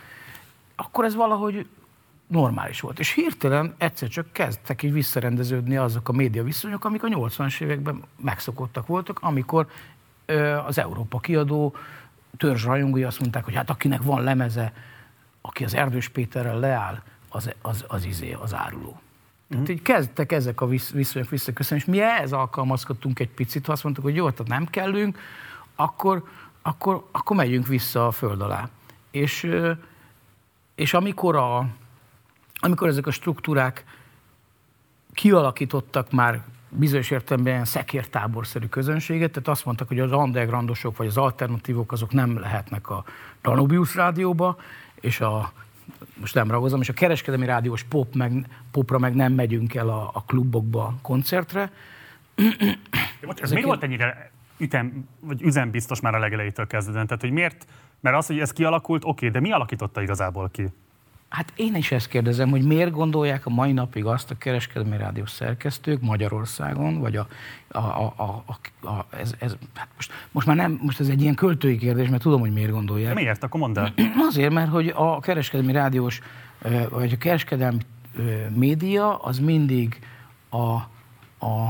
[0.77, 1.67] Akkor ez valahogy
[2.27, 2.99] normális volt.
[2.99, 8.03] És hirtelen egyszer csak kezdtek így visszarendeződni azok a média viszonyok, amik a 80-as években
[8.17, 9.67] megszokottak voltak, amikor
[10.67, 11.75] az Európa kiadó
[12.37, 14.73] törzs rajongói azt mondták, hogy hát akinek van lemeze,
[15.41, 19.01] aki az Erdős Péterrel leáll, az, az, az izé, az áruló.
[19.49, 23.85] Tehát így kezdtek ezek a viszonyok visszaköszönni, és mi ehhez alkalmazkodtunk egy picit, ha azt
[23.85, 25.19] mondtuk, hogy jó, tehát nem kellünk,
[25.75, 26.25] akkor,
[26.63, 28.69] akkor, akkor megyünk vissza a föld alá.
[29.11, 29.51] És,
[30.75, 31.67] és amikor, a,
[32.55, 33.85] amikor ezek a struktúrák
[35.13, 41.17] kialakítottak már bizonyos értelemben ilyen szekértáborszerű közönséget, tehát azt mondtak, hogy az undergroundosok vagy az
[41.17, 43.05] alternatívok azok nem lehetnek a
[43.43, 44.57] Danubius rádióba,
[45.01, 45.53] és a
[46.21, 50.11] most nem ragozom, és a kereskedelmi rádiós pop meg, popra meg nem megyünk el a,
[50.13, 51.71] a klubokba koncertre.
[53.41, 57.07] ez miért volt ennyire ütem, vagy üzembiztos már a legelejétől kezdődően?
[57.07, 57.67] Tehát, hogy miért?
[58.01, 60.69] Mert az, hogy ez kialakult, oké, de mi alakította igazából ki?
[61.29, 65.31] Hát én is ezt kérdezem, hogy miért gondolják a mai napig azt a kereskedelmi rádiós
[65.31, 67.27] szerkesztők Magyarországon, vagy a,
[67.69, 71.35] a, a, a, a, ez, ez, hát most, most, már nem, most ez egy ilyen
[71.35, 73.15] költői kérdés, mert tudom, hogy miért gondolják.
[73.15, 73.45] Miért?
[73.45, 73.95] Akkor mondd el.
[74.29, 76.21] Azért, mert hogy a kereskedelmi rádiós,
[76.91, 77.79] vagy a kereskedelmi
[78.55, 79.99] média az mindig
[80.49, 80.75] a,
[81.39, 81.67] a,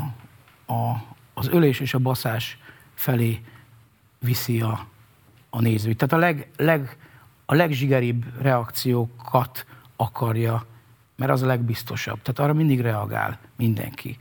[0.67, 1.03] a,
[1.35, 2.59] az ölés és a baszás
[2.95, 3.41] felé
[4.19, 4.87] viszi a,
[5.51, 5.97] a nézőt.
[5.97, 6.97] Tehát a leg, leg
[7.47, 9.67] a legzsigeribb reakciókat
[9.97, 10.67] akarja,
[11.17, 12.23] mert az a legbiztosabb.
[12.23, 14.17] Tehát arra mindig reagál mindenki.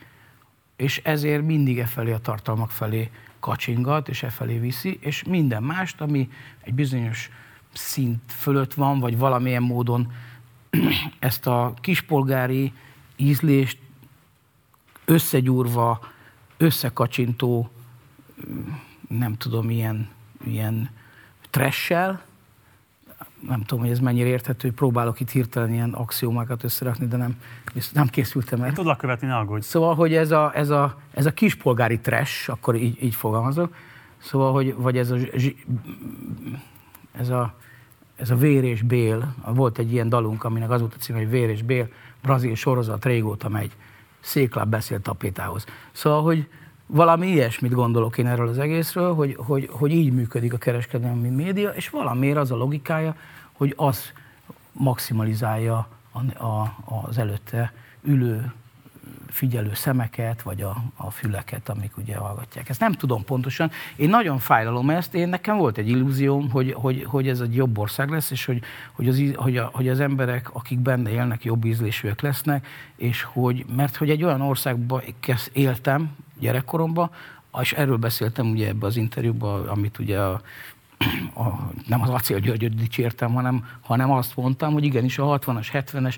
[0.75, 5.63] És ezért mindig e felé a tartalmak felé kacsingat, és e felé viszi, és minden
[5.63, 6.29] mást, ami
[6.61, 7.29] egy bizonyos
[7.73, 10.11] szint fölött van, vagy valamilyen módon
[11.19, 12.73] ezt a kispolgári
[13.15, 13.77] ízlést
[15.05, 15.99] összegyúrva,
[16.57, 17.69] összekacsintó,
[19.07, 20.09] nem tudom, ilyen,
[20.43, 20.89] ilyen
[21.49, 22.25] tressel,
[23.47, 27.35] nem tudom, hogy ez mennyire érthető, próbálok itt hirtelen ilyen axiómákat összerakni, de nem,
[27.93, 28.73] nem készültem el.
[28.73, 29.65] Tudlak követni, ne aggódj.
[29.65, 33.75] Szóval, hogy ez a, ez a, ez a kispolgári trash, akkor így, így fogalmazok,
[34.17, 35.17] szóval, hogy, vagy ez a,
[37.11, 37.55] ez a,
[38.15, 41.29] ez a Vér és Bél, volt egy ilyen dalunk, aminek az volt a címe, hogy
[41.29, 41.87] Vér és Bél,
[42.21, 43.71] brazil sorozat régóta megy,
[44.19, 45.65] székláb beszél tapétához.
[45.91, 46.47] Szóval, hogy,
[46.85, 51.69] valami ilyesmit gondolok én erről az egészről, hogy, hogy, hogy így működik a kereskedelmi média,
[51.69, 53.15] és valamiért az a logikája,
[53.51, 54.11] hogy az
[54.71, 56.75] maximalizálja a, a,
[57.07, 58.53] az előtte ülő
[59.27, 62.69] figyelő szemeket, vagy a, a füleket, amik ugye hallgatják.
[62.69, 63.71] Ezt nem tudom pontosan.
[63.95, 65.13] Én nagyon fájlalom ezt.
[65.13, 68.61] Én nekem volt egy illúzióm, hogy, hogy, hogy ez egy jobb ország lesz, és hogy,
[68.91, 73.65] hogy, az, hogy, a, hogy az emberek, akik benne élnek, jobb ízlésűek lesznek, és hogy,
[73.75, 75.01] mert hogy egy olyan országban
[75.53, 77.09] éltem gyerekkoromban,
[77.61, 80.41] és erről beszéltem ugye ebbe az interjúban, amit ugye a,
[81.43, 86.15] a, nem az Acél Györgyöt dicsértem, hanem, hanem azt mondtam, hogy igenis a 60-as, 70-es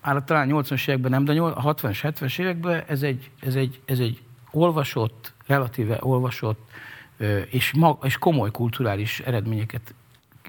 [0.00, 3.98] áll talán 80-as években nem, de a 60-as, 70-es években ez egy, ez egy, ez
[3.98, 6.70] egy olvasott, relatíve olvasott
[7.50, 9.94] és, mag, és komoly kulturális eredményeket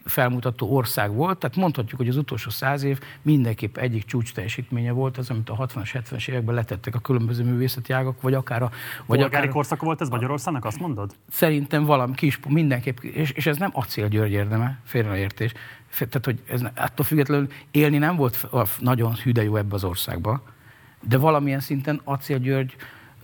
[0.07, 5.17] felmutató ország volt, tehát mondhatjuk, hogy az utolsó száz év mindenképp egyik csúcs teljesítménye volt
[5.17, 8.69] az, amit a 60-as, 70-es években letettek a különböző művészeti ágak, vagy akár a...
[9.05, 11.15] Vagy Polgári akár, korszak volt ez Magyarországnak, azt mondod?
[11.29, 15.51] Szerintem valami kis, mindenképp, és, és ez nem Acél György érdeme, félreértés.
[15.97, 18.47] Tehát, hogy ez, attól függetlenül élni nem volt
[18.79, 20.41] nagyon hüde jó ebbe az országba,
[21.01, 22.75] de valamilyen szinten Acél György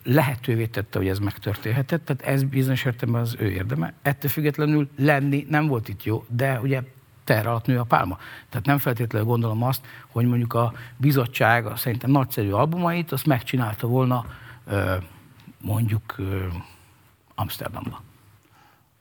[0.04, 3.94] lehetővé tette, hogy ez megtörténhetett, tehát ez bizonyos értelemben az ő érdeme.
[4.02, 6.82] Ettől függetlenül lenni nem volt itt jó, de ugye
[7.24, 8.18] terre alatt nő a pálma.
[8.50, 13.88] Tehát nem feltétlenül gondolom azt, hogy mondjuk a bizottság a szerintem nagyszerű albumait, azt megcsinálta
[13.88, 14.26] volna
[15.62, 16.16] mondjuk
[17.36, 18.00] Amsterdamban.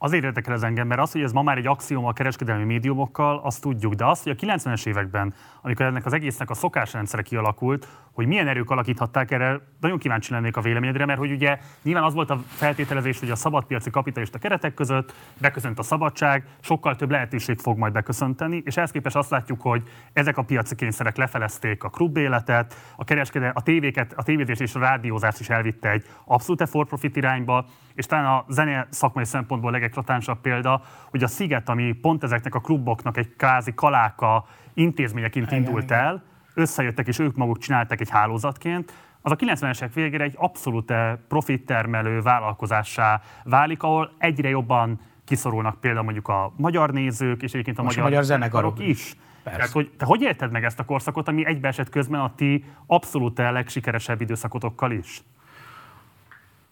[0.05, 3.41] Azért érdekel ez engem, mert az, hogy ez ma már egy axióm a kereskedelmi médiumokkal,
[3.45, 3.95] azt tudjuk.
[3.95, 8.49] De azt, hogy a 90-es években, amikor ennek az egésznek a szokásrendszere kialakult, hogy milyen
[8.49, 12.43] erők alakíthatták erre, nagyon kíváncsi lennék a véleményedre, mert hogy ugye nyilván az volt a
[12.47, 17.93] feltételezés, hogy a szabadpiaci kapitalista keretek között beköszönt a szabadság, sokkal több lehetőség fog majd
[17.93, 22.75] beköszönteni, és ehhez képest azt látjuk, hogy ezek a piaci kényszerek lefelezték a klub életet,
[22.97, 27.17] a kereskedelmi, a tévéket, a tévézés és a rádiózás is elvitte egy abszolút for profit
[27.17, 32.23] irányba, és talán a zene szakmai szempontból a legeklatánsabb példa, hogy a Sziget, ami pont
[32.23, 35.99] ezeknek a kluboknak egy kázi kaláka intézményeként igen, indult igen.
[35.99, 36.23] el,
[36.55, 38.93] összejöttek és ők maguk csináltak egy hálózatként,
[39.23, 40.93] az a 90-esek végére egy abszolút
[41.29, 47.83] profittermelő vállalkozássá válik, ahol egyre jobban kiszorulnak például mondjuk a magyar nézők, és egyébként a
[47.83, 49.17] Most magyar, magyar zenekarok is.
[49.43, 53.39] Tehát, hogy, te hogy érted meg ezt a korszakot, ami egybeesett közben a ti abszolút
[53.39, 55.23] legsikeresebb időszakotokkal is?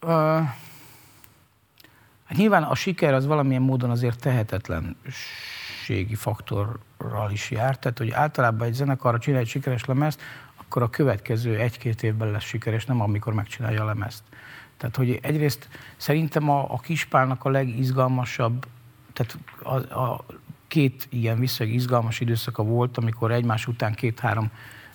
[0.03, 0.49] Uh,
[2.31, 7.79] hát nyilván a siker az valamilyen módon azért tehetetlenségi faktorral is jár.
[7.79, 10.21] Tehát, hogy általában egy zenekarra csinál egy sikeres lemezt,
[10.57, 14.23] akkor a következő egy-két évben lesz sikeres, nem amikor megcsinálja a lemezt.
[14.77, 18.67] Tehát, hogy egyrészt szerintem a, a kispálnak a legizgalmasabb,
[19.13, 20.25] tehát a, a
[20.69, 24.51] két ilyen viszonylag izgalmas időszaka volt, amikor egymás után két-három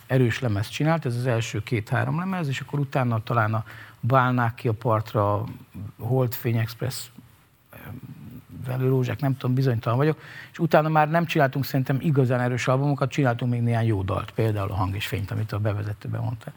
[0.07, 3.63] erős lemez csinált, ez az első két-három lemez, és akkor utána talán a
[3.99, 5.43] Bálnák ki a partra,
[5.97, 7.09] Holdfény Express
[8.65, 10.21] velő rózsák, nem tudom, bizonytalan vagyok,
[10.51, 14.71] és utána már nem csináltunk szerintem igazán erős albumokat, csináltunk még néhány jó dalt, például
[14.71, 16.51] a Hang és Fényt, amit a bevezetőben mondta.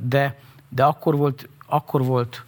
[0.00, 0.38] De,
[0.68, 2.44] de akkor volt, akkor volt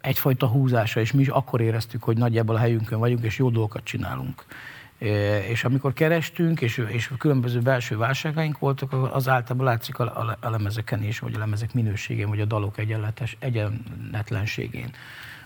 [0.00, 3.84] egyfajta húzása, és mi is akkor éreztük, hogy nagyjából a helyünkön vagyunk, és jó dolgokat
[3.84, 4.44] csinálunk.
[5.48, 11.02] És amikor kerestünk, és, és különböző belső válságaink voltak, az általában látszik a, a, lemezeken
[11.02, 14.90] is, vagy a lemezek minőségén, vagy a dalok egyenletes, egyenletlenségén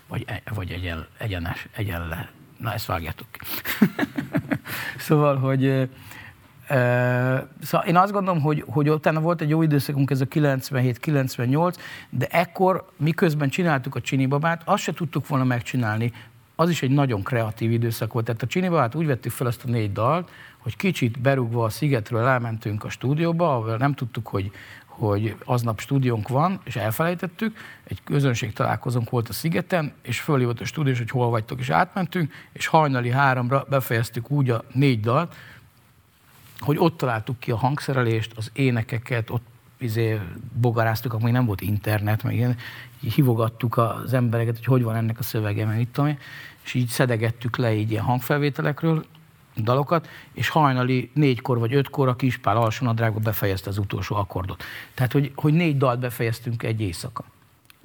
[0.08, 2.30] vagy, e, vagy egyen, egyenes, egyenle.
[2.58, 3.38] Na, ezt vágjátok ki.
[5.06, 5.88] szóval, hogy
[7.62, 11.74] szóval én azt gondolom, hogy, hogy utána volt egy jó időszakunk, ez a 97-98,
[12.10, 16.12] de ekkor, miközben csináltuk a Csinibabát, azt se tudtuk volna megcsinálni,
[16.56, 18.24] az is egy nagyon kreatív időszak volt.
[18.24, 22.26] Tehát a Csinibabát úgy vettük fel ezt a négy dalt, hogy kicsit berúgva a szigetről
[22.26, 24.50] elmentünk a stúdióba, ahol nem tudtuk, hogy
[24.98, 30.64] hogy aznap stúdiónk van, és elfelejtettük, egy közönség találkozónk volt a szigeten, és fölhívott a
[30.64, 35.34] stúdiós, hogy hol vagytok, és átmentünk, és hajnali háromra befejeztük úgy a négy dalt,
[36.58, 39.46] hogy ott találtuk ki a hangszerelést, az énekeket, ott
[39.78, 40.20] izé,
[40.60, 42.56] bogaráztuk, akkor még nem volt internet, meg ilyen,
[43.00, 46.00] hívogattuk az embereket, hogy hogy van ennek a szövege, meg itt
[46.64, 49.04] és így szedegettük le így ilyen hangfelvételekről,
[49.62, 54.62] dalokat, és hajnali négykor vagy ötkor a Kispál alsónadrágba befejezte az utolsó akkordot.
[54.94, 57.24] Tehát, hogy, hogy négy dalt befejeztünk egy éjszaka.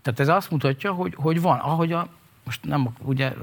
[0.02, 2.08] Tehát ez azt mutatja, hogy, hogy van, ahogy a,
[2.44, 3.34] most nem ugye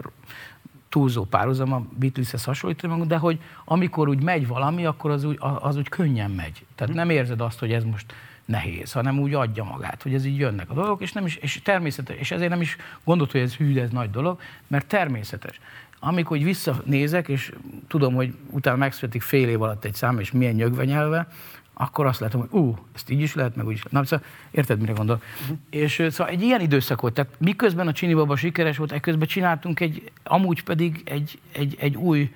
[0.88, 5.76] túlzó párhuzam a Beatleshez hasonlítom, de hogy amikor úgy megy valami, akkor az úgy, az
[5.76, 6.64] úgy könnyen megy.
[6.74, 10.38] Tehát nem érzed azt, hogy ez most nehéz, hanem úgy adja magát, hogy ez így
[10.38, 13.54] jönnek a dolgok, és, nem is, és természetes, és ezért nem is gondolt, hogy ez
[13.54, 15.60] hű, ez nagy dolog, mert természetes
[16.00, 17.52] amikor úgy visszanézek, és
[17.88, 21.28] tudom, hogy utána megszületik fél év alatt egy szám, és milyen nyögvenyelve,
[21.74, 23.82] akkor azt látom, hogy ú, ezt így is lehet, meg úgy is.
[23.90, 25.20] Na, szóval érted, mire gondol?
[25.42, 25.58] Uh-huh.
[25.70, 29.80] És szóval egy ilyen időszak volt, tehát miközben a Csini Baba sikeres volt, ekközben csináltunk
[29.80, 32.30] egy, amúgy pedig egy, egy, egy új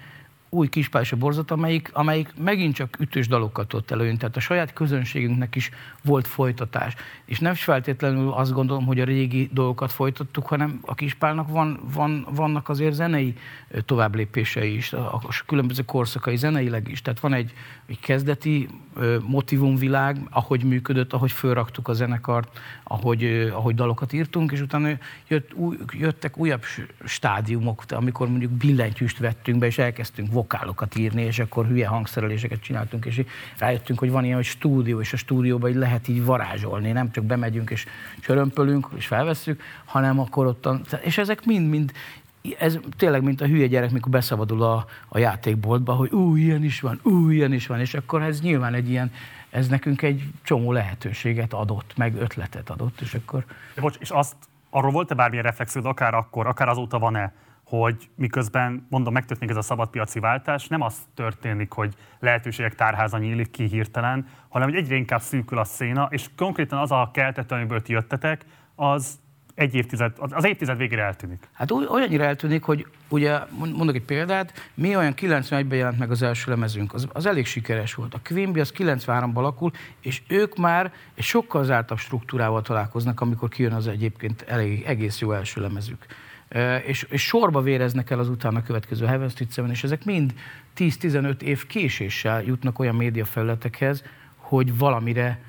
[0.54, 4.16] új kispálsa borzat, amelyik, amelyik megint csak ütős dalokat ott előjön.
[4.18, 5.70] Tehát a saját közönségünknek is
[6.02, 6.94] volt folytatás.
[7.24, 12.26] És nem feltétlenül azt gondolom, hogy a régi dolgokat folytattuk, hanem a kispálnak van, van,
[12.30, 13.34] vannak azért zenei
[13.84, 17.02] továbblépései is, a, a különböző korszakai zeneileg is.
[17.02, 17.52] Tehát van egy,
[17.86, 18.68] egy kezdeti
[19.26, 24.88] motivumvilág, ahogy működött, ahogy fölraktuk a zenekart, ahogy, ahogy dalokat írtunk, és utána
[25.28, 26.62] jött, új, jöttek újabb
[27.04, 33.04] stádiumok, amikor mondjuk billentyűst vettünk be, és elkezdtünk vokálokat írni, és akkor hülye hangszereléseket csináltunk,
[33.04, 33.22] és
[33.58, 37.24] rájöttünk, hogy van ilyen, hogy stúdió, és a stúdióban így lehet így varázsolni, nem csak
[37.24, 37.86] bemegyünk és
[38.20, 40.68] csörömpölünk, és felvesszük, hanem akkor ott,
[41.02, 41.92] és ezek mind-mind
[42.58, 46.80] ez tényleg, mint a hülye gyerek, mikor beszabadul a, a játékboltba, hogy ú, ilyen is
[46.80, 49.12] van, ú, ilyen is van, és akkor ez nyilván egy ilyen,
[49.50, 53.44] ez nekünk egy csomó lehetőséget adott, meg ötletet adott, és akkor...
[53.74, 54.36] De bocs, és azt,
[54.70, 57.32] arról volt-e bármilyen reflexiód, akár akkor, akár azóta van-e,
[57.80, 63.50] hogy miközben, mondom, megtörténik ez a szabadpiaci váltás, nem az történik, hogy lehetőségek tárháza nyílik
[63.50, 67.82] ki hirtelen, hanem hogy egyre inkább szűkül a széna, és konkrétan az a keltető, amiből
[67.82, 68.44] ti jöttetek,
[68.74, 69.18] az
[69.54, 71.48] egy évtized, az évtized végére eltűnik.
[71.52, 76.50] Hát olyannyira eltűnik, hogy ugye mondok egy példát, mi olyan 91-ben jelent meg az első
[76.50, 78.14] lemezünk, az, az elég sikeres volt.
[78.14, 79.70] A Quimby az 93-ban alakul,
[80.00, 85.32] és ők már egy sokkal zártabb struktúrával találkoznak, amikor kijön az egyébként elég, egész jó
[85.32, 86.06] első lemezük.
[86.86, 90.34] És, és sorba véreznek el az utána következő Heaven Street és ezek mind
[90.78, 94.04] 10-15 év késéssel jutnak olyan médiafelületekhez,
[94.36, 95.40] hogy valamire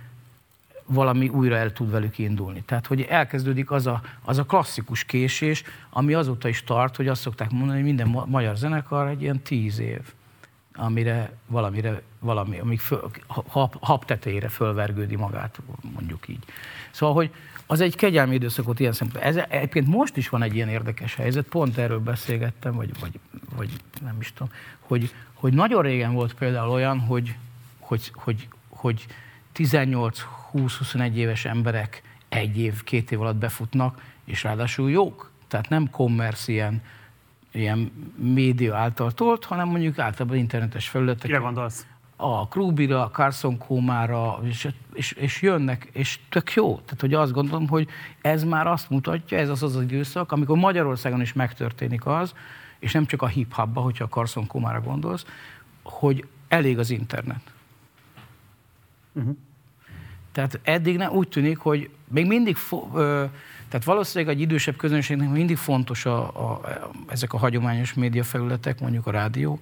[0.86, 2.64] valami újra el tud velük indulni.
[2.65, 7.22] Tehát, hogy elkezdődik az a, az a klasszikus késés, ami azóta is tart, hogy azt
[7.22, 10.02] szokták mondani, hogy minden ma- magyar zenekar egy ilyen tíz év,
[10.76, 15.60] amire valamire, valami, amíg föl, hap, hap tetejére fölvergődi magát,
[15.94, 16.44] mondjuk így.
[16.91, 17.32] Szóval, hogy
[17.68, 19.32] az egy kegyelmi időszakot ilyen szempontból.
[19.32, 23.20] Ez egyébként most is van egy ilyen érdekes helyzet, pont erről beszélgettem, vagy, vagy,
[23.56, 23.70] vagy
[24.02, 27.36] nem is tudom, hogy, hogy nagyon régen volt például olyan, hogy,
[27.80, 29.06] hogy, hogy, hogy
[29.56, 35.32] 18-20-21 éves emberek egy év, két év alatt befutnak, és ráadásul jók.
[35.48, 36.82] Tehát nem kommersz ilyen,
[37.52, 41.26] ilyen média által tolt, hanem mondjuk általában internetes felületek.
[41.26, 41.86] Kire gondolsz?
[42.16, 46.76] A Krúbira, a Carson Kómára, és, és, és, jönnek, és tök jó.
[46.76, 47.88] Tehát, hogy azt gondolom, hogy
[48.22, 52.34] ez már azt mutatja, ez az az időszak, amikor Magyarországon is megtörténik az,
[52.80, 55.26] és nem csak a hip-hopba, hogyha a Carson Kómára gondolsz,
[55.84, 57.54] hogy elég az internet.
[59.14, 59.36] Uh-huh.
[60.32, 63.26] Tehát eddig nem, úgy tűnik, hogy még mindig, fo- ö,
[63.70, 66.62] tehát valószínűleg egy idősebb közönségnek mindig fontos a, a,
[67.08, 69.60] ezek a hagyományos médiafelületek, mondjuk a rádió,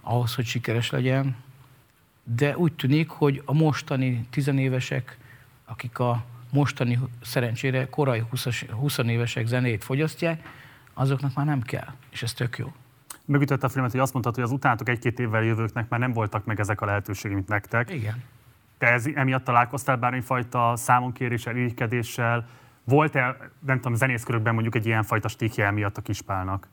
[0.00, 1.36] ahhoz, hogy sikeres legyen.
[2.24, 5.18] De úgy tűnik, hogy a mostani tizenévesek,
[5.64, 10.48] akik a mostani szerencsére korai 20, 20 évesek zenét fogyasztják,
[10.94, 12.72] azoknak már nem kell, és ez tök jó.
[13.24, 16.44] Megütött a filmet, hogy azt mondtad, hogy az utánatok egy-két évvel jövőknek már nem voltak
[16.44, 17.90] meg ezek a lehetőségek, mint nektek.
[17.90, 18.22] Igen.
[18.78, 22.48] Te ez, emiatt találkoztál bármifajta számonkéréssel, irigykedéssel?
[22.84, 23.36] Volt-e,
[23.66, 26.68] nem tudom, zenészkörökben mondjuk egy ilyen fajta stikje emiatt a kispálnak?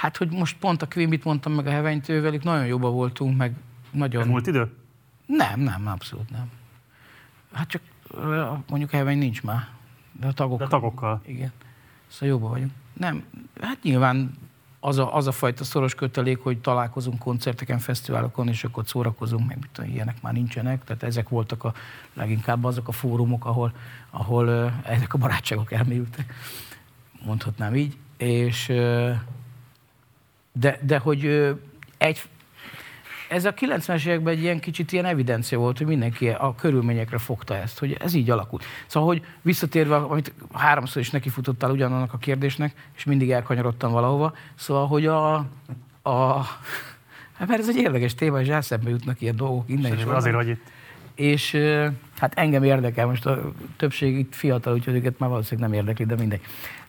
[0.00, 3.54] Hát, hogy most pont a Quimbit mondtam meg a Hevenytővel, itt nagyon jobban voltunk, meg
[3.90, 4.22] nagyon...
[4.22, 4.72] Ez múlt idő?
[5.26, 6.50] Nem, nem, abszolút nem.
[7.52, 7.82] Hát csak
[8.68, 9.68] mondjuk Heveny nincs már,
[10.20, 10.66] de a tagokkal.
[10.68, 11.22] De a tagokkal.
[11.26, 11.52] Igen.
[12.06, 12.70] Szóval jobban vagyunk.
[12.92, 13.24] Nem,
[13.60, 14.38] hát nyilván
[14.80, 19.58] az a, az a fajta szoros kötelék, hogy találkozunk koncerteken, fesztiválokon, és akkor szórakozunk, meg
[19.60, 20.84] mit tudom, ilyenek már nincsenek.
[20.84, 21.72] Tehát ezek voltak a
[22.14, 23.72] leginkább azok a fórumok, ahol,
[24.10, 26.34] ahol ezek a barátságok elmélyültek.
[27.24, 27.96] Mondhatnám így.
[28.16, 28.72] És,
[30.60, 31.54] de, de hogy
[31.98, 32.20] egy,
[33.28, 37.56] ez a 90-es években egy ilyen kicsit ilyen evidencia volt, hogy mindenki a körülményekre fogta
[37.56, 38.64] ezt, hogy ez így alakult.
[38.86, 44.86] Szóval, hogy visszatérve, amit háromszor is nekifutottál ugyanannak a kérdésnek, és mindig elkanyarodtam valahova, szóval,
[44.86, 45.34] hogy a,
[46.02, 46.46] a
[47.40, 50.04] Hát mert ez egy érdekes téma, és elszembe jutnak ilyen dolgok innen is.
[50.04, 50.62] Azért, hogy itt.
[51.14, 51.56] És
[52.18, 56.14] hát engem érdekel, most a többség itt fiatal, úgyhogy őket már valószínűleg nem érdekli, de
[56.14, 56.40] mindegy.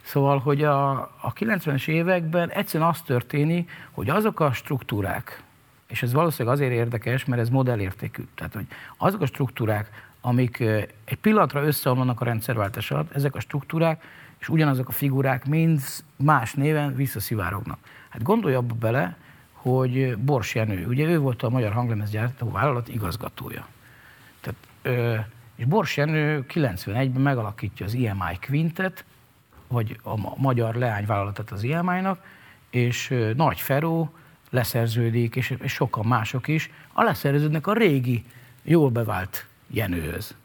[0.04, 5.44] Szóval, hogy a, a 90-es években egyszerűen az történik, hogy azok a struktúrák,
[5.88, 8.24] és ez valószínűleg azért érdekes, mert ez modellértékű.
[8.36, 8.66] Tehát, hogy
[8.98, 10.60] azok a struktúrák, amik
[11.06, 14.04] egy pillanatra összeomlanak a rendszerváltás alatt, ezek a struktúrák
[14.40, 15.82] és ugyanazok a figurák mind
[16.16, 17.78] más néven visszaszivárognak.
[18.10, 19.18] Hát gondolj abba bele,
[19.52, 23.68] hogy Bors Jenő, ugye ő volt a Magyar Hanglemezgyártó Vállalat igazgatója.
[24.42, 29.06] Tehát, és Bors Jenő 91-ben megalakítja az IMI Quintet,
[29.72, 32.24] vagy a magyar leányvállalatot az IMI-nak,
[32.70, 34.14] és Nagy Feró
[34.50, 38.24] leszerződik, és, sokan mások is, a leszerződnek a régi,
[38.64, 40.36] jól bevált Jenőhöz.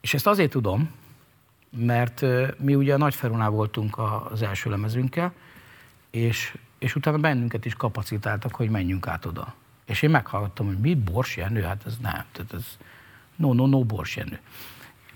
[0.00, 0.90] És ezt azért tudom,
[1.70, 2.24] mert
[2.58, 3.98] mi ugye a Nagyferunál voltunk
[4.30, 5.32] az első lemezünkkel,
[6.10, 9.54] és, és utána bennünket is kapacitáltak, hogy menjünk át oda.
[9.84, 11.62] És én meghallgattam, hogy mi Bors Jenő?
[11.62, 12.78] Hát ez nem, tehát ez
[13.36, 14.40] no, no, no Bors Jenő.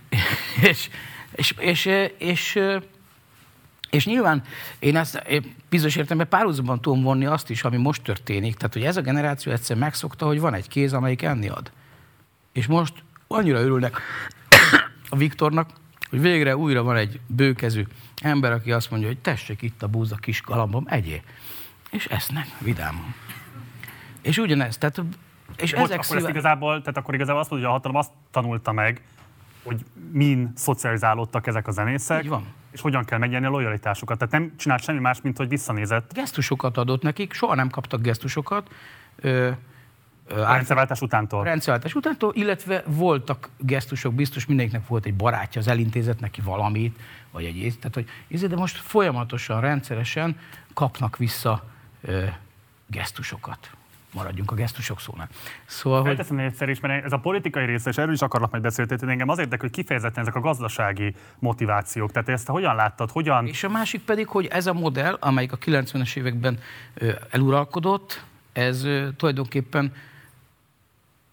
[0.71, 0.89] és,
[1.33, 1.89] és, és,
[2.19, 2.59] és,
[3.91, 4.43] és nyilván
[4.79, 8.57] én ezt én bizonyos értelemben párhuzamban tudom vonni azt is, ami most történik.
[8.57, 11.73] Tehát, hogy ez a generáció egyszer megszokta, hogy van egy kéz, amelyik enni ad.
[12.53, 12.95] És most
[13.27, 14.01] annyira örülnek
[15.09, 15.71] a Viktornak,
[16.11, 17.85] hogy végre újra van egy bőkezű
[18.23, 21.23] ember, aki azt mondja, hogy tessék itt a búza kis galambom, egyé.
[21.91, 23.15] És esznek vidámon.
[24.23, 25.03] És ugyanez, tehát
[25.57, 26.29] és Most, ezek akkor szíve...
[26.29, 29.03] igazából, tehát akkor igazából azt mondja, hogy a hatalom azt tanulta meg,
[29.63, 32.45] hogy min szocializálódtak ezek a zenészek, Így van.
[32.71, 34.19] és hogyan kell megnyerni a lojalitásukat.
[34.19, 38.69] Tehát nem csinált semmi más, mint hogy visszanézett Gesztusokat adott nekik, soha nem kaptak gesztusokat.
[39.17, 39.51] Ö,
[40.27, 41.45] ö, a rendszerváltás utántól.
[41.45, 46.99] rendszerváltás utántól, illetve voltak gesztusok, biztos mindegyiknek volt egy barátja, az elintézett neki valamit,
[47.31, 50.39] vagy egy ész, tehát hogy izé, de most folyamatosan, rendszeresen
[50.75, 51.65] kapnak vissza
[52.01, 52.25] ö,
[52.87, 53.71] gesztusokat.
[54.19, 55.29] Maradjunk a gesztusok szónál.
[55.67, 58.63] Szóval, hogy Felteszem egyszer is, mert ez a politikai része, és erről is akarlak majd
[58.63, 62.13] beszélni, tehát engem az érdekel, hogy kifejezetten ezek a gazdasági motivációk.
[62.13, 63.47] Tehát ezt hogyan láttad, hogyan...
[63.47, 66.59] És a másik pedig, hogy ez a modell, amelyik a 90-es években
[67.31, 68.87] eluralkodott, ez
[69.17, 69.93] tulajdonképpen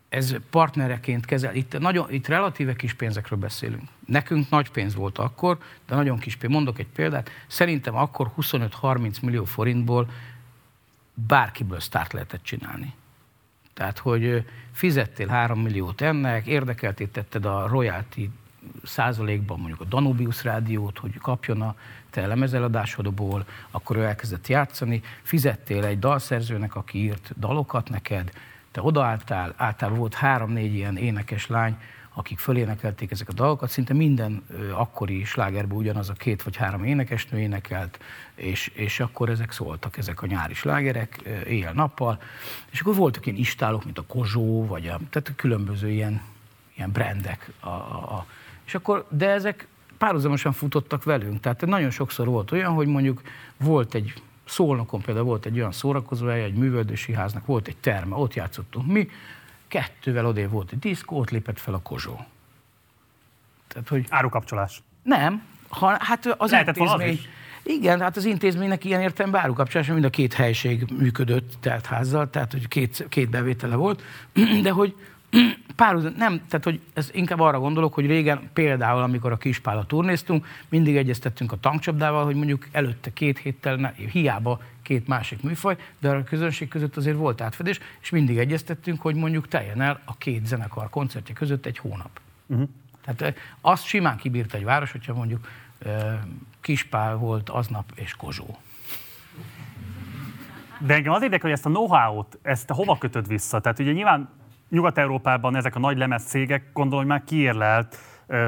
[0.09, 1.55] ez partnereként kezel.
[1.55, 3.83] Itt, nagyon, itt relatíve kis pénzekről beszélünk.
[4.05, 5.57] Nekünk nagy pénz volt akkor,
[5.87, 6.53] de nagyon kis pénz.
[6.53, 7.29] Mondok egy példát.
[7.47, 10.09] Szerintem akkor 25-30 millió forintból
[11.15, 12.93] bárkiből sztárt lehetett csinálni.
[13.73, 18.29] Tehát, hogy fizettél 3 milliót ennek, érdekeltétetted a royalty
[18.83, 21.75] százalékban mondjuk a Danubius rádiót, hogy kapjon a
[22.09, 28.31] te lemezeladásodból, akkor ő elkezdett játszani, fizettél egy dalszerzőnek, aki írt dalokat neked,
[28.71, 31.77] te odaálltál, általában volt három-négy ilyen énekes lány,
[32.17, 34.43] akik fölénekelték ezek a dalokat, szinte minden
[34.73, 37.99] akkori slágerben ugyanaz a két vagy három énekesnő énekelt,
[38.35, 42.21] és, és akkor ezek szóltak, ezek a nyári slágerek éjjel-nappal,
[42.71, 46.21] és akkor voltak ilyen istálok, mint a Kozsó, vagy a, tehát különböző ilyen,
[46.75, 47.51] ilyen brandek.
[47.59, 48.25] A, a, a,
[48.65, 49.67] és akkor, de ezek
[49.97, 51.39] párhuzamosan futottak velünk.
[51.39, 53.21] Tehát nagyon sokszor volt olyan, hogy mondjuk
[53.57, 54.13] volt egy
[54.45, 59.09] Szolnokon például volt egy olyan szórakozóhely, egy művöldési háznak volt egy terme, ott játszottunk mi,
[59.67, 62.25] kettővel odébb volt egy diszkó, ott lépett fel a Kozsó.
[63.67, 64.81] Tehát, hogy Árukapcsolás.
[65.03, 67.19] nem, ha, hát az Lehetett az intézmény...
[67.63, 72.67] Igen, hát az intézménynek ilyen értelemben árukapcsolás, mind a két helység működött teltházzal, tehát hogy
[72.67, 74.01] két, két bevétele volt,
[74.63, 74.95] de hogy
[75.75, 80.45] párhuzam, nem, tehát hogy ez inkább arra gondolok, hogy régen például, amikor a Kispála turnéztunk,
[80.69, 86.23] mindig egyeztettünk a tankcsapdával, hogy mondjuk előtte két héttel, hiába két másik műfaj, de a
[86.23, 90.89] közönség között azért volt átfedés, és mindig egyeztettünk, hogy mondjuk teljen el a két zenekar
[90.89, 92.19] koncertje között egy hónap.
[92.45, 92.69] Uh-huh.
[93.01, 95.47] Tehát eh, azt simán kibírt egy város, hogyha mondjuk
[96.61, 98.57] Kispál volt aznap és Kozsó.
[100.79, 103.59] De engem az érdekel, hogy ezt a know-how-t, ezt hova kötöd vissza?
[103.59, 104.29] Tehát ugye nyilván
[104.69, 107.97] Nyugat-Európában ezek a nagy lemez cégek, gondolom, hogy már kiérlelt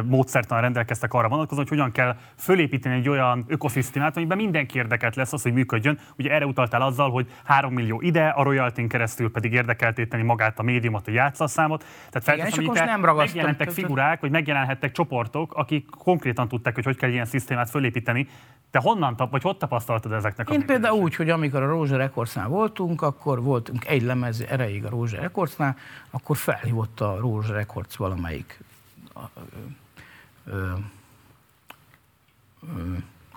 [0.03, 5.33] módszertan rendelkeztek arra vonatkozóan, hogy hogyan kell fölépíteni egy olyan ökoszisztémát, amiben mindenki érdekelt lesz
[5.33, 5.99] az, hogy működjön.
[6.17, 10.63] Ugye erre utaltál azzal, hogy 3 millió ide, a royaltyn keresztül pedig érdekeltéteni magát a
[10.63, 11.85] médiumot, a játszasszámot.
[12.09, 16.97] Tehát Igen, és akkor nem megjelentek figurák, vagy megjelenhettek csoportok, akik konkrétan tudták, hogy hogy
[16.97, 18.27] kell ilyen szisztémát fölépíteni.
[18.71, 21.97] Te honnan tap, vagy hogy tapasztaltad ezeknek a Én például úgy, hogy amikor a Rózsa
[21.97, 25.75] Recordsnál voltunk, akkor voltunk egy lemez erejéig a Rózsa Recordsnál,
[26.09, 28.59] akkor felhívott a Rózsa Records valamelyik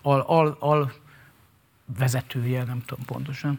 [0.02, 0.92] al, al, al
[1.98, 3.58] vezetője, nem tudom pontosan,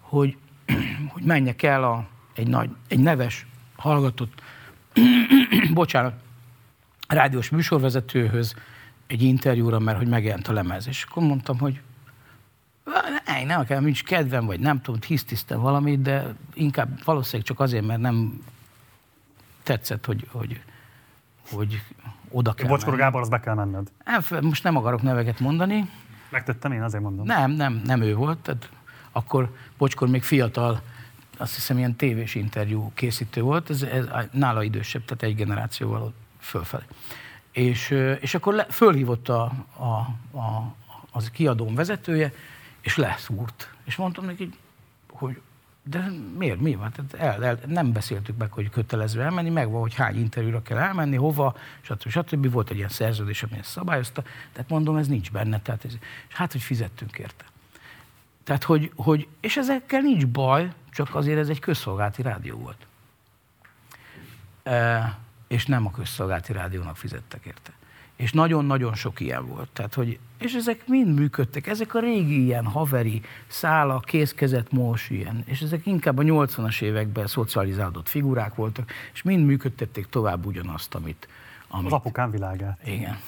[0.00, 0.36] hogy,
[1.12, 3.46] hogy menjek el a, egy, nagy, egy neves,
[3.76, 4.42] hallgatott,
[5.72, 6.14] bocsánat,
[7.08, 8.54] rádiós műsorvezetőhöz
[9.06, 10.86] egy interjúra, mert hogy megjelent a lemez.
[10.86, 11.80] És akkor mondtam, hogy
[13.24, 17.86] ne, nem kell, nincs kedvem, vagy nem tudom, hisztisztem valamit, de inkább valószínűleg csak azért,
[17.86, 18.42] mert nem
[19.62, 20.62] tetszett, hogy, hogy,
[21.50, 21.82] hogy
[22.30, 23.02] oda kell Bocskor menni.
[23.02, 23.88] Gábor, az be kell menned.
[24.04, 25.90] Nem, fe- Most nem akarok neveket mondani.
[26.30, 27.26] Megtettem én, azért mondom.
[27.26, 28.38] Nem, nem, nem ő volt.
[28.38, 28.70] Tehát
[29.12, 30.80] akkor Bocskor még fiatal,
[31.36, 36.84] azt hiszem ilyen tévés interjú készítő volt, ez, ez nála idősebb, tehát egy generációval fölfelé.
[37.52, 39.84] És, és akkor le, fölhívott a, a,
[40.38, 40.74] a,
[41.10, 42.32] az kiadóm vezetője,
[42.80, 43.70] és leszúrt.
[43.84, 44.50] És mondtam neki,
[45.10, 45.40] hogy
[45.90, 46.92] de miért, mi van?
[46.92, 50.78] Tehát el, el, nem beszéltük meg, hogy kötelező elmenni, meg van, hogy hány interjúra kell
[50.78, 52.08] elmenni, hova, stb.
[52.08, 52.50] stb.
[52.50, 55.92] Volt egy ilyen szerződés, ami ezt szabályozta, tehát mondom, ez nincs benne, tehát ez,
[56.28, 57.44] és hát, hogy fizettünk érte.
[58.44, 62.86] Tehát, hogy, hogy, és ezekkel nincs baj, csak azért ez egy közszolgálati rádió volt.
[64.62, 67.72] E, és nem a közszolgálati rádiónak fizettek érte.
[68.16, 69.68] És nagyon-nagyon sok ilyen volt.
[69.72, 71.66] Tehát, hogy, és ezek mind működtek.
[71.66, 75.42] Ezek a régi ilyen haveri, szála, kézkezet, mós ilyen.
[75.46, 81.28] És ezek inkább a 80-as években szocializálódott figurák voltak, és mind működtették tovább ugyanazt, amit...
[81.68, 82.78] amit Az apukám világát.
[82.84, 83.18] igen.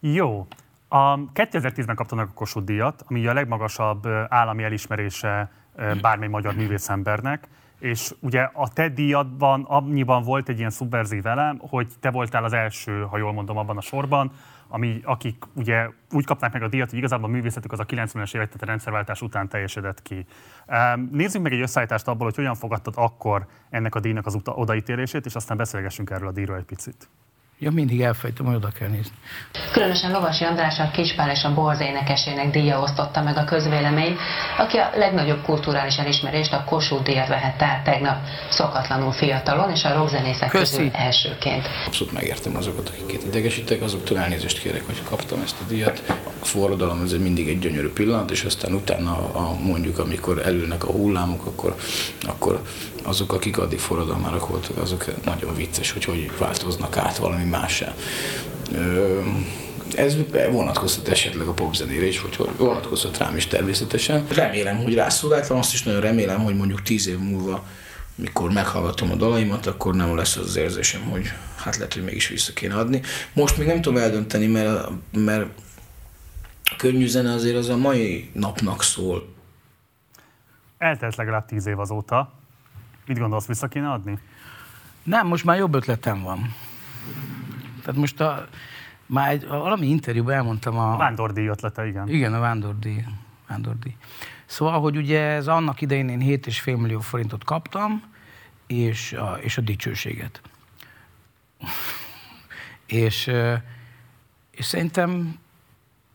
[0.00, 0.46] Jó.
[0.88, 5.50] A 2010-ben kapta meg a Kossuth díjat, ami a legmagasabb állami elismerése
[6.00, 7.48] bármely magyar művészembernek,
[7.78, 12.52] és ugye a te díjadban annyiban volt egy ilyen szubverzív elem, hogy te voltál az
[12.52, 14.32] első, ha jól mondom, abban a sorban,
[14.72, 18.34] ami, akik ugye úgy kapnák meg a díjat, hogy igazából a művészetük az a 90-es
[18.34, 20.26] évek, tehát a rendszerváltás után teljesedett ki.
[21.10, 25.34] Nézzük meg egy összeállítást abból, hogy hogyan fogadtad akkor ennek a díjnak az odaítélését, és
[25.34, 27.08] aztán beszélgessünk erről a díjról egy picit.
[27.62, 29.12] Ja, mindig elfejtem, hogy oda kell nézni.
[29.72, 34.16] Különösen Lovasi András a Kispál és a Borz énekesének díja osztotta meg a közvélemény,
[34.58, 38.16] aki a legnagyobb kulturális elismerést a Kossuth díjat vehette át tegnap
[38.50, 40.76] szokatlanul fiatalon, és a rockzenészek Köszi.
[40.76, 41.68] közül elsőként.
[41.86, 46.02] Abszolút megértem azokat, akiket idegesítek, azoktól elnézést kérek, hogy kaptam ezt a díjat.
[46.40, 50.84] A forradalom ez egy mindig egy gyönyörű pillanat, és aztán utána a, mondjuk, amikor elülnek
[50.84, 51.76] a hullámok, akkor,
[52.26, 52.62] akkor
[53.02, 57.94] azok, akik addig forradalmárak voltak, azok nagyon vicces, hogy hogy változnak át valami mássá.
[59.94, 60.16] Ez
[60.50, 64.26] vonatkozhat esetleg a popzenére is, vagy hogy vonatkozhat rám is természetesen.
[64.28, 67.64] Remélem, hogy rászolgáltam, azt is nagyon remélem, hogy mondjuk tíz év múlva
[68.14, 72.28] mikor meghallgatom a dalaimat, akkor nem lesz az, az érzésem, hogy hát lehet, hogy mégis
[72.28, 73.00] vissza kéne adni.
[73.32, 75.48] Most még nem tudom eldönteni, mert, mert
[76.64, 79.28] a könnyű zene azért az a mai napnak szól.
[80.78, 82.39] Eltelt legalább tíz év azóta.
[83.10, 84.18] Mit gondolsz, vissza kéne adni?
[85.02, 86.54] Nem, most már jobb ötletem van.
[87.80, 88.48] Tehát most a,
[89.06, 90.92] már egy, a, valami interjúban elmondtam a...
[90.92, 92.08] A vándordíj ötlete, igen.
[92.08, 93.04] Igen, a vándordíj.
[93.48, 93.96] vándordíj.
[94.46, 98.02] Szóval, hogy ugye ez annak idején én 7,5 millió forintot kaptam,
[98.66, 100.40] és a, és a dicsőséget.
[102.86, 103.30] és,
[104.50, 105.38] és szerintem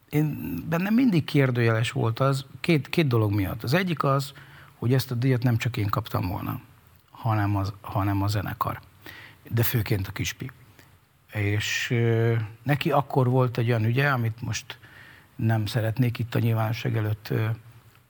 [0.09, 3.63] én bennem mindig kérdőjeles volt az két, két dolog miatt.
[3.63, 4.33] Az egyik az,
[4.75, 6.59] hogy ezt a díjat nem csak én kaptam volna,
[7.25, 8.79] hanem, az, hanem a zenekar.
[9.49, 10.51] De főként a Kispi.
[11.33, 14.77] És ö, neki akkor volt egy olyan ügye, amit most
[15.35, 17.45] nem szeretnék itt a nyilvánosság előtt ö,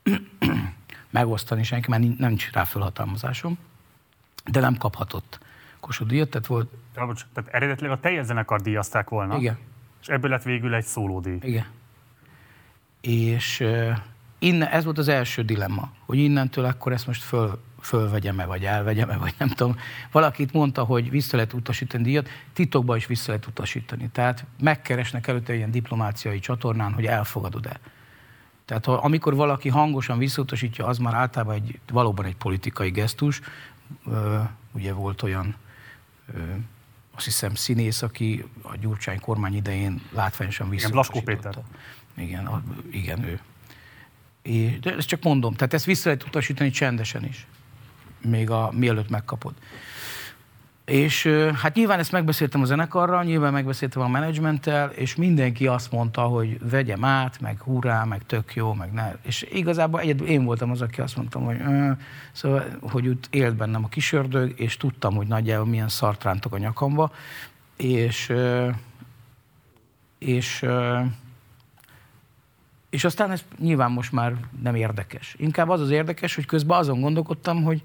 [1.10, 3.58] megosztani senki, mert nincs- nincs rá fölhatalmazásom,
[4.46, 5.40] de nem kaphatott
[5.80, 9.38] Kossuth díjat, tehát volt, Ja, bocs, Tehát eredetileg a teljes zenekar díjazták volna.
[9.38, 9.58] igen,
[10.02, 11.38] És ebből lett végül egy szólódíj.
[11.42, 11.66] igen.
[13.02, 13.98] És uh,
[14.40, 19.18] innen, ez volt az első dilemma, hogy innentől akkor ezt most föl, fölvegyem-e, vagy elvegyem-e,
[19.18, 19.78] vagy nem tudom.
[20.12, 24.10] Valakit mondta, hogy vissza lehet utasítani díjat, titokban is vissza lehet utasítani.
[24.12, 27.80] Tehát megkeresnek előtte ilyen diplomáciai csatornán, hogy elfogadod-e.
[28.66, 33.42] Tehát ha, amikor valaki hangosan visszautasítja, az már általában egy, valóban egy politikai gesztus.
[34.08, 34.40] Ö,
[34.72, 35.56] ugye volt olyan,
[36.34, 36.40] ö,
[37.16, 41.64] azt hiszem, színész, aki a Gyurcsány kormány idején látványosan Blaskó visszautasította.
[42.18, 43.40] Igen, a, igen, ő.
[44.42, 47.48] É, de ezt csak mondom, tehát ezt vissza lehet utasítani csendesen is,
[48.30, 49.54] még a, mielőtt megkapod.
[50.86, 51.26] És
[51.62, 56.70] hát nyilván ezt megbeszéltem a zenekarral, nyilván megbeszéltem a menedzsmenttel, és mindenki azt mondta, hogy
[56.70, 59.12] vegyem át, meg hurrá, meg tök jó, meg ne.
[59.22, 61.58] És igazából egyedül én voltam az, aki azt mondtam, hogy
[62.32, 66.58] szóval, hogy ott élt bennem a kisördög, és tudtam, hogy nagyjából milyen szart rántok a
[66.58, 67.12] nyakamba,
[67.78, 68.34] és
[70.18, 70.66] és
[72.90, 75.36] és aztán ez nyilván most már nem érdekes.
[75.38, 77.84] Inkább az az érdekes, hogy közben azon gondolkodtam, hogy,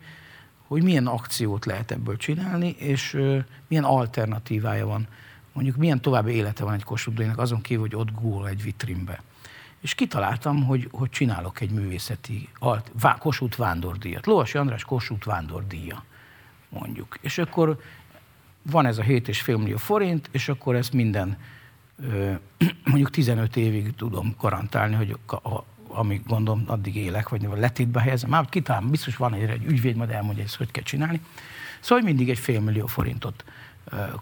[0.71, 3.19] hogy milyen akciót lehet ebből csinálni, és
[3.69, 5.07] milyen alternatívája van.
[5.53, 9.23] Mondjuk milyen további élete van egy Kossuth azon kívül, hogy ott gól egy vitrínbe.
[9.81, 14.27] És kitaláltam, hogy, hogy csinálok egy művészeti alt, vá, Kossuth vándordíjat.
[14.27, 16.05] Lovasi András Kossuth vándordíja,
[16.69, 17.19] mondjuk.
[17.21, 17.81] És akkor
[18.63, 21.39] van ez a 7,5 millió forint, és akkor ezt minden
[22.91, 28.31] mondjuk 15 évig tudom garantálni, hogy a, amíg gondolom, addig élek, vagy letétbe helyezem.
[28.31, 31.21] Már kitalálom, biztos van egy, egy ügyvéd, majd elmondja, ezt hogy kell csinálni.
[31.81, 33.45] Szóval hogy mindig egy fél millió forintot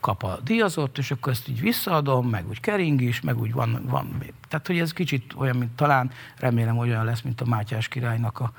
[0.01, 3.83] kap a díjazott, és akkor ezt így visszaadom, meg úgy kering is, meg úgy van,
[3.87, 4.23] van.
[4.49, 8.41] Tehát, hogy ez kicsit olyan, mint talán, remélem, hogy olyan lesz, mint a Mátyás királynak
[8.41, 8.53] a,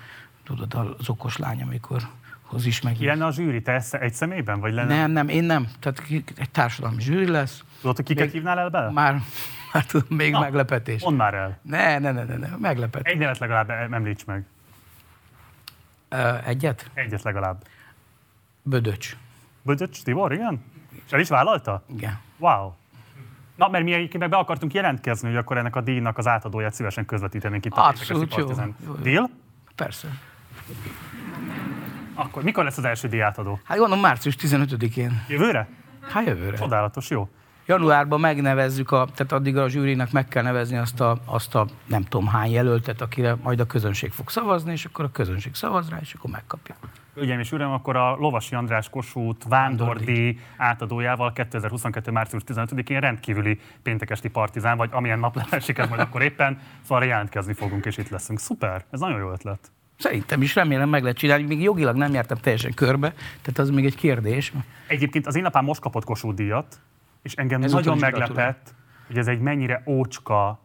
[0.44, 2.02] tudod, az okos lány, amikor
[2.42, 3.00] hoz is meg.
[3.00, 3.62] Lenne a zsűri?
[3.62, 4.60] Te egy személyben?
[4.60, 4.96] Vagy lenne?
[4.96, 5.68] Nem, nem, én nem.
[5.80, 6.04] Tehát
[6.36, 7.64] egy társadalmi zsűri lesz.
[7.82, 8.92] Tudod, hogy kiket Még- hívnál el bele?
[8.92, 9.22] Már,
[9.74, 11.04] már tudom, még Na, meglepetés.
[11.04, 11.60] Mondd már el.
[11.62, 13.14] Ne, ne, ne, ne, ne, meglepetés.
[13.14, 14.46] Egy nevet legalább em- említs meg.
[16.10, 16.90] Ö, Egyet?
[16.94, 17.64] Egyet legalább.
[18.62, 19.16] Bödöcs.
[19.62, 20.64] Bödöcs Tibor, igen?
[21.06, 21.84] És el is vállalta?
[21.96, 22.20] Igen.
[22.38, 22.72] Wow.
[23.56, 26.74] Na, mert mi egyébként meg be akartunk jelentkezni, hogy akkor ennek a díjnak az átadóját
[26.74, 28.48] szívesen közvetítenénk itt a Abszolút jó.
[28.50, 28.56] Jó,
[28.86, 28.94] jó.
[28.94, 29.30] Deal?
[29.76, 30.08] Persze.
[32.14, 33.60] Akkor mikor lesz az első díjátadó?
[33.64, 35.24] Hát gondolom március 15-én.
[35.28, 35.68] Jövőre?
[36.02, 36.58] Hát jövőre.
[36.58, 37.30] Csodálatos, jó.
[37.70, 42.04] Januárban megnevezzük, a, tehát addig a zsűrinek meg kell nevezni azt a, azt a nem
[42.04, 45.98] tudom hány jelöltet, akire majd a közönség fog szavazni, és akkor a közönség szavaz rá,
[46.02, 46.76] és akkor megkapja.
[47.16, 52.12] Hölgyeim és uram, akkor a Lovasi András Kossuth Vándordi átadójával 2022.
[52.12, 57.54] március 15-én rendkívüli péntekesti partizán, vagy amilyen nap esik ez majd akkor éppen, szóval jelentkezni
[57.54, 58.40] fogunk, és itt leszünk.
[58.40, 59.72] Szuper, ez nagyon jó ötlet.
[59.98, 63.86] Szerintem is remélem meg lehet csinálni, még jogilag nem jártam teljesen körbe, tehát az még
[63.86, 64.54] egy kérdés.
[64.88, 66.80] Egyébként az én apám most kapott Kossuth díjat,
[67.22, 68.74] és engem Ez nagyon meglepett,
[69.08, 70.60] hogy ez egy mennyire ócska,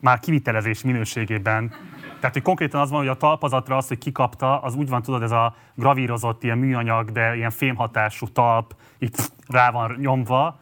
[0.00, 1.74] már kivitelezés minőségében.
[2.18, 5.22] Tehát, hogy konkrétan az van, hogy a talpazatra az, hogy kikapta, az úgy van, tudod,
[5.22, 10.58] ez a gravírozott ilyen műanyag, de ilyen fémhatású talp, itt rá van nyomva.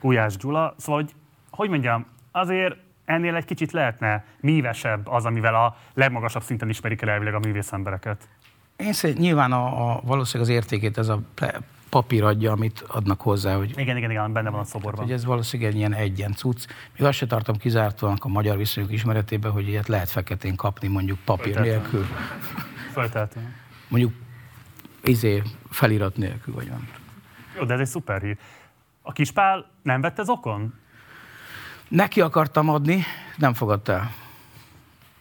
[0.00, 0.74] Gulyás Gyula.
[0.78, 1.14] Szóval, hogy,
[1.50, 7.10] hogy mondjam, azért ennél egy kicsit lehetne mívesebb az, amivel a legmagasabb szinten ismerik el
[7.10, 8.28] elvileg a művész embereket.
[8.76, 11.20] Én szerint nyilván a, a, valószínűleg az értékét ez a
[11.92, 15.04] papír adja, amit adnak hozzá, hogy, Igen, igen, igen, benne van a szoborban.
[15.04, 16.66] hogy ez valószínűleg ilyen egyen cucc.
[16.98, 21.18] Még azt se tartom kizártóan a magyar viszonyok ismeretében, hogy ilyet lehet feketén kapni mondjuk
[21.24, 21.80] papír Föltettem.
[21.80, 22.06] nélkül,
[22.92, 23.54] Fölteltő.
[23.88, 24.12] mondjuk
[25.02, 26.88] izé, felirat nélkül, vagy van.
[27.58, 28.36] Jó, de ez egy szuper hír.
[29.02, 30.74] A kispál nem vett ez okon?
[31.88, 33.02] Neki akartam adni,
[33.36, 34.10] nem fogadta el.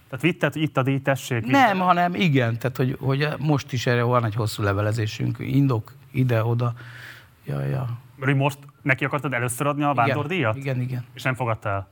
[0.09, 1.45] Tehát vitted, hogy itt a díj, tessék.
[1.45, 6.73] Nem, hanem igen, tehát hogy, hogy most is erre van egy hosszú levelezésünk, indok ide-oda.
[7.45, 7.99] Ja, ja.
[8.19, 10.55] Hogy most neki akartad először adni a vándordíjat?
[10.55, 11.05] Igen, igen, igen.
[11.13, 11.87] És nem fogadta el?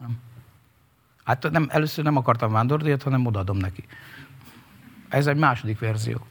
[1.24, 3.84] Hát nem, először nem akartam vándordíjat, hanem odaadom neki.
[5.10, 6.26] Ez egy második verzió.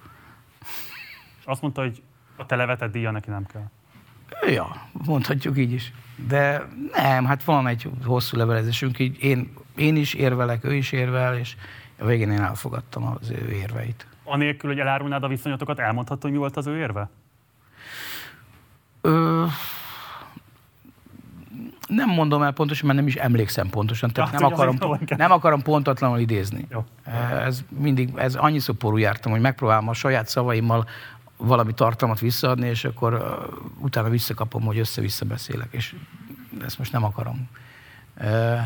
[1.38, 2.02] És azt mondta, hogy
[2.36, 3.70] a te levetett díja neki nem kell.
[4.46, 5.92] Ja, mondhatjuk így is.
[6.28, 11.36] De nem, hát van egy hosszú levelezésünk, így én, én is érvelek, ő is érvel,
[11.36, 11.56] és
[11.98, 14.06] a végén én elfogadtam az ő érveit.
[14.24, 17.08] Anélkül, hogy elárulnád a viszonyatokat, elmondhatod, hogy mi volt az ő érve?
[19.00, 19.44] Ö,
[21.88, 25.30] nem mondom el pontosan, mert nem is emlékszem pontosan, tehát Hát, nem akarom, jó nem
[25.30, 26.66] akarom pontatlanul idézni.
[26.70, 26.84] Jó.
[27.44, 30.88] Ez mindig, ez annyiszor porul jártam, hogy megpróbálom a saját szavaimmal
[31.36, 35.94] valami tartalmat visszaadni, és akkor uh, utána visszakapom, hogy össze-vissza beszélek, és
[36.64, 37.48] ezt most nem akarom.
[38.20, 38.58] Uh,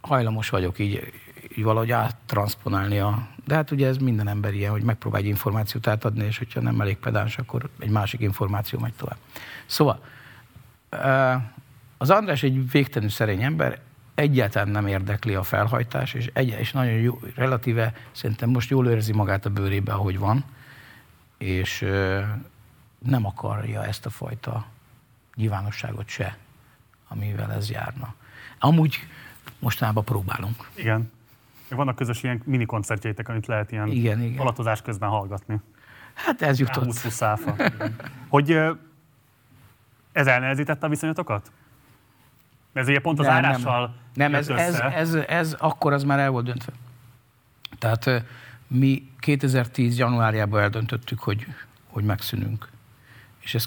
[0.00, 1.12] hajlamos vagyok így,
[1.56, 3.28] így valahogy áttranszponálni a...
[3.44, 6.80] De hát ugye ez minden ember ilyen, hogy megpróbál egy információt átadni, és hogyha nem
[6.80, 9.18] elég pedáns, akkor egy másik információ megy tovább.
[9.66, 10.00] Szóval,
[11.98, 13.80] az András egy végtelenül szerény ember,
[14.14, 19.12] egyáltalán nem érdekli a felhajtás, és, egy, és nagyon jó, relatíve szerintem most jól érzi
[19.12, 20.44] magát a bőrébe, ahogy van,
[21.38, 21.80] és
[22.98, 24.66] nem akarja ezt a fajta
[25.34, 26.36] nyilvánosságot se,
[27.08, 28.14] amivel ez járna.
[28.58, 28.98] Amúgy
[29.58, 30.68] mostanában próbálunk.
[30.74, 31.12] Igen.
[31.68, 34.38] Meg Vannak közös ilyen mini koncertjeitek, amit lehet ilyen Igen, igen.
[34.38, 35.60] alatozás közben hallgatni.
[36.14, 36.84] Hát ez jutott.
[36.84, 37.56] 20 száfa.
[38.28, 38.58] Hogy
[40.12, 41.52] ez elnehezítette a viszonyatokat?
[42.72, 46.18] Ez ugye pont az Nem, árással Nem, jött ez, ez, ez, ez, akkor az már
[46.18, 46.72] el volt döntve.
[47.78, 48.24] Tehát
[48.66, 49.98] mi 2010.
[49.98, 51.46] januárjában eldöntöttük, hogy,
[51.86, 52.68] hogy megszűnünk.
[53.38, 53.66] És ez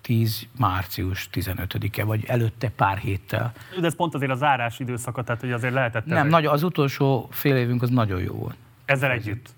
[0.00, 0.46] 2010.
[0.58, 3.52] március 15-e, vagy előtte pár héttel.
[3.80, 7.28] De ez pont azért az zárás időszaka, tehát hogy azért lehetett Nem, nagy, az utolsó
[7.30, 8.56] fél évünk az nagyon jó volt.
[8.84, 9.48] ezzel együtt.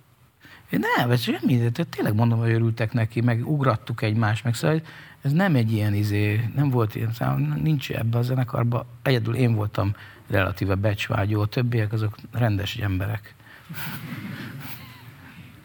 [0.71, 4.81] Én Nem, ez semmi, de tényleg mondom, hogy örültek neki, meg ugrattuk egymást, meg szóval
[5.23, 9.55] ez nem egy ilyen izé, nem volt ilyen, szóval nincs ebbe a zenekarban, egyedül én
[9.55, 9.95] voltam
[10.31, 13.35] relatíve becsvágyó, a többiek azok rendes emberek.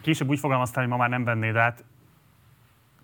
[0.00, 1.84] Később úgy fogalmaztál, hogy ma már nem vennéd át.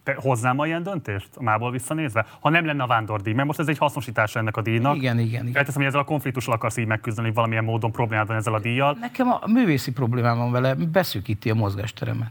[0.04, 2.26] Te hozzám ma ilyen döntést, a mából visszanézve?
[2.40, 4.96] Ha nem lenne a vándordíj, mert most ez egy hasznosítása ennek a díjnak.
[4.96, 5.52] Igen, igen, igen.
[5.52, 8.60] Felteszem, hogy ezzel a konfliktussal akarsz így megküzdeni, hogy valamilyen módon problémád van ezzel a
[8.60, 12.30] díjjal, Nekem a művészi problémám van vele, beszűkíti a mozgásteremet.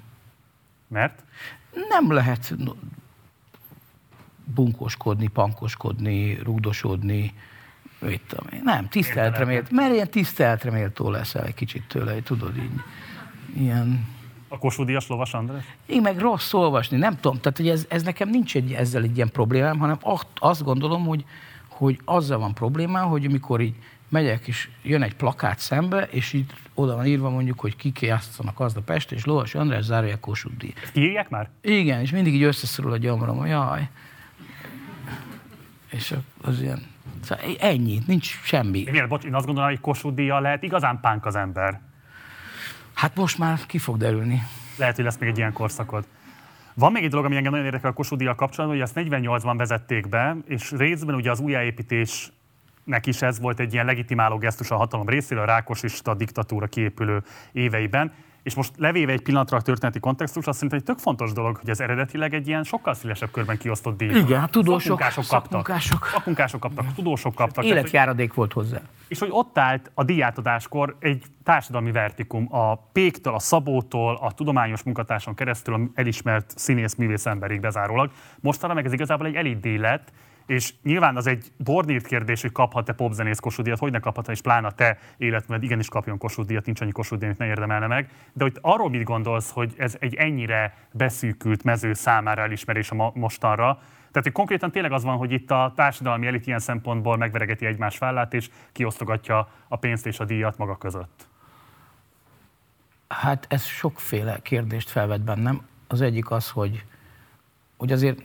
[0.87, 1.23] mert
[1.89, 2.55] Nem lehet
[4.53, 7.33] bunkoskodni, pankoskodni, rugdosodni,
[7.99, 8.61] mit tudom én.
[8.63, 12.81] Nem, tiszteletre mélt, mert ilyen tiszteletre méltó leszel egy kicsit tőle, tudod így.
[13.61, 14.07] Ilyen,
[14.53, 15.63] a Kossuth Díjas Lovas András?
[15.85, 19.15] én meg rossz olvasni, nem tudom, tehát hogy ez, ez nekem nincs egy, ezzel egy
[19.15, 19.97] ilyen problémám, hanem
[20.39, 21.25] azt, gondolom, hogy,
[21.67, 23.75] hogy azzal van problémám, hogy amikor így
[24.09, 28.59] megyek, és jön egy plakát szembe, és így oda van írva mondjuk, hogy kik játszanak
[28.59, 30.73] az a Pest, és Lovas András zárja Kossuth díj.
[30.83, 31.49] Ezt kiírják már?
[31.61, 33.89] Igen, és mindig így összeszorul a gyomrom, hogy jaj.
[35.91, 36.81] És az ilyen,
[37.21, 38.79] szóval ennyi, nincs semmi.
[38.79, 41.81] Én, miért, bocs, én azt gondolom, hogy Kossuth Díjjal lehet igazán pánk az ember.
[42.93, 44.41] Hát most már ki fog derülni.
[44.77, 46.05] Lehet, hogy lesz még egy ilyen korszakod.
[46.73, 50.09] Van még egy dolog, ami engem nagyon érdekel a Kossuth kapcsolatban, hogy ezt 48-ban vezették
[50.09, 55.09] be, és részben ugye az újjáépítésnek is ez volt egy ilyen legitimáló gesztus a hatalom
[55.09, 58.13] részéről, a rákosista diktatúra kiépülő éveiben.
[58.43, 61.69] És most levéve egy pillanatra a történeti kontextus, azt szerintem egy tök fontos dolog, hogy
[61.69, 64.09] ez eredetileg egy ilyen sokkal szélesebb körben kiosztott díj.
[64.09, 65.65] Igen, hát tudósok, szakmunkások kaptak.
[65.65, 66.09] szakmunkások.
[66.13, 67.63] Szakmunkások kaptak, tudósok kaptak.
[67.63, 68.81] Tehát, Életjáradék volt hozzá.
[69.07, 74.83] és hogy ott állt a díjátadáskor egy társadalmi vertikum, a Péktől, a Szabótól, a tudományos
[74.83, 78.11] munkatárson keresztül a elismert színész művész emberig bezárólag.
[78.39, 80.11] Mostanra meg ez igazából egy elit díj lett,
[80.45, 84.71] és nyilván az egy bornírt kérdés, hogy kaphat-e popzenész Kossuth hogy ne kaphat, és pláne
[84.71, 88.09] te életmed igenis kapjon Kossuth nincs annyi Kossuth ne érdemelne meg.
[88.33, 93.11] De hogy arról mit gondolsz, hogy ez egy ennyire beszűkült mező számára elismerés a ma-
[93.15, 93.79] mostanra,
[94.13, 97.97] tehát, hogy konkrétan tényleg az van, hogy itt a társadalmi elit ilyen szempontból megveregeti egymás
[97.97, 101.27] vállát, és kiosztogatja a pénzt és a díjat maga között.
[103.07, 105.61] Hát ez sokféle kérdést felvet bennem.
[105.87, 106.85] Az egyik az, hogy,
[107.77, 108.21] hogy azért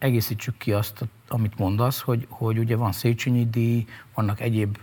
[0.00, 4.78] egészítsük ki azt, amit mondasz, hogy, hogy ugye van Széchenyi díj, vannak egyéb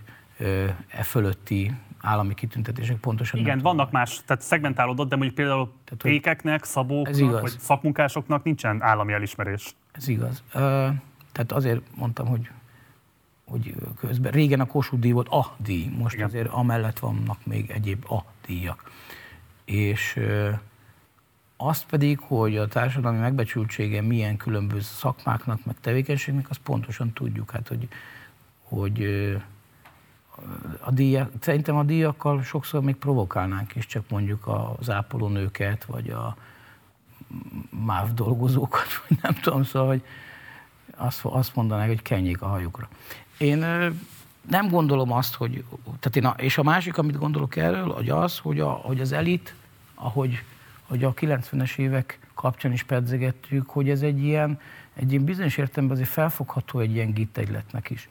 [0.88, 3.39] e fölötti állami kitüntetések pontosan.
[3.39, 9.14] Igen, vannak más, tehát szegmentálódott, de mondjuk például tehát, pékeknek, szabóknak, vagy szakmunkásoknak nincsen állami
[9.14, 9.76] elismerés.
[9.91, 10.44] Ez igaz.
[11.31, 12.49] Tehát azért mondtam, hogy
[13.45, 16.27] hogy közben régen a Kossuth díj volt a díj, most Igen.
[16.27, 18.91] azért amellett vannak még egyéb a díjak.
[19.65, 20.19] És
[21.57, 27.51] azt pedig, hogy a társadalmi megbecsültsége milyen különböző szakmáknak, meg tevékenységnek, azt pontosan tudjuk.
[27.51, 27.88] Hát, hogy,
[28.63, 29.03] hogy
[30.79, 36.35] a díjak, szerintem a díjakkal sokszor még provokálnánk is, csak mondjuk az ápolónőket, vagy a
[37.85, 40.01] MÁV dolgozókat, vagy nem tudom, szóval, hogy
[40.95, 42.88] azt, azt mondanák, hogy kenjék a hajukra.
[43.38, 43.57] Én
[44.49, 48.38] nem gondolom azt, hogy, tehát én a, és a másik, amit gondolok erről, hogy az,
[48.38, 49.55] hogy, a, hogy az elit,
[49.95, 50.43] ahogy
[50.88, 54.59] hogy a 90-es évek kapcsán is pedzegettük, hogy ez egy ilyen,
[54.93, 58.09] egy ilyen bizonyos értelemben azért felfogható egy ilyen gittegyletnek is.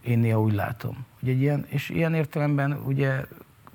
[0.00, 1.06] Én néha úgy látom.
[1.20, 3.24] Hogy egy ilyen, és ilyen értelemben ugye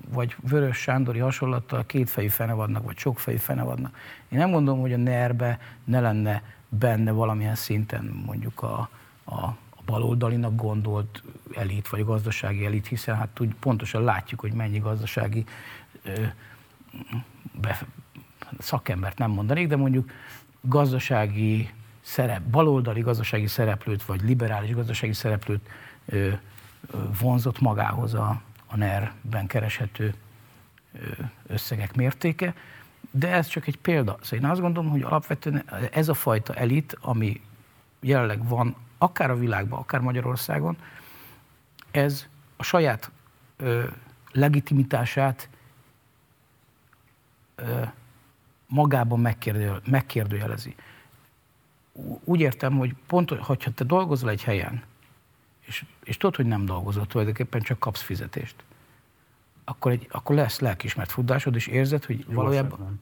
[0.08, 3.96] vagy Vörös Sándori hasonlattal kétfejű fene vannak, vagy sokfejű fene vannak.
[4.28, 8.88] Én nem gondolom, hogy a nerbe ne lenne benne valamilyen szinten mondjuk a,
[9.24, 11.22] a, baloldalinak gondolt
[11.54, 15.44] elit, vagy gazdasági elit, hiszen hát úgy pontosan látjuk, hogy mennyi gazdasági
[16.02, 16.12] ö,
[18.58, 20.10] szakembert nem mondanék, de mondjuk
[20.60, 25.68] gazdasági szerep, baloldali gazdasági szereplőt, vagy liberális gazdasági szereplőt
[26.06, 26.32] ö,
[27.20, 30.14] vonzott magához a, a NER-ben kereshető
[31.46, 32.54] összegek mértéke,
[33.10, 34.18] de ez csak egy példa.
[34.22, 37.40] Szóval én azt gondolom, hogy alapvetően ez a fajta elit, ami
[38.00, 40.76] jelenleg van akár a világban, akár Magyarországon,
[41.90, 42.26] ez
[42.56, 43.10] a saját
[43.56, 43.84] ö,
[44.32, 45.48] legitimitását
[48.66, 50.74] magában megkérdő, megkérdőjelezi.
[52.24, 54.82] Úgy értem, hogy pont, hogyha te dolgozol egy helyen,
[55.66, 58.54] és, és tudod, hogy nem dolgozol, tulajdonképpen csak kapsz fizetést,
[59.64, 62.72] akkor, egy, akkor lesz lelkismert futásod, és érzed, hogy Jó valójában...
[62.72, 63.00] Esetben.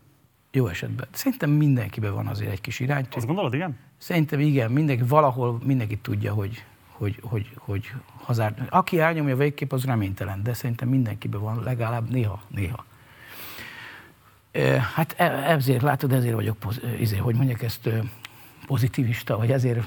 [0.50, 1.06] Jó esetben.
[1.10, 3.06] Szerintem mindenkiben van azért egy kis irány.
[3.14, 3.78] Azt gondolod, igen?
[3.98, 8.66] Szerintem igen, mindenki, valahol mindenki tudja, hogy, hogy, hogy, hogy hazár.
[8.70, 12.84] Aki elnyomja végképp, az reménytelen, de szerintem mindenkiben van legalább néha, néha.
[14.94, 16.56] Hát e, ezért látod, ezért vagyok,
[17.00, 17.88] ezért, hogy mondják ezt,
[18.66, 19.86] pozitivista, vagy ezért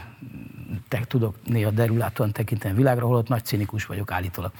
[0.87, 4.51] te tudok néha derülátóan tekinteni világra, holott nagy cinikus vagyok állítólag.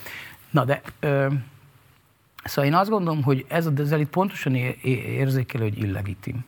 [0.50, 1.26] Na de, ö,
[2.44, 6.44] szóval én azt gondolom, hogy ez a dezelit pontosan érzékelő, hogy illegitim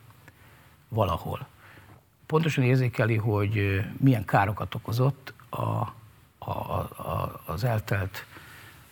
[0.87, 1.47] valahol
[2.29, 8.25] pontosan érzékeli, hogy milyen károkat okozott a, a, a, az eltelt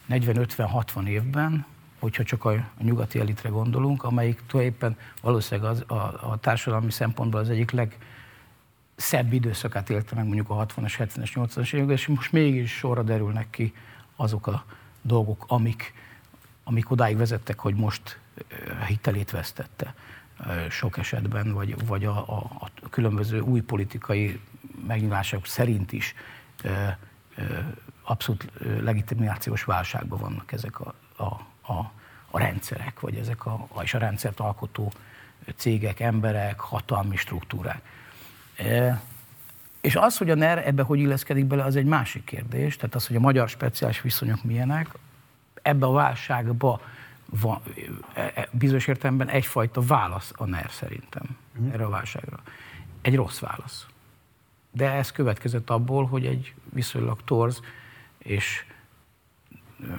[0.10, 1.66] 40-50-60 évben,
[2.00, 7.50] hogyha csak a, nyugati elitre gondolunk, amelyik tulajdonképpen valószínűleg az, a, a társadalmi szempontból az
[7.50, 13.04] egyik legszebb időszakát élte meg mondjuk a 60-as, 70-es, 80-as években, és most mégis sorra
[13.04, 13.74] derülnek ki
[14.16, 14.66] azok a
[15.02, 15.94] dolgok, amik,
[16.64, 18.20] amik odáig vezettek, hogy most
[18.88, 19.94] hitelét vesztette
[20.70, 24.40] sok esetben, vagy, vagy a, a, a különböző új politikai
[24.88, 26.14] megnyilvánulások szerint is
[28.04, 28.52] abszolút
[28.82, 31.92] legitimációs válságban vannak ezek a, a, a,
[32.32, 34.92] a rendszerek, vagy ezek a, és a rendszert alkotó
[35.56, 37.82] cégek, emberek, hatalmi struktúrák.
[39.82, 42.76] És az, hogy a NER ebbe hogy illeszkedik bele, az egy másik kérdés.
[42.76, 44.88] Tehát az, hogy a magyar speciális viszonyok milyenek,
[45.62, 46.82] ebbe a válságba
[47.26, 47.62] van,
[48.14, 51.74] e, e, bizonyos értelemben egyfajta válasz a NER szerintem uh-huh.
[51.74, 52.40] erre a válságra.
[53.02, 53.86] Egy rossz válasz.
[54.72, 57.62] De ez következett abból, hogy egy viszonylag torz
[58.18, 58.66] és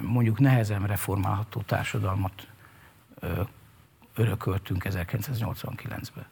[0.01, 2.47] mondjuk nehezen reformálható társadalmat
[4.15, 6.25] örököltünk 1989-ben.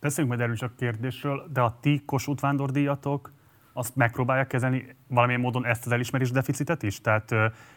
[0.00, 3.32] Beszéljünk majd erről csak kérdésről, de a ti Kossuth vándordíjatok
[3.72, 7.00] azt megpróbálják kezelni valamilyen módon ezt az elismerés deficitet is?
[7.00, 7.34] Tehát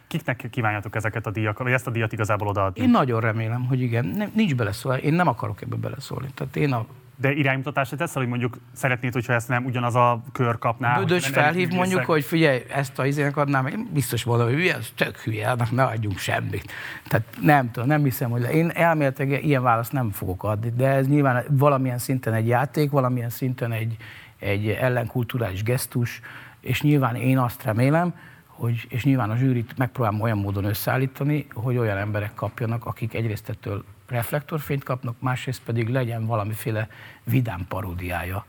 [0.07, 2.81] kiknek kívánjátok ezeket a díjakat, vagy ezt a díjat igazából odaadni?
[2.81, 4.05] Én nagyon remélem, hogy igen.
[4.05, 5.01] Nem, nincs beleszólni.
[5.01, 6.29] Én nem akarok ebbe beleszólni.
[6.33, 6.85] Tehát én a
[7.21, 10.97] de iránymutatásra tesz, hogy mondjuk szeretnéd, hogyha ezt nem ugyanaz a kör kapná?
[10.97, 14.91] Bödös felhív mondjuk, hogy figyelj, ezt a izének adnám, én biztos mondom, hogy hülye, ez
[14.95, 16.71] tök hülye, annak ne adjunk semmit.
[17.07, 18.51] Tehát nem tudom, nem hiszem, hogy le.
[18.51, 23.29] én elméletileg ilyen választ nem fogok adni, de ez nyilván valamilyen szinten egy játék, valamilyen
[23.29, 23.95] szinten egy,
[24.39, 26.21] egy ellenkulturális gesztus,
[26.61, 28.13] és nyilván én azt remélem,
[28.45, 33.49] hogy, és nyilván a zsűrit megpróbálom olyan módon összeállítani, hogy olyan emberek kapjanak, akik egyrészt
[33.49, 36.87] ettől reflektorfényt kapnak, másrészt pedig legyen valamiféle
[37.23, 38.45] vidám paródiája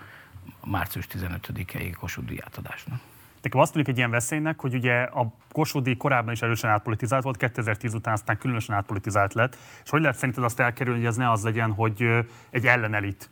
[0.64, 3.00] március 15-i Kossuth díj átadásnak.
[3.42, 7.36] Nekem azt tűnik egy ilyen veszélynek, hogy ugye a Kossuth korábban is erősen átpolitizált volt,
[7.36, 9.56] 2010 után aztán különösen átpolitizált lett.
[9.84, 12.08] És hogy lehet szerinted azt elkerülni, hogy ez ne az legyen, hogy
[12.50, 13.30] egy ellenelit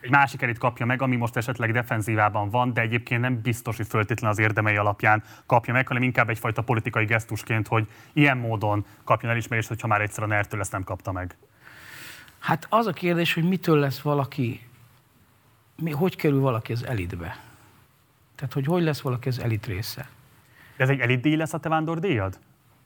[0.00, 3.86] egy másik elit kapja meg, ami most esetleg defenzívában van, de egyébként nem biztos, hogy
[3.86, 9.32] föltétlen az érdemei alapján kapja meg, hanem inkább egyfajta politikai gesztusként, hogy ilyen módon kapjon
[9.32, 11.36] elismerést, hogyha már egyszer a ner ezt nem kapta meg.
[12.38, 14.68] Hát az a kérdés, hogy mitől lesz valaki,
[15.76, 17.40] mi, hogy kerül valaki az elitbe?
[18.34, 20.08] Tehát, hogy hogy lesz valaki az elit része?
[20.76, 22.38] De ez egy elitdíj lesz a te vándordíjad?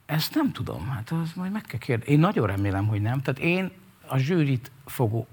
[0.06, 2.12] Ezt nem tudom, hát az majd meg kell kérdezni.
[2.12, 3.22] Én nagyon remélem, hogy nem.
[3.22, 3.70] Tehát én
[4.06, 5.26] a zsűrit fogok,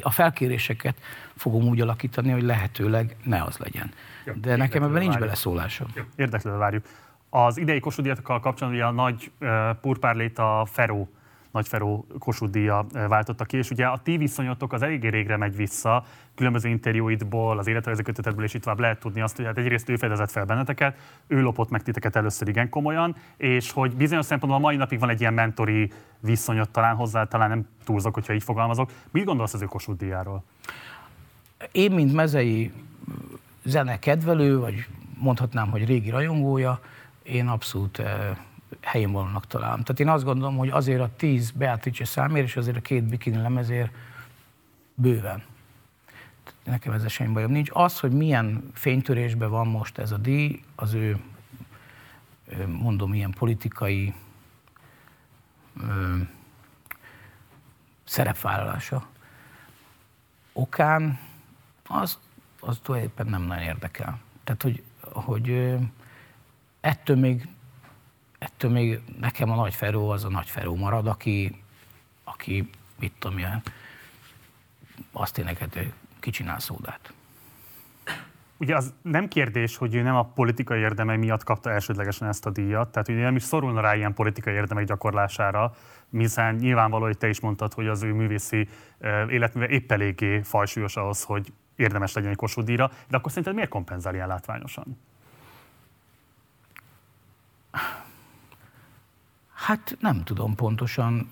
[0.00, 1.00] a felkéréseket
[1.36, 3.92] fogom úgy alakítani, hogy lehetőleg ne az legyen.
[4.24, 5.88] Jó, De nekem ebben nincs beleszólásom.
[6.16, 6.86] Érdeklődve várjuk.
[7.30, 11.08] Az idei kossudiakkal kapcsolatban a nagy uh, purpárlét a Feró
[11.52, 16.04] Nagyferó Kossuth díja váltotta ki, és ugye a ti viszonyotok az eléggé régre megy vissza,
[16.34, 19.96] különböző interjúidból, az életrajzi kötetetből és itt tovább lehet tudni azt, hogy hát egyrészt ő
[19.96, 24.64] fedezett fel benneteket, ő lopott meg titeket először igen komolyan, és hogy bizonyos szempontból a
[24.64, 28.90] mai napig van egy ilyen mentori viszonyot talán hozzá, talán nem túlzok, hogyha így fogalmazok.
[29.10, 30.44] Mit gondolsz az ő Kossuth díjáról?
[31.72, 32.72] Én, mint mezei
[33.64, 34.86] zene kedvelő, vagy
[35.18, 36.80] mondhatnám, hogy régi rajongója,
[37.22, 38.02] én abszolút
[38.82, 39.82] helyén valónak találom.
[39.82, 43.36] Tehát én azt gondolom, hogy azért a tíz Beatrice számért, és azért a két bikini
[43.36, 43.92] lemezért
[44.94, 45.42] bőven.
[46.64, 47.70] Nekem ez semmi bajom nincs.
[47.72, 51.20] Az, hogy milyen fénytörésben van most ez a díj, az ő,
[52.66, 54.14] mondom, ilyen politikai
[55.80, 56.16] ö,
[58.04, 59.06] szerepvállalása
[60.52, 61.18] okán,
[61.86, 62.18] az,
[62.60, 64.18] az tulajdonképpen nem nagyon érdekel.
[64.44, 65.76] Tehát, hogy, hogy
[66.80, 67.48] ettől még
[68.62, 71.62] ettől még nekem a Nagy Feró az a Nagy Feró marad, aki,
[72.24, 72.70] aki
[73.00, 73.62] mit tudom én,
[75.12, 77.12] azt énekelhető, kicsinál szódát.
[78.56, 82.50] Ugye az nem kérdés, hogy ő nem a politikai érdemei miatt kapta elsődlegesen ezt a
[82.50, 85.74] díjat, tehát ugye nem is szorulna rá ilyen politikai érdemek gyakorlására,
[86.10, 88.68] hiszen nyilvánvaló, hogy te is mondtad, hogy az ő művészi
[89.28, 93.70] életműve épp eléggé fajsúlyos ahhoz, hogy érdemes legyen egy Kossuth díjra, de akkor szerinted miért
[93.70, 94.98] kompenzál látványosan?
[99.62, 101.30] Hát nem tudom pontosan.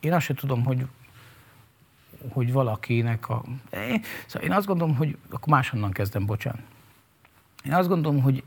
[0.00, 0.86] Én azt sem tudom, hogy,
[2.28, 3.42] hogy valakinek a...
[4.26, 6.64] Szóval én azt gondolom, hogy akkor máshonnan kezdem, bocsán.
[7.64, 8.44] Én azt gondolom, hogy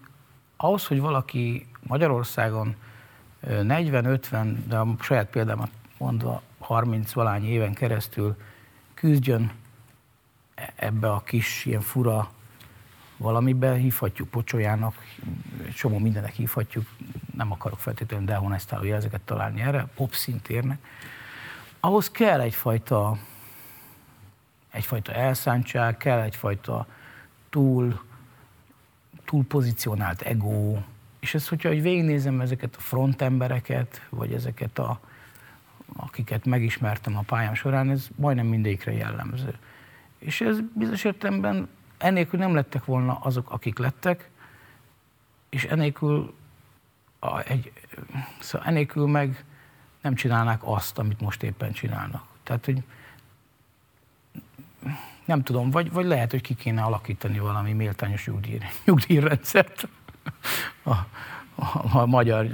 [0.57, 2.75] ahhoz, hogy valaki Magyarországon
[3.43, 8.35] 40-50, de a saját példámat mondva 30 valány éven keresztül
[8.93, 9.51] küzdjön
[10.55, 12.31] e-, ebbe a kis ilyen fura
[13.17, 14.95] valamibe, hívhatjuk pocsolyának,
[15.73, 16.85] csomó mindenek hívhatjuk,
[17.35, 20.77] nem akarok feltétlenül dehonestáló jelzeket találni erre, pop szintérnek.
[21.79, 23.17] Ahhoz kell egyfajta,
[24.71, 26.87] egyfajta elszántság, kell egyfajta
[27.49, 28.01] túl,
[29.25, 30.77] túl pozícionált ego,
[31.19, 34.99] és ez, hogyha hogy végignézem ezeket a frontembereket, vagy ezeket a,
[35.95, 39.55] akiket megismertem a pályám során, ez majdnem mindegyikre jellemző.
[40.17, 41.67] És ez bizonyos értelemben
[41.97, 44.29] Ennélkül nem lettek volna azok, akik lettek,
[45.49, 46.33] és ennélkül,
[47.19, 47.71] a, egy,
[48.39, 49.45] szóval ennélkül meg
[50.01, 52.23] nem csinálnák azt, amit most éppen csinálnak.
[52.43, 52.83] Tehát, hogy
[55.25, 59.87] nem tudom, vagy, vagy lehet, hogy ki kéne alakítani valami méltányos nyugdíj, nyugdíjrendszert
[60.83, 60.89] a,
[61.55, 62.47] a, a magyar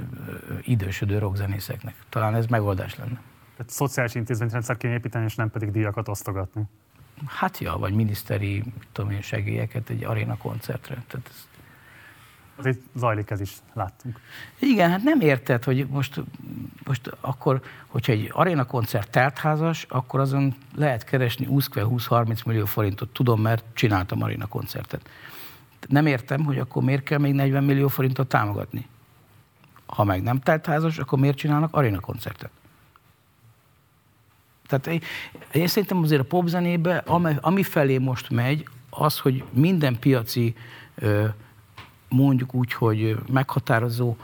[0.60, 1.94] idősödő rockzenészeknek.
[2.08, 3.20] Talán ez megoldás lenne.
[3.56, 6.62] Tehát szociális intézményrendszer kéne építeni, és nem pedig díjakat osztogatni.
[7.26, 8.62] Hát ja, vagy miniszteri
[8.92, 11.02] tudom én, segélyeket egy aréna koncertre.
[11.06, 11.50] Tehát ez...
[12.56, 14.20] Azért zajlik ez is, láttunk.
[14.58, 16.20] Igen, hát nem érted, hogy most,
[16.84, 23.08] most akkor, hogyha egy aréna koncert teltházas, akkor azon lehet keresni 20-30 millió forintot.
[23.08, 25.10] Tudom, mert csináltam aréna koncertet.
[25.88, 28.86] Nem értem, hogy akkor miért kell még 40 millió forintot támogatni.
[29.86, 32.50] Ha meg nem teltházas, akkor miért csinálnak aréna koncertet?
[34.78, 35.08] Tehát én,
[35.52, 36.96] én szerintem azért a popzenébe,
[37.40, 40.54] ami felé most megy, az, hogy minden piaci
[42.08, 44.16] mondjuk úgy, hogy meghatározó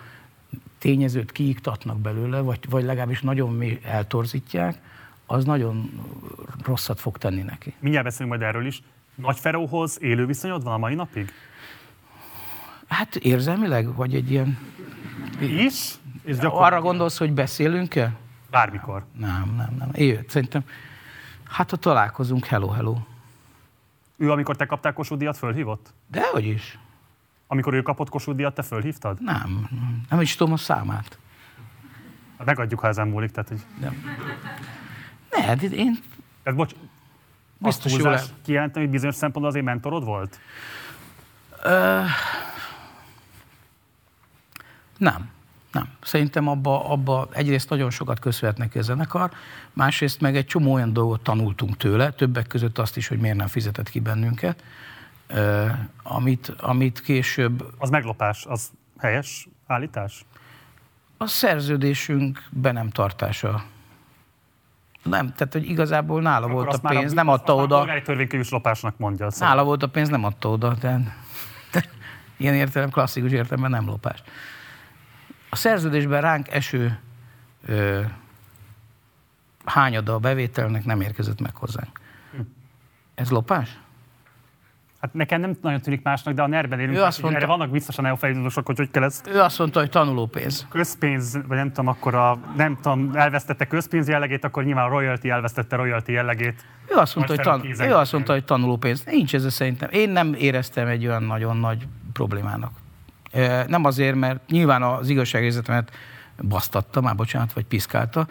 [0.78, 4.80] tényezőt kiiktatnak belőle, vagy, vagy legalábbis nagyon eltorzítják,
[5.26, 5.90] az nagyon
[6.64, 7.74] rosszat fog tenni neki.
[7.80, 8.82] Mindjárt beszélünk majd erről is.
[9.14, 11.32] Nagy Feróhoz élő viszonyod van a mai napig?
[12.88, 14.58] Hát érzelmileg, vagy egy ilyen...
[15.40, 15.94] Is?
[16.24, 18.16] És Arra gondolsz, hogy beszélünk-e?
[18.50, 19.04] Bármikor.
[19.12, 19.88] Nem, nem, nem.
[19.92, 20.64] Én szerintem,
[21.44, 22.96] hát ha találkozunk, hello, hello.
[24.16, 25.92] Ő, amikor te kaptál Kossuth díjat, fölhívott?
[26.10, 26.78] Dehogy is.
[27.46, 29.22] Amikor ő kapott Kossuth díjat, te fölhívtad?
[29.22, 29.68] Nem,
[30.10, 31.18] nem is tudom a számát.
[32.38, 33.60] Hát megadjuk, ha ezen múlik, tehát hogy...
[33.80, 34.02] Nem.
[35.30, 35.98] Ne, hát én...
[36.42, 36.74] Tehát bocs,
[37.58, 38.12] Biztos jó
[38.42, 40.40] Kijelentem, hogy bizonyos szempontból azért mentorod volt?
[41.62, 42.02] Ö...
[44.96, 45.30] Nem.
[45.72, 45.88] Nem.
[46.00, 49.30] Szerintem abba, abba egyrészt nagyon sokat köszönhet neki a zenekar,
[49.72, 53.46] másrészt meg egy csomó olyan dolgot tanultunk tőle, többek között azt is, hogy miért nem
[53.46, 54.62] fizetett ki bennünket,
[56.02, 57.64] amit, amit később...
[57.78, 60.24] Az meglopás, az helyes állítás?
[61.16, 63.64] A szerződésünk be nem tartása.
[65.02, 67.80] Nem, tehát hogy igazából nála Akkor volt a pénz, a, nem adta oda.
[67.80, 69.30] A törvénykönyvűs lopásnak mondja.
[69.30, 69.48] Szóval.
[69.48, 70.74] Nála volt a pénz, nem adta oda.
[70.74, 71.00] Tehát,
[71.72, 71.84] de
[72.36, 74.22] ilyen értelem, klasszikus értelemben nem lopás.
[75.58, 76.98] A szerződésben ránk eső
[77.66, 78.00] ö,
[79.64, 82.00] hányada a bevételnek nem érkezett meg hozzánk.
[82.32, 82.40] Hm.
[83.14, 83.78] Ez lopás?
[85.00, 87.70] Hát nekem nem nagyon tűnik másnak, de a nerben élünk, ő azt mondta, erre vannak
[87.70, 89.26] biztosan neofejlődősök, hogy hogy kell ezt...
[89.26, 90.66] Ő azt mondta, hogy tanulópénz.
[90.70, 95.30] Közpénz, vagy nem tudom, akkor a, nem tudom, elvesztette közpénz jellegét, akkor nyilván a royalty
[95.30, 96.64] elvesztette royalty jellegét.
[96.88, 99.04] Ő azt mondta, hogy, tan- ő azt mondta, hogy tanulópénz.
[99.04, 99.88] Nincs ez szerintem.
[99.92, 102.72] Én nem éreztem egy olyan nagyon nagy problémának.
[103.66, 105.92] Nem azért, mert nyilván az igazságérzetemet
[106.42, 108.28] basztatta, már bocsánat, vagy piszkálta.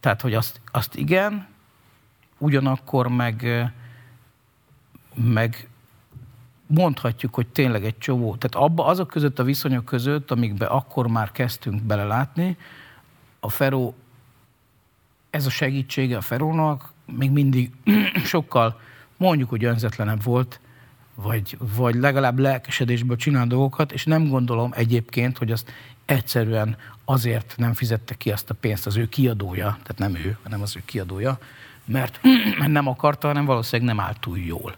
[0.00, 1.46] Tehát, hogy azt, azt igen,
[2.38, 3.46] ugyanakkor meg
[5.14, 5.68] meg
[6.66, 11.32] mondhatjuk, hogy tényleg egy csomó, tehát abba, azok között a viszonyok között, amikbe akkor már
[11.32, 12.56] kezdtünk belelátni,
[13.40, 13.94] a Feró,
[15.30, 17.70] ez a segítsége a Ferónak még mindig
[18.24, 18.80] sokkal,
[19.16, 20.60] mondjuk, hogy önzetlenebb volt,
[21.14, 25.72] vagy, vagy legalább lelkesedésből csinál dolgokat, és nem gondolom egyébként, hogy azt
[26.04, 30.62] egyszerűen azért nem fizette ki azt a pénzt az ő kiadója, tehát nem ő, hanem
[30.62, 31.38] az ő kiadója,
[31.84, 32.20] mert,
[32.66, 34.76] nem akarta, hanem valószínűleg nem állt túl jól.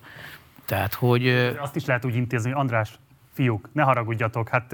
[0.64, 1.28] Tehát, hogy...
[1.58, 2.98] Azt is lehet úgy intézni, hogy András,
[3.32, 4.72] fiúk, ne haragudjatok, hát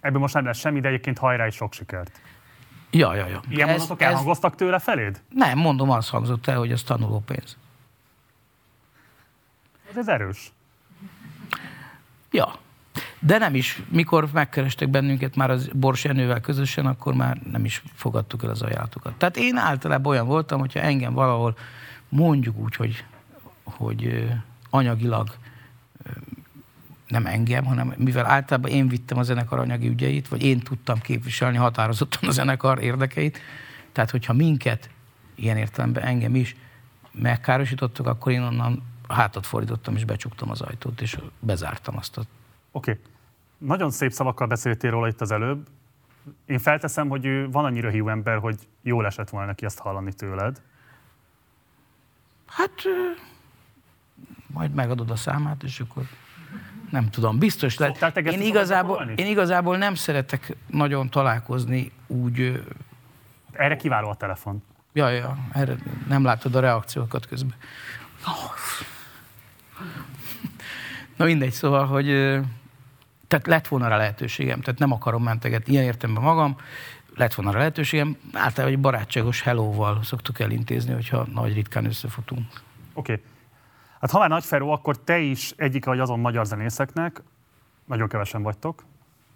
[0.00, 2.20] ebből most nem lesz semmi, de egyébként hajrá is sok sikert.
[2.90, 3.40] Ja, ja, ja.
[3.48, 5.22] Ilyen ez, mondatok elhangoztak tőle feléd?
[5.28, 7.56] Nem, mondom, az hangzott el, hogy ez tanuló pénz.
[9.90, 10.52] Ez, ez erős.
[12.30, 12.58] Ja.
[13.18, 17.82] De nem is, mikor megkerestek bennünket már az Bors Jenővel közösen, akkor már nem is
[17.94, 19.14] fogadtuk el az ajánlatokat.
[19.14, 21.56] Tehát én általában olyan voltam, hogyha engem valahol
[22.08, 23.04] mondjuk úgy, hogy,
[23.64, 24.28] hogy
[24.70, 25.36] anyagilag
[27.08, 31.56] nem engem, hanem mivel általában én vittem a zenekar anyagi ügyeit, vagy én tudtam képviselni
[31.56, 33.38] határozottan a zenekar érdekeit,
[33.92, 34.90] tehát hogyha minket,
[35.34, 36.56] ilyen értelemben engem is
[37.12, 42.22] megkárosítottak, akkor én onnan hátat fordítottam, és becsuktam az ajtót, és bezártam azt a...
[42.70, 42.90] Oké.
[42.90, 43.02] Okay.
[43.58, 45.66] Nagyon szép szavakkal beszéltél róla itt az előbb.
[46.46, 50.12] Én felteszem, hogy ő van annyira hiú ember, hogy jól esett volna neki ezt hallani
[50.12, 50.62] tőled.
[52.46, 52.72] Hát
[54.46, 56.02] majd megadod a számát, és akkor
[56.90, 58.16] nem tudom, biztos lehet.
[58.16, 62.62] Én igazából, én igazából nem szeretek nagyon találkozni úgy...
[63.52, 64.62] Erre kiváló a telefon.
[64.92, 65.76] Ja, ja, erre
[66.08, 67.54] nem látod a reakciókat közben.
[71.16, 72.06] Na mindegy, szóval, hogy
[73.28, 76.56] tehát lett volna rá lehetőségem, tehát nem akarom menteget ilyen értemben magam,
[77.14, 82.46] lett volna rá lehetőségem, általában egy barátságos hello-val szoktuk elintézni, hogyha nagy ritkán összefutunk.
[82.92, 83.12] Oké.
[83.12, 83.24] Okay.
[84.00, 87.22] Hát ha már Nagy Feró, akkor te is egyik vagy azon magyar zenészeknek,
[87.84, 88.84] nagyon kevesen vagytok,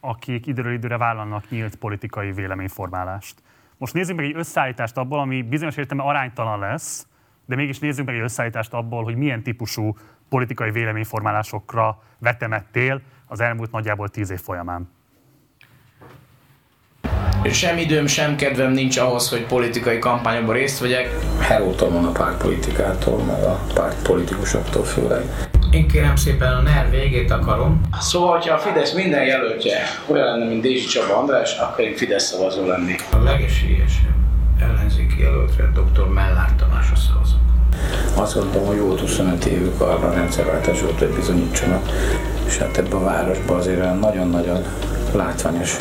[0.00, 3.42] akik időről időre vállalnak nyílt politikai véleményformálást.
[3.76, 7.06] Most nézzük meg egy összeállítást abból, ami bizonyos értelemben aránytalan lesz,
[7.46, 9.96] de mégis nézzük meg egy összeállítást abból, hogy milyen típusú
[10.32, 14.88] politikai véleményformálásokra vetemettél az elmúlt nagyjából tíz év folyamán
[17.50, 21.08] sem időm, sem kedvem nincs ahhoz, hogy politikai kampányokban részt vegyek.
[21.40, 25.22] Heróton van a pártpolitikától, meg a pártpolitikusoktól főleg.
[25.70, 27.80] Én kérem szépen a NER végét akarom.
[28.00, 32.24] Szóval, hogyha a Fidesz minden jelöltje olyan lenne, mint Dézsi Csaba András, akkor én Fidesz
[32.24, 33.04] szavazó lennék.
[33.12, 34.14] A legesélyesebb
[34.60, 36.08] ellenzéki jelöltre dr.
[36.08, 37.51] Mellár Tamásra szavazok.
[38.14, 41.88] Azt gondolom, hogy volt 25 évük arra a rendszerváltás volt, hogy bizonyítsanak.
[42.46, 44.64] És hát ebben a városban azért nagyon-nagyon
[45.12, 45.76] látványos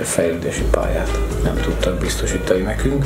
[0.00, 3.04] fejlődési pályát nem tudtak biztosítani nekünk.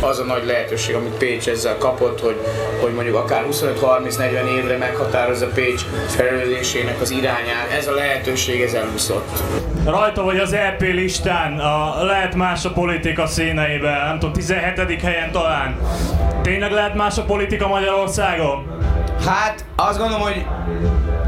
[0.00, 2.36] Az a nagy lehetőség, amit Pécs ezzel kapott, hogy,
[2.80, 9.42] hogy mondjuk akár 25-30-40 évre meghatározza Pécs fejlődésének az irányát, ez a lehetőség ez elúszott.
[9.84, 15.00] Rajta vagy az EP listán, a, lehet más a politika színeiben, nem tudom, 17.
[15.02, 15.76] helyen talán.
[16.42, 18.66] Tényleg lehet más a politika Magyarországon?
[19.26, 20.46] Hát azt gondolom, hogy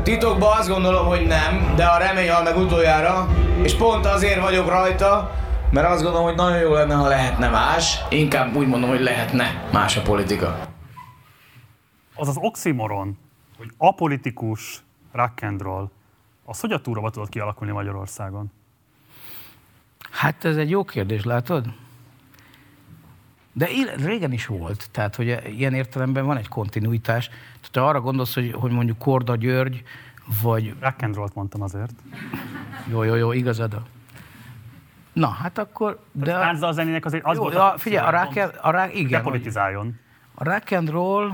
[0.09, 3.29] titokban azt gondolom, hogy nem, de a remény hal meg utoljára,
[3.63, 5.35] és pont azért vagyok rajta,
[5.71, 7.99] mert azt gondolom, hogy nagyon jó lenne, ha lehetne más.
[8.11, 10.59] Inkább úgy mondom, hogy lehetne más a politika.
[12.15, 13.19] Az az oximoron,
[13.57, 14.83] hogy apolitikus
[15.13, 15.91] rock and roll,
[16.45, 18.53] az hogy a túróba tudott kialakulni Magyarországon?
[20.11, 21.67] Hát ez egy jó kérdés, látod?
[23.59, 27.29] De régen is volt, tehát hogy ilyen értelemben van egy kontinuitás.
[27.29, 29.83] Tehát te arra gondolsz, hogy, hogy mondjuk Korda György,
[30.43, 30.75] vagy...
[30.81, 31.93] Rock and roll mondtam azért.
[32.91, 33.83] Jó, jó, jó, igazad.
[35.13, 35.99] Na, hát akkor...
[36.13, 39.23] De a a zenének azért az jó, volt a, figyelj, a, rock, a rock, igen.
[39.23, 39.99] politizáljon.
[40.35, 41.33] A rock and roll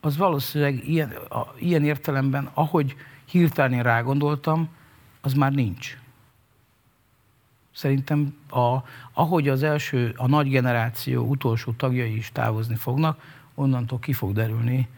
[0.00, 4.68] az valószínűleg ilyen, a, ilyen értelemben, ahogy hirtelen én rágondoltam,
[5.20, 5.98] az már nincs.
[7.78, 8.76] Szerintem a,
[9.12, 13.22] ahogy az első, a nagy generáció utolsó tagjai is távozni fognak,
[13.54, 14.88] onnantól ki fog derülni,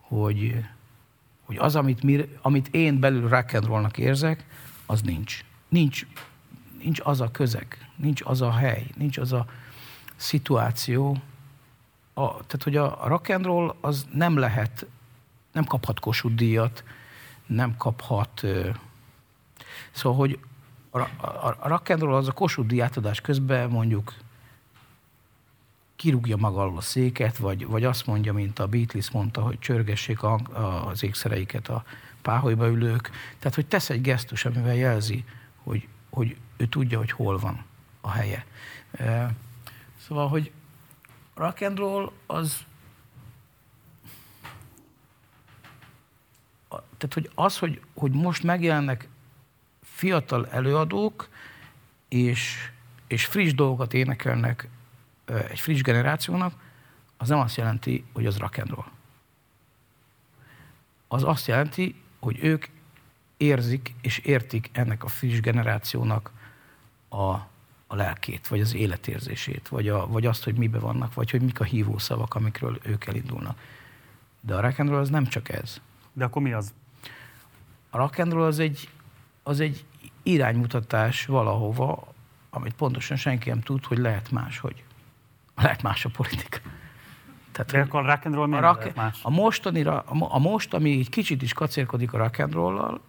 [0.00, 0.64] hogy,
[1.44, 4.44] hogy az, amit, mi, amit én belül rock érzek,
[4.86, 5.44] az nincs.
[5.68, 6.06] Nincs,
[6.82, 9.46] nincs az a közeg, nincs az a hely, nincs az a
[10.16, 11.16] szituáció.
[12.14, 14.86] A, tehát, hogy a rock and roll az nem lehet,
[15.52, 16.84] nem kaphat Kossuth díjat,
[17.46, 18.44] nem kaphat...
[19.90, 20.38] Szóval, hogy
[20.90, 24.14] a, a, a rock and roll az a Kossuth díj átadás közben mondjuk
[25.96, 30.22] kirúgja maga alól a széket, vagy, vagy azt mondja, mint a Beatles mondta, hogy csörgessék
[30.22, 31.84] a, a, az ékszereiket a
[32.22, 33.10] páholyba ülők.
[33.38, 35.24] Tehát, hogy tesz egy gesztus, amivel jelzi,
[35.62, 37.64] hogy, hogy ő tudja, hogy hol van
[38.00, 38.44] a helye.
[40.06, 40.52] Szóval, hogy
[41.34, 42.66] rock and roll az
[46.68, 49.08] tehát, hogy az, hogy, hogy most megjelennek
[49.98, 51.28] fiatal előadók,
[52.08, 52.70] és,
[53.06, 54.68] és friss dolgokat énekelnek
[55.24, 56.54] egy friss generációnak,
[57.16, 58.90] az nem azt jelenti, hogy az rock and roll.
[61.08, 62.66] Az azt jelenti, hogy ők
[63.36, 66.30] érzik és értik ennek a friss generációnak
[67.08, 67.30] a,
[67.86, 71.60] a lelkét, vagy az életérzését, vagy, a, vagy azt, hogy mibe vannak, vagy hogy mik
[71.60, 73.58] a hívószavak, amikről ők elindulnak.
[74.40, 75.80] De a rock and roll az nem csak ez.
[76.12, 76.74] De akkor mi az?
[77.90, 78.88] A rock and roll az egy,
[79.48, 79.84] az egy
[80.22, 82.14] iránymutatás valahova,
[82.50, 84.84] amit pontosan senki nem tud, hogy lehet máshogy.
[85.56, 86.58] Lehet más a politika.
[87.52, 89.18] Tehát, De akkor a rock and roll a, rock, más?
[89.22, 93.00] A, mostani, a, a most, ami egy kicsit is kacérkodik a rock and roll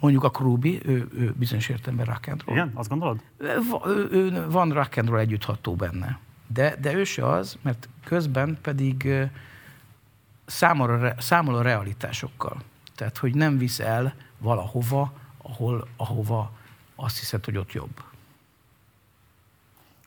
[0.00, 2.56] mondjuk a Krubi, ő, ő bizonyos értelemben rock and roll.
[2.56, 3.20] Igen, azt gondolod?
[3.36, 6.18] Ő, ő, ő, van rock and roll együttható benne.
[6.46, 9.08] De, de ő se az, mert közben pedig
[10.44, 12.56] számol a, számol a realitásokkal.
[12.94, 15.12] Tehát, hogy nem visz el valahova,
[15.44, 16.50] ahol, ahova
[16.94, 18.02] azt hiszed, hogy ott jobb.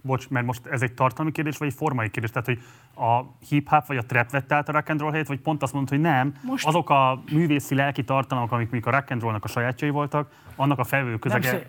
[0.02, 2.32] Bocs, mert most ez egy tartalmi kérdés, vagy egy formai kérdés?
[2.32, 2.62] Tehát, hogy
[3.06, 5.74] a hip-hop vagy a trap vette át a rock and roll helyét, vagy pont azt
[5.74, 6.68] mondod, hogy nem, most...
[6.68, 10.80] azok a művészi lelki tartalmak, amik még a rock and rollnak a sajátjai voltak, annak
[10.80, 11.66] a felvő közege szé...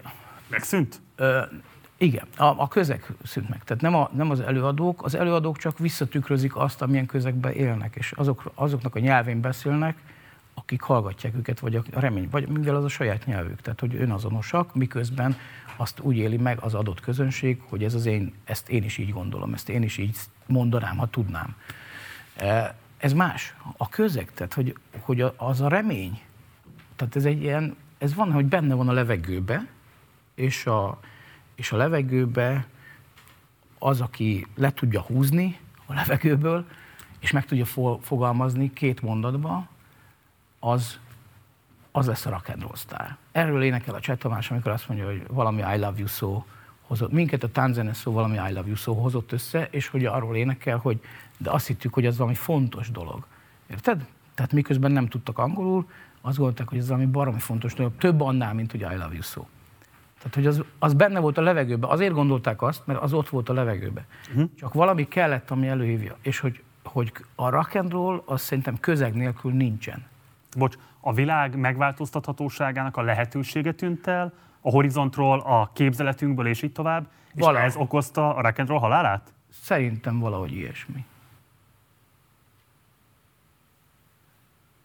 [0.48, 1.00] megszűnt?
[1.16, 1.42] Ö,
[1.96, 3.64] igen, a, a közeg szűnt meg.
[3.64, 8.12] Tehát nem, a, nem az előadók, az előadók csak visszatükrözik azt, amilyen közegben élnek, és
[8.12, 9.96] azok, azoknak a nyelvén beszélnek,
[10.58, 14.74] akik hallgatják őket, vagy a remény, vagy mivel az a saját nyelvük, tehát hogy önazonosak,
[14.74, 15.36] miközben
[15.76, 19.12] azt úgy éli meg az adott közönség, hogy ez az én, ezt én is így
[19.12, 20.16] gondolom, ezt én is így
[20.46, 21.56] mondanám, ha tudnám.
[22.36, 23.54] E, ez más.
[23.76, 26.20] A közeg, tehát hogy, hogy az a remény,
[26.96, 29.66] tehát ez egy ilyen, ez van, hogy benne van a levegőbe,
[30.34, 30.98] és a,
[31.54, 32.66] és a levegőbe
[33.78, 36.66] az, aki le tudja húzni a levegőből,
[37.18, 37.64] és meg tudja
[38.00, 39.68] fogalmazni két mondatba,
[40.58, 40.98] az,
[41.92, 43.16] az lesz a rock and roll sztár.
[43.32, 46.44] Erről énekel a Cseh Tamás, amikor azt mondja, hogy valami I love you szó
[46.80, 50.36] hozott, minket a tánzene szó valami I love you szó hozott össze, és hogy arról
[50.36, 51.00] énekel, hogy
[51.36, 53.26] de azt hittük, hogy ez valami fontos dolog.
[53.70, 54.06] Érted?
[54.34, 55.88] Tehát miközben nem tudtak angolul,
[56.20, 59.22] azt gondolták, hogy ez valami baromi fontos dolog, több annál, mint hogy I love you
[59.22, 59.46] szó.
[60.18, 61.90] Tehát, hogy az, az benne volt a levegőben.
[61.90, 64.04] Azért gondolták azt, mert az ott volt a levegőben.
[64.28, 64.50] Uh-huh.
[64.56, 66.16] Csak valami kellett, ami előhívja.
[66.22, 70.06] És hogy, hogy a rock and roll, az szerintem közeg nélkül nincsen.
[70.56, 77.08] Bocs, a világ megváltoztathatóságának a lehetősége tűnt el, a horizontról, a képzeletünkből, és így tovább,
[77.34, 77.66] és valahogy.
[77.68, 79.32] ez okozta a rock and roll halálát?
[79.50, 81.04] Szerintem valahogy ilyesmi.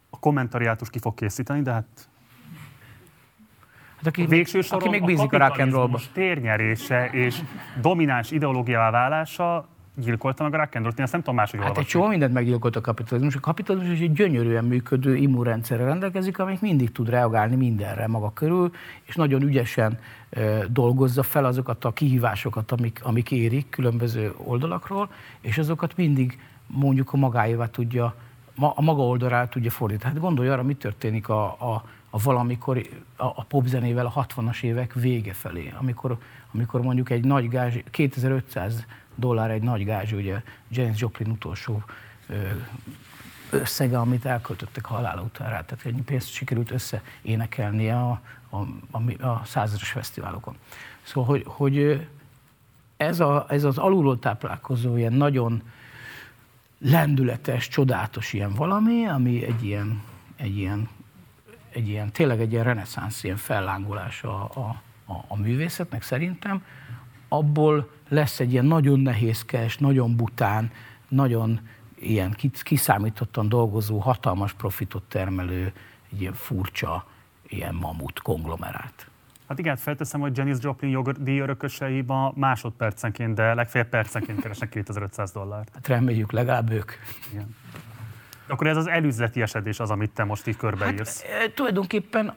[0.09, 2.07] A kommentariátus ki fog készíteni, de hát
[3.95, 5.99] Hát aki, végső soron aki még bízik a, a rock and rollba.
[6.13, 7.41] térnyerése és
[7.81, 12.07] domináns ideológiává válása gyilkolta meg a and Én ezt nem tudom máshogy Hát egy csomó
[12.07, 13.35] mindent meggyilkolt a kapitalizmus.
[13.35, 18.71] A kapitalizmus egy gyönyörűen működő immunrendszerre rendelkezik, amelyik mindig tud reagálni mindenre maga körül,
[19.03, 19.99] és nagyon ügyesen
[20.67, 25.09] dolgozza fel azokat a kihívásokat, amik, amik érik különböző oldalakról,
[25.41, 28.15] és azokat mindig mondjuk a magáévá tudja,
[28.59, 30.13] a maga oldalára tudja fordítani.
[30.13, 32.81] Hát gondolj arra, mi történik a, a, a valamikor
[33.15, 36.17] a, a popzenével a 60-as évek vége felé, amikor,
[36.53, 41.83] amikor mondjuk egy nagy gázs, 2500 dollár egy nagy gázs, ugye James Joplin utolsó
[43.49, 45.61] összege, amit elköltöttek halála után rá.
[45.61, 48.57] Tehát egy pénzt sikerült összeénekelnie a, a,
[48.91, 50.55] a, a százados fesztiválokon.
[51.01, 52.07] Szóval, hogy, hogy
[52.97, 55.61] ez, a, ez az alulról táplálkozó ilyen nagyon
[56.77, 60.03] lendületes, csodálatos ilyen valami, ami egy ilyen,
[60.35, 60.89] egy ilyen,
[61.69, 66.63] egy ilyen tényleg egy ilyen reneszánsz, ilyen fellángolás a, a, a, a művészetnek szerintem,
[67.37, 70.71] abból lesz egy ilyen nagyon nehézkes, nagyon bután,
[71.07, 71.59] nagyon
[71.95, 75.73] ilyen kiszámítottan dolgozó, hatalmas profitot termelő,
[76.11, 77.05] egy ilyen furcsa,
[77.47, 79.07] ilyen mamut konglomerát.
[79.47, 85.31] Hát igen, felteszem, hogy Janis Joplin jogdíj örökösei ma másodpercenként, de legfeljebb percenként keresnek 2500
[85.31, 85.69] dollárt.
[85.73, 86.91] Hát reméljük, legalább ők.
[87.31, 87.55] Igen.
[88.47, 91.23] Akkor ez az előzleti esedés az, amit te most így körbeírsz.
[91.23, 92.33] Hát, e, tulajdonképpen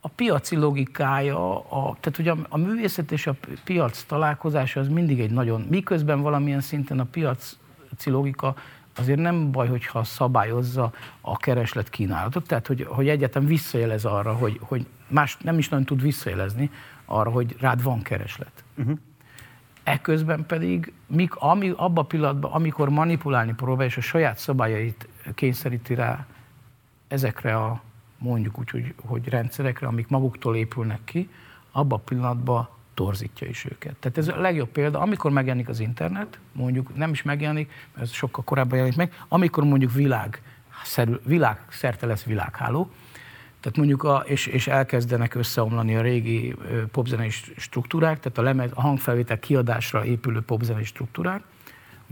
[0.00, 3.34] a piaci logikája, a, tehát ugye a, a művészet és a
[3.64, 7.56] piac találkozása az mindig egy nagyon, miközben valamilyen szinten a piaci
[8.10, 8.54] logika
[8.98, 14.58] azért nem baj, hogyha szabályozza a kereslet kínálatot, tehát hogy, hogy egyetem visszajelez arra, hogy,
[14.62, 16.70] hogy más nem is nagyon tud visszajelezni
[17.04, 18.64] arra, hogy rád van kereslet.
[18.76, 18.98] Uh-huh.
[19.82, 25.94] Ekközben pedig, mik, ami, abban a pillanatban, amikor manipulálni próbál, és a saját szabályait kényszeríti
[25.94, 26.26] rá
[27.08, 27.82] ezekre a
[28.18, 31.28] mondjuk úgy, hogy, hogy rendszerekre, amik maguktól épülnek ki,
[31.72, 33.96] abban a pillanatban torzítja is őket.
[33.96, 38.12] Tehát ez a legjobb példa, amikor megjelenik az internet, mondjuk nem is megjelenik, mert ez
[38.12, 40.42] sokkal korábban jelenik meg, amikor mondjuk világ,
[41.24, 42.90] világ szerte lesz világháló,
[43.60, 46.54] tehát mondjuk a, és, és elkezdenek összeomlani a régi
[46.92, 51.42] popzenei struktúrák, tehát a, lemez, a hangfelvétel kiadásra épülő popzenei struktúrák,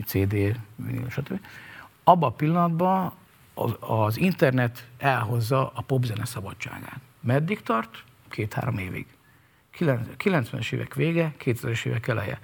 [0.05, 0.35] CD,
[1.09, 1.41] stb.
[2.05, 3.13] Abban a pillanatban
[3.81, 7.01] az, internet elhozza a popzene szabadságát.
[7.21, 8.05] Meddig tart?
[8.29, 9.07] Két-három évig.
[9.79, 12.41] 90-es évek vége, 2000-es évek eleje.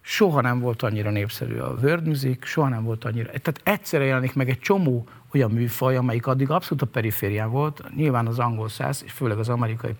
[0.00, 3.26] Soha nem volt annyira népszerű a world music, soha nem volt annyira.
[3.26, 8.26] Tehát egyszerre jelenik meg egy csomó olyan műfaj, amelyik addig abszolút a periférián volt, nyilván
[8.26, 9.94] az angol száz, és főleg az amerikai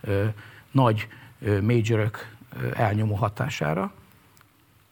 [0.00, 0.24] ö,
[0.70, 1.08] nagy
[1.40, 2.36] ö, majorök
[2.74, 3.92] elnyomó hatására.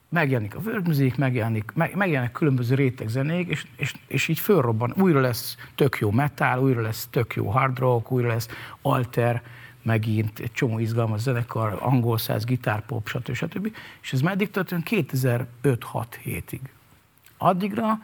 [0.08, 4.94] Megjelenik a music, megjelenik, meg, megjelennek különböző rétegzenék, és, és, és így fölrobban.
[4.96, 8.48] Újra lesz tök jó metal, újra lesz tök jó hard rock, újra lesz
[8.82, 9.42] alter,
[9.82, 13.34] megint egy csomó izgalmas zenekar, angol száz, gitárpop, stb.
[13.34, 13.76] stb.
[14.00, 14.88] És ez meddig történt?
[14.90, 16.60] 2005-6-7-ig.
[17.36, 18.00] Addigra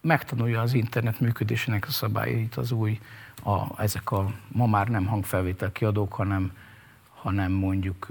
[0.00, 3.00] megtanulja az internet működésének a szabályait az új,
[3.44, 6.52] a, ezek a ma már nem hangfelvétel kiadók, hanem,
[7.14, 8.06] hanem mondjuk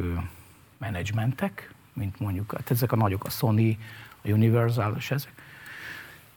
[0.77, 3.77] menedzsmentek, mint mondjuk, hát ezek a nagyok, a Sony,
[4.23, 5.31] a Universal, és ezek.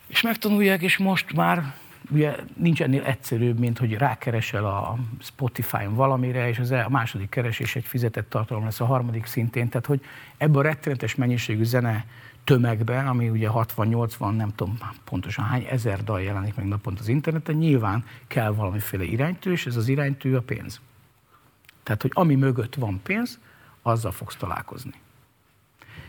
[0.07, 1.75] És megtanulják, és most már
[2.11, 7.77] ugye nincs ennél egyszerűbb, mint hogy rákeresel a Spotify-on valamire, és az a második keresés
[7.77, 9.69] egy fizetett tartalom lesz a harmadik szintén.
[9.69, 10.05] Tehát, hogy
[10.37, 12.07] ebben a rettenetes mennyiségű zene
[12.45, 17.55] tömegben, ami ugye 60-80, nem tudom pontosan hány ezer dal jelenik meg naponta az interneten,
[17.55, 20.81] nyilván kell valamiféle iránytű, és ez az iránytű a pénz.
[21.83, 23.39] Tehát, hogy ami mögött van pénz,
[23.83, 24.93] azzal fogsz találkozni.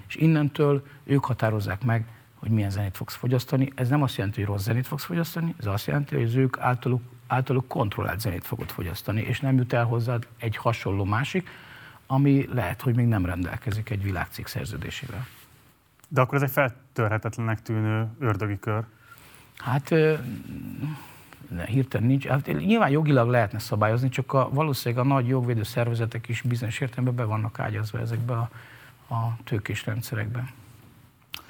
[0.07, 2.05] És innentől ők határozzák meg,
[2.35, 3.71] hogy milyen zenét fogsz fogyasztani.
[3.75, 6.59] Ez nem azt jelenti, hogy rossz zenét fogsz fogyasztani, ez azt jelenti, hogy az ők
[6.59, 11.49] általuk, általuk kontrollált zenét fogod fogyasztani, és nem jut el hozzád egy hasonló másik,
[12.07, 15.27] ami lehet, hogy még nem rendelkezik egy világcég szerződésével.
[16.07, 18.83] De akkor ez egy feltörhetetlenek tűnő ördögi kör.
[19.57, 19.89] Hát
[21.49, 22.27] ne, hirtelen nincs.
[22.27, 27.15] Hát, nyilván jogilag lehetne szabályozni, csak a, valószínűleg a nagy jogvédő szervezetek is bizonyos értelemben
[27.15, 28.49] be vannak ágyazva ezekbe a,
[29.09, 30.53] a tőkés rendszerekbe.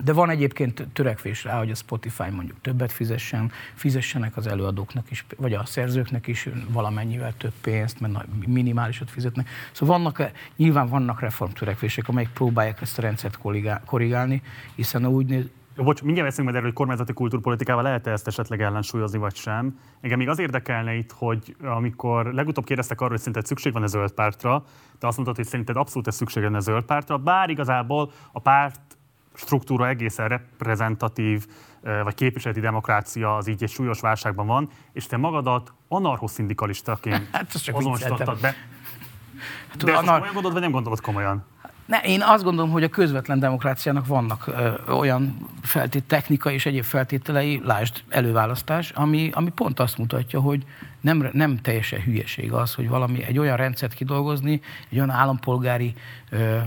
[0.04, 5.26] De van egyébként törekvés rá, hogy a Spotify mondjuk többet fizessen, fizessenek az előadóknak is,
[5.38, 9.50] vagy a szerzőknek is valamennyivel több pénzt, mert minimálisat fizetnek.
[9.72, 13.40] Szóval vannak, nyilván vannak reformtörekvések, amelyek próbálják ezt a rendszert
[13.86, 14.42] korrigálni,
[14.76, 19.36] hiszen úgy Bocs, mindjárt veszünk majd erről, hogy kormányzati kultúrpolitikával lehet-e ezt esetleg ellensúlyozni, vagy
[19.36, 19.80] sem.
[20.02, 23.88] Engem még az érdekelne itt, hogy amikor legutóbb kérdeztek arról, hogy szerinted szükség van a
[23.88, 24.64] zöld pártra,
[25.00, 28.40] te azt mondtad, hogy szerinted abszolút ez szükség lenne a zöld pártra, bár igazából a
[28.40, 28.82] párt
[29.34, 31.48] struktúra egészen reprezentatív,
[32.04, 38.40] vagy képviseleti demokrácia az így egy súlyos válságban van, és te magadat anarchoszindikalistaként hát, azonosítottad
[38.42, 38.56] be.
[39.70, 40.04] Hát, De anar...
[40.04, 41.46] komolyan gondolod, vagy nem gondolod komolyan?
[41.86, 46.84] Ne, én azt gondolom, hogy a közvetlen demokráciának vannak ö, olyan feltét, technika és egyéb
[46.84, 50.66] feltételei, lásd előválasztás, ami, ami pont azt mutatja, hogy
[51.02, 55.94] nem, nem teljesen hülyeség az, hogy valami egy olyan rendszert kidolgozni, egy olyan állampolgári
[56.30, 56.58] ö,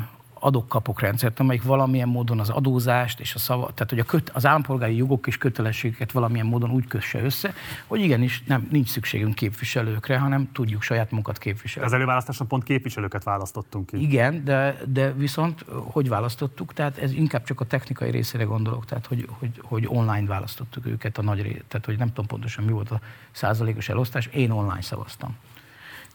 [0.40, 4.46] adok-kapok rendszert, amelyik valamilyen módon az adózást és a szava, tehát hogy a köt, az
[4.46, 7.54] állampolgári jogok és kötelességeket valamilyen módon úgy kösse össze,
[7.86, 11.88] hogy igenis nem, nincs szükségünk képviselőkre, hanem tudjuk saját munkat képviselni.
[11.88, 14.00] Az előválasztáson pont képviselőket választottunk ki.
[14.00, 16.72] Igen, de, de viszont hogy választottuk?
[16.72, 21.18] Tehát ez inkább csak a technikai részére gondolok, tehát hogy, hogy, hogy online választottuk őket
[21.18, 23.00] a nagy rész, tehát hogy nem tudom pontosan mi volt a
[23.30, 25.36] százalékos elosztás, én online szavaztam.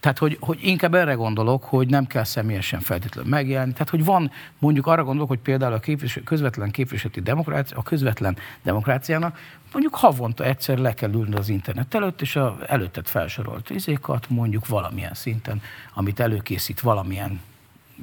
[0.03, 3.71] Tehát, hogy, hogy inkább erre gondolok, hogy nem kell személyesen feltétlenül megjelenni.
[3.71, 8.37] Tehát, hogy van, mondjuk arra gondolok, hogy például a képvisel, közvetlen képviseleti demokrácia, a közvetlen
[8.63, 9.39] demokráciának
[9.71, 14.67] mondjuk havonta egyszer le kell ülni az internet előtt, és a előttet felsorolt izékat mondjuk
[14.67, 15.61] valamilyen szinten,
[15.93, 17.41] amit előkészít valamilyen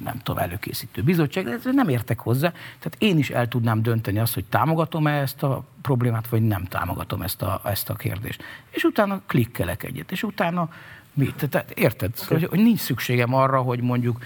[0.05, 2.51] nem tudom, előkészítő bizottság, de nem értek hozzá.
[2.51, 7.23] Tehát én is el tudnám dönteni azt, hogy támogatom-e ezt a problémát, vagy nem támogatom
[7.23, 8.43] ezt a, ezt a kérdést.
[8.71, 10.69] És utána klikkelek egyet, és utána
[11.13, 11.49] mit?
[11.49, 12.13] Tehát érted?
[12.25, 12.39] Okay.
[12.39, 14.19] Hogy, hogy nincs szükségem arra, hogy mondjuk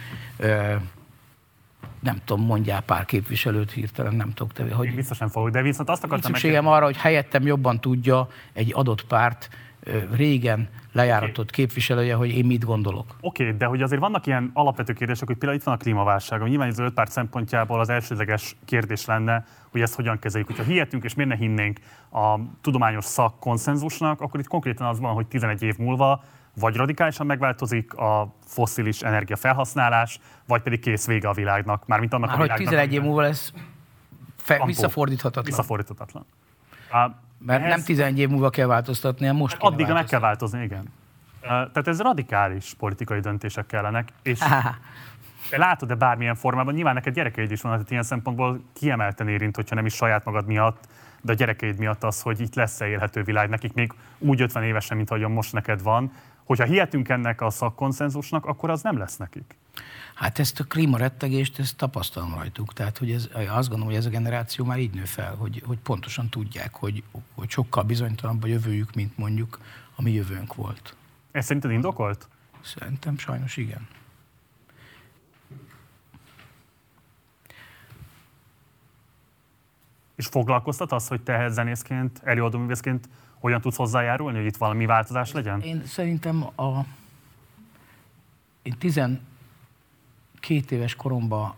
[2.00, 4.74] nem tudom, mondjál pár képviselőt hirtelen, nem tudok te.
[4.74, 8.28] Hogy Én biztos nem fogok, de viszont azt akartam szükségem arra, hogy helyettem jobban tudja
[8.52, 9.48] egy adott párt
[10.12, 11.64] régen lejáratott okay.
[11.64, 13.16] képviselője, hogy én mit gondolok.
[13.20, 16.40] Oké, okay, de hogy azért vannak ilyen alapvető kérdések, hogy például itt van a klímaválság,
[16.40, 20.48] ami nyilván az öt párt szempontjából az elsődleges kérdés lenne, hogy ezt hogyan kezeljük.
[20.48, 21.78] Hogyha hihetünk és miért ne hinnénk
[22.12, 26.24] a tudományos szak konszenzusnak, akkor itt konkrétan az van, hogy 11 év múlva
[26.54, 32.28] vagy radikálisan megváltozik a foszilis energia felhasználás, vagy pedig kész vége a világnak, mármint annak
[32.28, 32.68] Már a világnak.
[32.68, 33.52] hogy 11 év múlva lesz
[34.36, 35.44] fe, visszafordíthatatlan.
[35.44, 36.26] Visszafordíthatatlan.
[36.90, 37.74] A, Mert ehhez...
[37.74, 40.92] nem 11 év múlva kell változtatni, most Addig meg kell változni, igen.
[41.40, 44.40] Tehát ez radikális politikai döntések kellenek, és
[45.50, 49.86] látod-e bármilyen formában, nyilván neked gyerekeid is van, tehát ilyen szempontból kiemelten érint, hogyha nem
[49.86, 50.88] is saját magad miatt,
[51.20, 54.96] de a gyerekeid miatt az, hogy itt lesz-e élhető világ, nekik még úgy 50 évesen,
[54.96, 56.12] mint ahogyan most neked van,
[56.44, 59.56] hogyha hihetünk ennek a szakkonszenzusnak, akkor az nem lesz nekik.
[60.14, 62.72] Hát ezt a klímarettegést, ezt tapasztalom rajtuk.
[62.72, 65.78] Tehát, hogy ez, azt gondolom, hogy ez a generáció már így nő fel, hogy, hogy
[65.78, 67.02] pontosan tudják, hogy,
[67.34, 69.58] hogy sokkal bizonytalanabb a jövőjük, mint mondjuk
[69.94, 70.96] a mi jövőnk volt.
[71.30, 72.28] Ez szerinted indokolt?
[72.60, 73.88] Szerintem sajnos igen.
[80.14, 83.08] És foglalkoztat az, hogy te zenészként, előadóművészként
[83.44, 85.60] hogyan tudsz hozzájárulni, hogy itt valami változás legyen?
[85.60, 86.84] Én szerintem a...
[88.62, 89.22] Én 12
[90.68, 91.54] éves koromban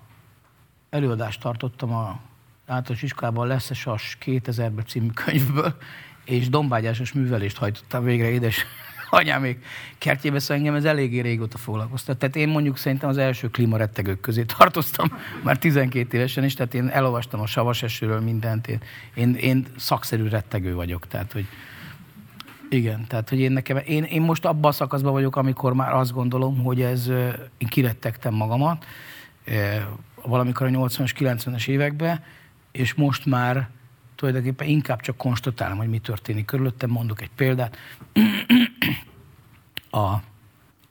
[0.91, 2.21] előadást tartottam a
[2.67, 5.77] általános iskolában Lesz Sas 2000-ben című könyvből,
[6.25, 8.67] és dombágyásos művelést hajtottam végre édes
[9.11, 9.65] anyámék
[9.99, 12.19] kertjébe, szóval engem ez eléggé régóta foglalkoztat.
[12.19, 16.89] Tehát én mondjuk szerintem az első klímarettegők közé tartoztam már 12 évesen is, tehát én
[16.89, 18.81] elolvastam a savas esőről mindent, én,
[19.15, 21.47] én, én szakszerű rettegő vagyok, tehát hogy
[22.69, 26.13] igen, tehát hogy én nekem, én, én most abban a szakaszban vagyok, amikor már azt
[26.13, 27.09] gondolom, hogy ez,
[27.59, 28.85] én kirettegtem magamat,
[30.23, 32.23] valamikor a 80-as, 90-es években,
[32.73, 33.69] és most már
[34.15, 36.91] tulajdonképpen inkább csak konstatálom, hogy mi történik körülöttem.
[36.91, 37.77] Mondok egy példát.
[39.91, 40.17] A,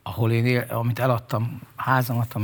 [0.02, 2.40] ahol én, él, amit eladtam, házamat a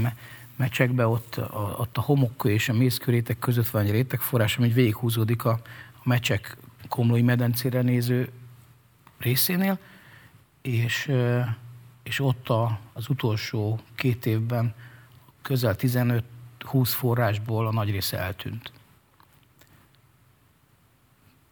[0.56, 5.44] mecsekbe, ott, a, ott a homokkő és a mészkörétek között van egy rétegforrás, ami végighúzódik
[5.44, 5.60] a,
[5.94, 6.56] a mecsek
[6.88, 8.28] komlói medencére néző
[9.22, 9.78] részénél,
[10.60, 11.12] és,
[12.02, 14.74] és ott a, az utolsó két évben
[15.42, 16.22] közel 15-20
[16.84, 18.72] forrásból a nagy része eltűnt.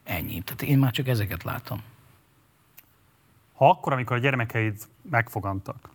[0.05, 0.41] Ennyi.
[0.41, 1.83] Tehát én már csak ezeket látom.
[3.55, 4.79] Ha akkor, amikor a gyermekeid
[5.11, 5.89] megfogantak,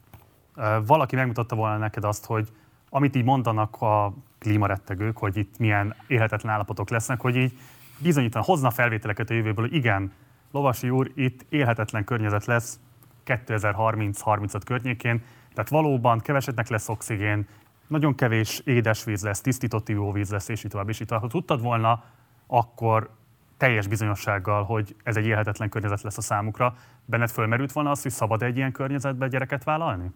[0.85, 2.49] valaki megmutatta volna neked azt, hogy
[2.89, 7.57] amit így mondanak a klímarettegők, hogy itt milyen élhetetlen állapotok lesznek, hogy így
[7.97, 10.11] bizonyítan hozna felvételeket a jövőből, hogy igen,
[10.55, 12.79] Lovasi úr, itt élhetetlen környezet lesz
[13.25, 15.23] 2030-35 környékén,
[15.53, 17.47] tehát valóban kevesetnek lesz oxigén,
[17.87, 21.23] nagyon kevés édesvíz lesz, tisztított ivóvíz lesz, és így tovább, és így tovább.
[21.23, 22.03] Ha tudtad volna,
[22.47, 23.09] akkor
[23.57, 26.75] teljes bizonyossággal, hogy ez egy élhetetlen környezet lesz a számukra.
[27.05, 30.11] Benned fölmerült volna az, hogy szabad egy ilyen környezetbe gyereket vállalni?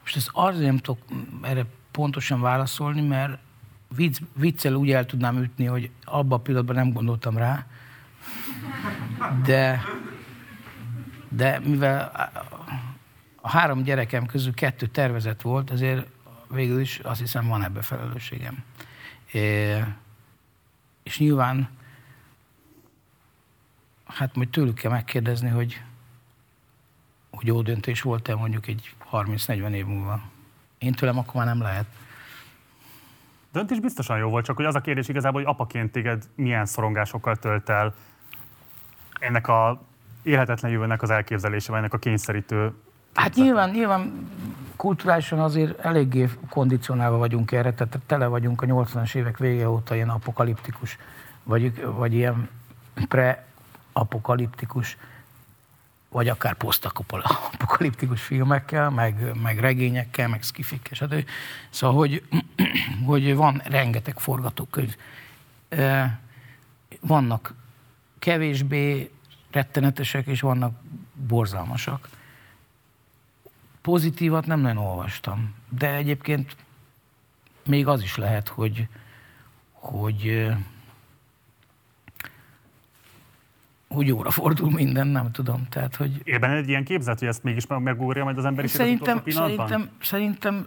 [0.00, 1.02] Most ez azért nem tudok
[1.42, 3.38] erre pontosan válaszolni, mert
[3.94, 7.66] vicc, viccel úgy el tudnám ütni, hogy abban a pillanatban nem gondoltam rá,
[9.44, 9.82] de,
[11.28, 12.12] de mivel
[13.40, 16.06] a három gyerekem közül kettő tervezett volt, ezért
[16.50, 18.64] végül is azt hiszem van ebbe felelősségem.
[19.32, 19.76] É,
[21.02, 21.68] és nyilván,
[24.04, 25.82] hát majd tőlük kell megkérdezni, hogy,
[27.30, 30.22] hogy jó döntés volt-e mondjuk egy 30-40 év múlva.
[30.78, 31.86] Én tőlem akkor már nem lehet.
[33.52, 37.36] Döntés biztosan jó volt, csak hogy az a kérdés igazából, hogy apaként téged milyen szorongásokkal
[37.36, 37.94] tölt el?
[39.20, 39.82] Ennek a
[40.22, 42.72] élhetetlen jövőnek az elképzelése, vagy ennek a kényszerítő
[43.14, 44.28] Hát nyilván, nyilván
[44.76, 50.08] kulturálisan azért eléggé kondicionálva vagyunk erre, tehát tele vagyunk a 80-as évek vége óta ilyen
[50.08, 50.98] apokaliptikus,
[51.42, 52.48] vagy, vagy ilyen
[53.08, 54.96] pre-apokaliptikus,
[56.10, 61.28] vagy akár posztapokaliptikus filmekkel, meg, meg regényekkel, meg skifikkel, stb.
[61.70, 62.22] Szóval, hogy,
[63.06, 64.96] hogy van rengeteg forgatókönyv.
[67.00, 67.54] Vannak
[68.18, 69.10] kevésbé
[69.50, 70.80] rettenetesek, és vannak
[71.14, 72.08] borzalmasak
[73.80, 76.56] Pozitívat nem nagyon olvastam, de egyébként
[77.66, 78.88] még az is lehet, hogy,
[79.72, 80.48] hogy
[83.94, 85.66] hogy jóra fordul minden, nem tudom.
[85.68, 89.90] Tehát, hogy Él egy ilyen képzet, hogy ezt mégis megugorja majd az emberiség szerintem, szerintem,
[90.02, 90.66] szerintem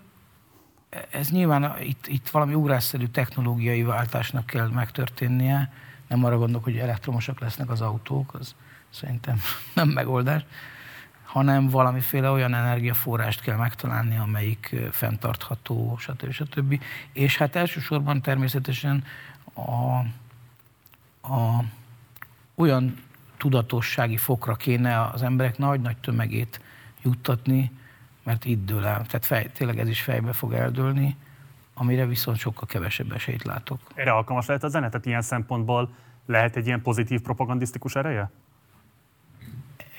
[1.11, 5.71] ez nyilván itt, itt valami ugrásszerű technológiai váltásnak kell megtörténnie.
[6.07, 8.55] Nem arra gondolok, hogy elektromosak lesznek az autók, az
[8.89, 9.39] szerintem
[9.75, 10.45] nem megoldás,
[11.23, 16.31] hanem valamiféle olyan energiaforrást kell megtalálni, amelyik fenntartható, stb.
[16.31, 16.81] stb.
[17.11, 19.03] És hát elsősorban természetesen
[19.53, 19.95] a,
[21.33, 21.63] a,
[22.55, 22.95] olyan
[23.43, 26.61] tudatossági fokra kéne az emberek nagy-nagy tömegét
[27.01, 27.71] juttatni,
[28.23, 29.05] mert itt dől el.
[29.05, 31.15] Tehát fej, tényleg ez is fejbe fog eldőlni,
[31.73, 33.79] amire viszont sokkal kevesebb esélyt látok.
[33.95, 34.89] Erre alkalmas lehet a zene?
[34.89, 35.89] Tehát ilyen szempontból
[36.25, 38.31] lehet egy ilyen pozitív propagandisztikus ereje?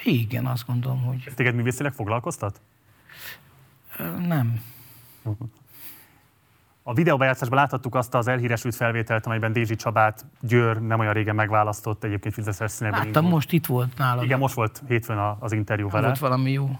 [0.04, 1.22] Igen, azt gondolom, hogy...
[1.26, 2.60] Ez téged művészileg foglalkoztat?
[4.18, 4.62] Nem.
[6.86, 12.04] A videóbejátszásban láthattuk azt az elhíresült felvételt, amelyben Dézsi Csabát Győr nem olyan régen megválasztott,
[12.04, 12.98] egyébként Fideszes színeben.
[12.98, 13.34] Láttam, indult.
[13.34, 14.24] most itt volt nálam.
[14.24, 16.06] Igen, most volt hétfőn az interjú vele.
[16.06, 16.78] Volt valami jó.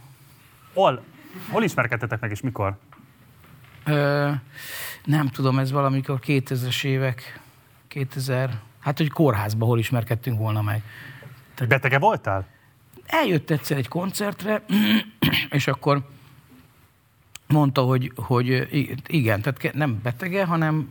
[0.75, 1.03] Hol,
[1.51, 2.77] hol ismerkedtetek meg, és mikor?
[3.85, 4.31] Ö,
[5.05, 7.41] nem tudom, ez valamikor 2000-es évek,
[7.89, 8.51] 2000,
[8.81, 10.83] hát hogy kórházban hol ismerkedtünk volna meg.
[11.55, 12.47] Tehát, Betege voltál?
[13.07, 14.63] Eljött egyszer egy koncertre,
[15.51, 16.03] és akkor
[17.47, 18.69] mondta, hogy, hogy
[19.07, 20.89] igen, tehát nem betege, hanem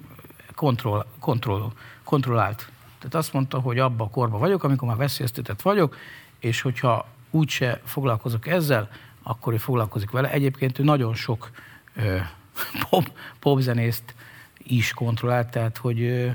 [0.56, 1.72] kontroll, kontroll,
[2.04, 2.72] kontrollált.
[2.98, 5.98] Tehát azt mondta, hogy abba a korba vagyok, amikor már veszélyeztetett vagyok,
[6.40, 8.90] és hogyha úgyse foglalkozok ezzel,
[9.24, 10.32] akkor ő foglalkozik vele.
[10.32, 11.52] Egyébként ő nagyon sok
[11.96, 12.18] ö,
[12.90, 14.16] pop, popzenészt
[14.58, 16.30] is kontrollált, tehát hogy, ö,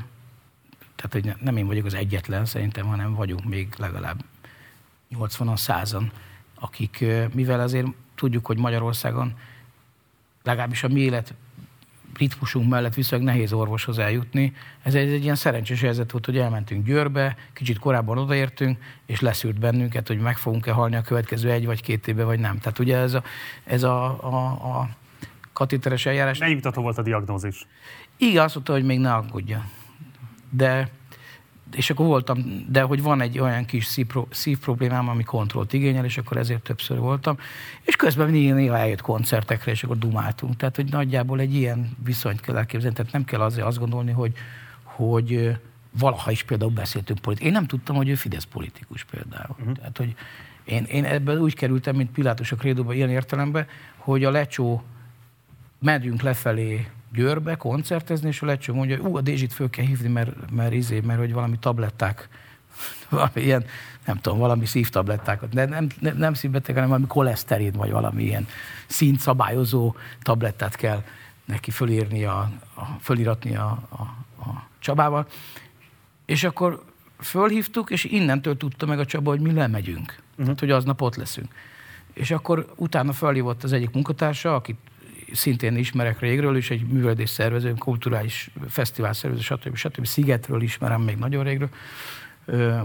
[0.96, 4.24] tehát hogy nem én vagyok az egyetlen szerintem, hanem vagyunk még legalább
[5.18, 5.96] 80-an, 100
[6.54, 9.34] akik, ö, mivel azért tudjuk, hogy Magyarországon
[10.48, 11.34] legalábbis a mi élet
[12.18, 14.52] ritmusunk mellett viszonylag nehéz orvoshoz eljutni.
[14.82, 19.58] Ez egy, egy ilyen szerencsés helyzet volt, hogy elmentünk Győrbe, kicsit korábban odaértünk, és leszűrt
[19.58, 22.58] bennünket, hogy meg fogunk-e halni a következő egy vagy két évben, vagy nem.
[22.58, 23.22] Tehát ugye ez a,
[23.64, 24.88] ez a, a, a
[25.52, 26.38] katéteres eljárás...
[26.38, 27.66] Megnyugtató volt a diagnózis.
[28.16, 29.64] Igen, azt mondta, hogy még ne aggódja.
[30.50, 30.88] De
[31.72, 36.18] és akkor voltam, de hogy van egy olyan kis szívpró, szívproblémám, ami kontrollt igényel, és
[36.18, 37.38] akkor ezért többször voltam.
[37.82, 40.56] És közben néha eljött koncertekre, és akkor dumáltunk.
[40.56, 42.96] Tehát, hogy nagyjából egy ilyen viszonyt kell elképzelni.
[42.96, 44.32] Tehát nem kell azért azt gondolni, hogy,
[44.82, 45.58] hogy
[45.98, 47.50] valaha is például beszéltünk politikai.
[47.50, 49.56] Én nem tudtam, hogy ő Fidesz politikus például.
[49.58, 49.74] Uh-huh.
[49.74, 50.14] Tehát, hogy
[50.64, 53.66] én, én ebben úgy kerültem, mint Pilátus a krédóban ilyen értelemben,
[53.96, 54.82] hogy a lecsó
[55.78, 60.08] megyünk lefelé Győrbe koncertezni, és a lecső mondja, hogy ú, a Dézsit föl kell hívni,
[60.08, 62.28] mert, mert, izé, mert hogy valami tabletták,
[63.08, 63.64] valami ilyen,
[64.04, 68.46] nem tudom, valami szívtablettákat, de nem, nem, nem szívbeteg, hanem valami koleszterin, vagy valami ilyen
[68.86, 71.02] szintszabályozó tablettát kell
[71.44, 74.02] neki fölírni a, a, föliratni a, a,
[74.42, 75.26] a Csabával.
[76.26, 76.84] És akkor
[77.20, 80.18] fölhívtuk, és innentől tudta meg a Csaba, hogy mi lemegyünk.
[80.30, 80.44] Uh-huh.
[80.44, 81.54] Tehát, hogy aznap ott leszünk.
[82.12, 84.78] És akkor utána felhívott az egyik munkatársa, akit
[85.32, 89.76] szintén ismerek régről, és egy művelődés szervező, kulturális fesztivál szervező, stb.
[89.76, 90.06] stb.
[90.06, 91.68] Szigetről ismerem még nagyon régről.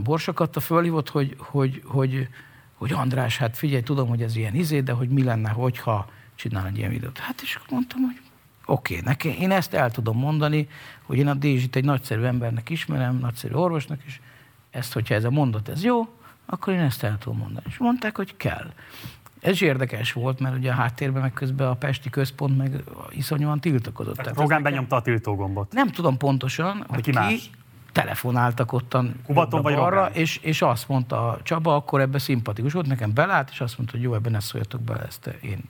[0.04, 2.28] Borsakatta fölhívott, hogy, hogy, hogy,
[2.74, 6.68] hogy András, hát figyelj, tudom, hogy ez ilyen izé, de hogy mi lenne, hogyha csinál
[6.68, 7.18] egy ilyen videót.
[7.18, 8.22] Hát és mondtam, hogy
[8.66, 10.68] oké, okay, neki, én ezt el tudom mondani,
[11.04, 14.20] hogy én a Dézsit egy nagyszerű embernek ismerem, nagyszerű orvosnak, és
[14.72, 16.08] ezt, hogyha ez a mondat, ez jó,
[16.46, 17.66] akkor én ezt el tudom mondani.
[17.70, 18.74] És mondták, hogy kell.
[19.44, 23.60] Ez is érdekes volt, mert ugye a háttérben meg közben a Pesti központ meg iszonyúan
[23.60, 24.16] tiltakozott.
[24.16, 25.74] Tehát Rogán benyomta a tiltógombot.
[25.74, 27.40] Nem tudom pontosan, De hogy ki, ki
[27.92, 32.88] telefonáltak ottan Kubaton vagy arra, és, és azt mondta a Csaba, akkor ebbe szimpatikus volt,
[32.88, 35.64] nekem belát, és azt mondta, hogy jó, ebben ne szóljatok bele, ezt én.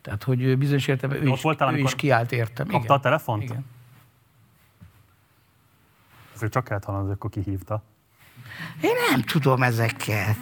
[0.00, 2.66] Tehát, hogy bizonyos értelemben ő, is, voltál, ő is kiállt értem.
[2.66, 2.96] Kapta Igen.
[2.96, 3.42] a telefont?
[3.42, 3.64] Igen.
[6.34, 7.82] Azért csak kellett hallani, akkor kihívta.
[8.80, 10.36] Én nem tudom ezeket.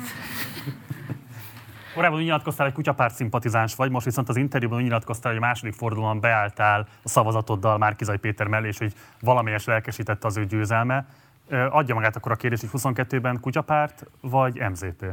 [1.94, 5.44] Korábban úgy nyilatkoztál, hogy kutyapárt szimpatizáns vagy, most viszont az interjúban úgy nyilatkoztál, hogy a
[5.44, 11.06] második fordulóban beálltál a szavazatoddal Márkizai Péter mellé, és hogy valamelyes lelkesítette az ő győzelme.
[11.48, 15.04] Adja magát akkor a kérdés, hogy 22-ben kutyapárt vagy MZP?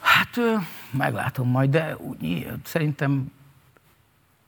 [0.00, 0.38] Hát
[0.90, 3.32] meglátom majd, de úgy, szerintem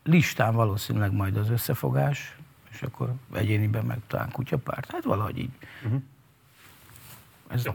[0.02, 2.36] listán valószínűleg majd az összefogás,
[2.70, 4.90] és akkor egyéniben meg talán kutyapárt.
[4.90, 5.50] Hát valahogy így.
[5.84, 6.02] Uh-huh.
[7.48, 7.68] Ez,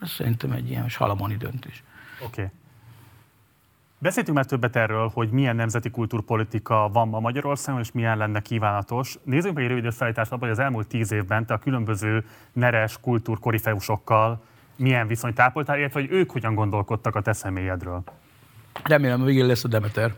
[0.00, 1.82] ez szerintem egy ilyen salamoni döntés.
[2.20, 2.26] Oké.
[2.26, 2.46] Okay.
[3.98, 9.18] Beszéltünk már többet erről, hogy milyen nemzeti kultúrpolitika van ma Magyarországon, és milyen lenne kívánatos.
[9.22, 14.42] Nézzük meg egy rövid összeállítást hogy az elmúlt tíz évben te a különböző neres kultúrkorifeusokkal
[14.76, 18.02] milyen viszonyt ápoltál, illetve hogy ők hogyan gondolkodtak a te személyedről.
[18.82, 20.14] Remélem, végén lesz a Demeter.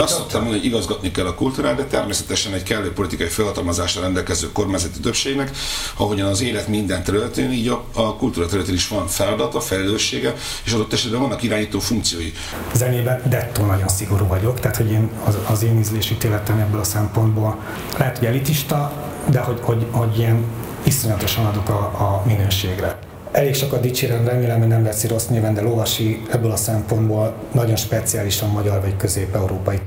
[0.00, 5.00] Azt szoktam hogy igazgatni kell a kultúrát, de természetesen egy kellő politikai felhatalmazásra rendelkező kormányzati
[5.00, 5.50] többségnek,
[5.96, 10.72] ahogyan az élet minden területén, így a, a kultúra területén is van feladata, felelőssége, és
[10.72, 12.32] adott esetben vannak irányító funkciói.
[12.74, 16.84] Zenében dettó nagyon szigorú vagyok, tehát hogy én, az, az én ízlési téletem ebből a
[16.84, 17.58] szempontból
[17.98, 18.92] lehet, hogy elitista,
[19.30, 20.44] de hogy, hogy, hogy ilyen
[20.82, 22.98] iszonyatosan adok a, a minőségre.
[23.32, 27.76] Elég sokat dicsérem, remélem, hogy nem veszi rossz néven, de Lovasi ebből a szempontból nagyon
[27.76, 29.78] speciálisan magyar vagy közép-európai.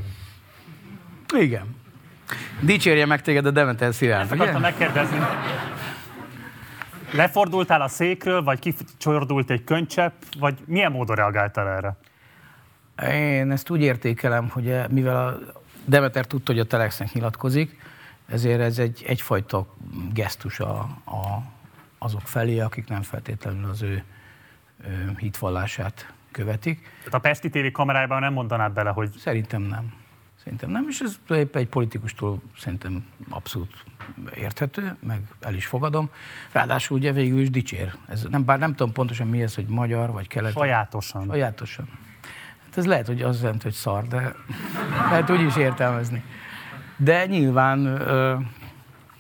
[1.40, 1.76] Igen.
[2.62, 4.22] Dicsérje meg téged a Demeter Szilárd.
[4.22, 5.18] Ezt akartam megkérdezni.
[7.12, 11.98] Lefordultál a székről, vagy kicsordult egy könycsepp, vagy milyen módon reagáltál erre?
[13.14, 15.40] Én ezt úgy értékelem, hogy eh, mivel a
[15.86, 17.78] Demeter tudta, hogy a Telexnek nyilatkozik,
[18.30, 19.66] ezért ez egy, egyfajta
[20.14, 20.72] gesztus a,
[21.06, 21.42] a,
[22.04, 24.04] azok felé, akik nem feltétlenül az ő,
[25.18, 26.82] hitvallását követik.
[26.98, 29.12] Tehát a Pesti TV kamerájában nem mondanád bele, hogy...
[29.18, 29.94] Szerintem nem.
[30.44, 33.84] Szerintem nem, és ez épp egy politikustól szerintem abszolút
[34.36, 36.10] érthető, meg el is fogadom.
[36.52, 37.94] Ráadásul ugye végül is dicsér.
[38.08, 40.52] Ez nem, bár nem tudom pontosan mi ez, hogy magyar vagy kelet.
[40.52, 41.26] Sajátosan.
[41.28, 41.90] Sajátosan.
[42.64, 44.36] Hát ez lehet, hogy az jelent, hogy szar, de
[45.10, 46.24] lehet úgy is értelmezni.
[46.98, 48.46] De nyilván, uh,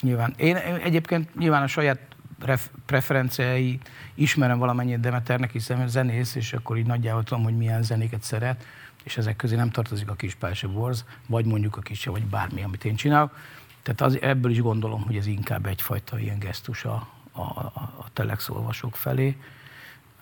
[0.01, 0.33] nyilván.
[0.37, 2.12] Én egyébként nyilván a saját
[2.45, 3.79] ref, preferenciái
[4.13, 8.65] ismerem valamennyit Demeternek, hiszen zenész, és akkor így nagyjából tudom, hogy milyen zenéket szeret,
[9.03, 12.63] és ezek közé nem tartozik a kis Pálse Borz, vagy mondjuk a kis, vagy bármi,
[12.63, 13.37] amit én csinálok.
[13.81, 18.49] Tehát az, ebből is gondolom, hogy ez inkább egyfajta ilyen gesztus a, a, a telex
[18.49, 19.37] olvasók felé.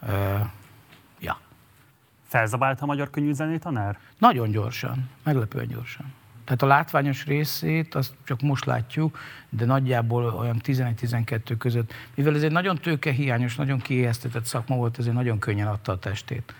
[0.01, 0.39] Uh,
[1.19, 1.39] ja.
[2.27, 3.99] Felzabált a magyar könnyű tanár?
[4.17, 6.13] Nagyon gyorsan, meglepően gyorsan.
[6.43, 9.19] Tehát a látványos részét azt csak most látjuk,
[9.49, 15.15] de nagyjából olyan 11-12 között, mivel ez egy nagyon tőkehiányos, nagyon kiéheztetett szakma volt, ezért
[15.15, 16.53] nagyon könnyen adta a testét.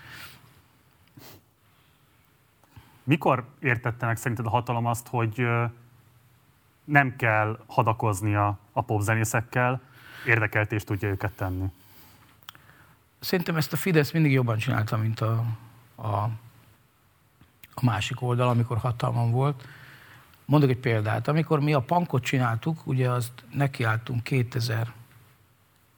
[3.04, 5.46] Mikor értette meg szerinted a hatalom azt, hogy
[6.84, 9.80] nem kell hadakoznia a popzenészekkel,
[10.26, 11.66] érdekelt és tudja őket tenni?
[13.18, 15.44] Szerintem ezt a Fidesz mindig jobban csinálta, mint a,
[15.96, 16.28] a,
[17.74, 19.64] a másik oldal, amikor hatalmam volt.
[20.44, 21.28] Mondok egy példát.
[21.28, 24.92] Amikor mi a pankot csináltuk, ugye azt nekiálltunk 2000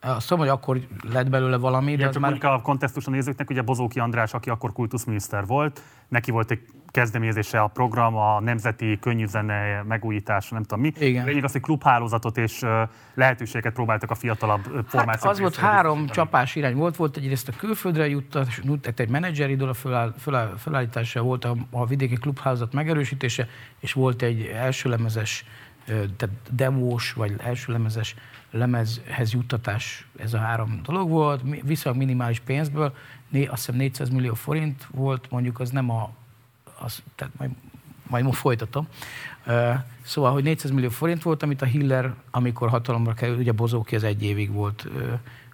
[0.05, 0.81] azt tudom, hogy akkor
[1.13, 2.45] lett belőle valami, de Igen, csak már...
[2.45, 5.83] a kontextus a nézőknek, ugye Bozóki András, aki akkor kultuszminiszter volt,
[6.15, 10.93] neki volt egy kezdeményezése a program, a nemzeti könnyűzene megújítása, nem tudom mi.
[10.99, 11.25] Igen.
[11.25, 12.65] Lényeg az, hogy klubhálózatot és
[13.15, 15.23] lehetőséget próbáltak a fiatalabb formációk.
[15.23, 18.61] Hát az volt három csapás irány volt, volt egyrészt a külföldre juttatás,
[18.97, 24.43] egy menedzser a föláll, föláll, felállítása, volt a, a vidéki klubhálózat megerősítése, és volt egy
[24.55, 25.45] első lemezes,
[25.87, 28.15] tehát demós, vagy első lemezes
[28.55, 32.95] lemezhez juttatás, ez a három dolog volt, viszonylag minimális pénzből,
[33.35, 36.11] né, azt hiszem 400 millió forint volt, mondjuk az nem a,
[36.79, 37.51] az, tehát majd,
[38.09, 38.89] majd most folytatom.
[40.03, 44.05] Szóval, hogy 400 millió forint volt, amit a Hiller, amikor hatalomra került, ugye Bozóki az
[44.05, 44.89] egy évig volt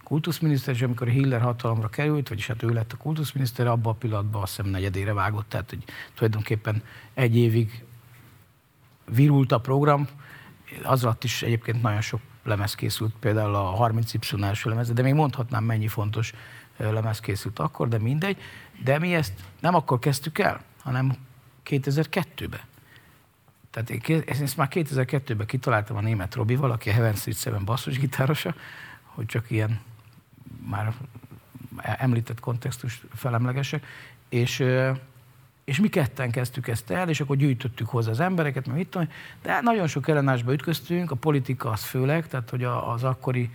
[0.05, 4.43] kultuszminiszter, és amikor Hiller hatalomra került, vagyis hát ő lett a kultuszminiszter, abban a pillanatban
[4.43, 5.85] azt hiszem negyedére vágott, tehát hogy
[6.15, 6.83] tulajdonképpen
[7.15, 7.85] egy évig
[9.15, 10.09] virult a program,
[10.83, 14.21] az alatt is egyébként nagyon sok lemez készült, például a 30 Y
[14.63, 16.33] lemez, de még mondhatnám, mennyi fontos
[16.81, 18.37] lemez készült akkor, de mindegy.
[18.85, 21.13] De mi ezt nem akkor kezdtük el, hanem
[21.67, 22.61] 2002-ben.
[23.71, 28.55] Tehát én ezt már 2002-ben kitaláltam a német Robival, aki a Heaven Street Seven basszusgitárosa,
[29.05, 29.81] hogy csak ilyen
[30.69, 30.95] már
[31.83, 33.87] említett kontextus felemlegesek,
[34.29, 34.65] és
[35.65, 39.09] és mi ketten kezdtük ezt el, és akkor gyűjtöttük hozzá az embereket, mert mit tudom,
[39.43, 43.51] de nagyon sok ellenállásba ütköztünk, a politika az főleg, tehát hogy az akkori,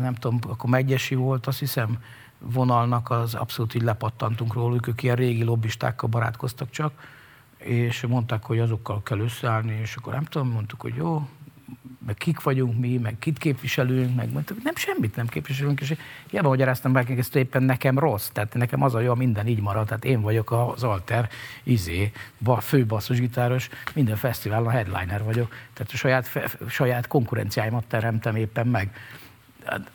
[0.00, 1.98] nem tudom, akkor Megyesi volt, azt hiszem,
[2.40, 6.92] vonalnak az abszolút így lepattantunk róluk, ők ilyen régi lobbistákkal barátkoztak csak,
[7.58, 11.28] és mondták, hogy azokkal kell összeállni, és akkor nem tudom, mondtuk, hogy jó,
[12.06, 15.94] meg kik vagyunk mi, meg kit képviselünk, meg mondtuk, nem semmit nem képviselünk, és
[16.30, 19.86] hiába magyaráztam be, ez éppen nekem rossz, tehát nekem az a jó, minden így marad,
[19.86, 21.28] tehát én vagyok az alter,
[21.62, 22.12] izé,
[22.60, 26.30] fő basszusgitáros, minden fesztiválon a headliner vagyok, tehát a saját,
[26.68, 28.94] saját konkurenciáimat teremtem éppen meg.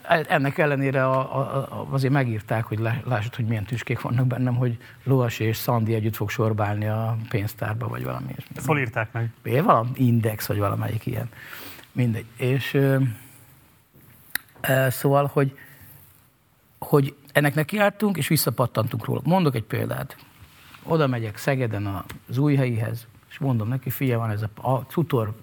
[0.07, 5.39] Ennek ellenére a, a, azért megírták, hogy lássad, hogy milyen tüskék vannak bennem, hogy Loas
[5.39, 8.35] és Szandi együtt fog sorbálni a pénztárba, vagy valami.
[8.65, 9.29] Hol írták meg?
[9.43, 11.29] É, valami index, vagy valamelyik ilyen.
[11.91, 12.25] Mindegy.
[12.37, 12.97] És ö,
[14.61, 15.57] ö, szóval, hogy,
[16.79, 19.21] hogy ennek nekiálltunk, és visszapattantunk róla.
[19.23, 20.15] Mondok egy példát.
[20.83, 25.33] Oda megyek Szegeden az új helyihez, és mondom neki, figyelj, van ez a, a Cutor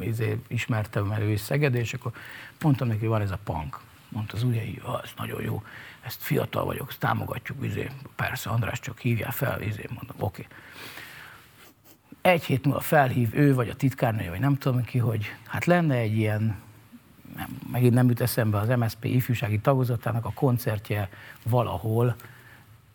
[0.00, 2.12] izé, ismertem, mert ő is Szeged, és akkor
[2.62, 3.80] mondtam neki, van ez a punk.
[4.08, 5.62] Mondta az ujjai, ez nagyon jó,
[6.00, 7.90] ezt fiatal vagyok, ezt támogatjuk, izé.
[8.16, 9.84] persze András csak hívja fel, izé.
[9.88, 10.46] mondom, oké.
[10.46, 10.56] Okay
[12.26, 15.94] egy hét múlva felhív ő, vagy a titkárnője, vagy nem tudom ki, hogy hát lenne
[15.94, 16.56] egy ilyen,
[17.36, 21.08] nem, megint nem jut eszembe az MSZP ifjúsági tagozatának a koncertje
[21.42, 22.16] valahol,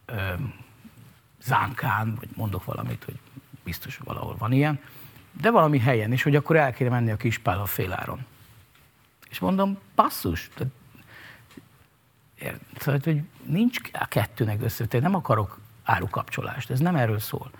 [0.05, 0.15] ö,
[1.43, 3.19] Zánkán, vagy mondok valamit, hogy
[3.63, 4.79] biztos valahol van ilyen,
[5.41, 8.25] de valami helyen, és hogy akkor el kéne menni a kispál a féláron.
[9.31, 10.73] És mondom, passzus, tehát,
[12.79, 17.51] szóval, hogy nincs a kettőnek össze, nem akarok árukapcsolást, ez nem erről szól.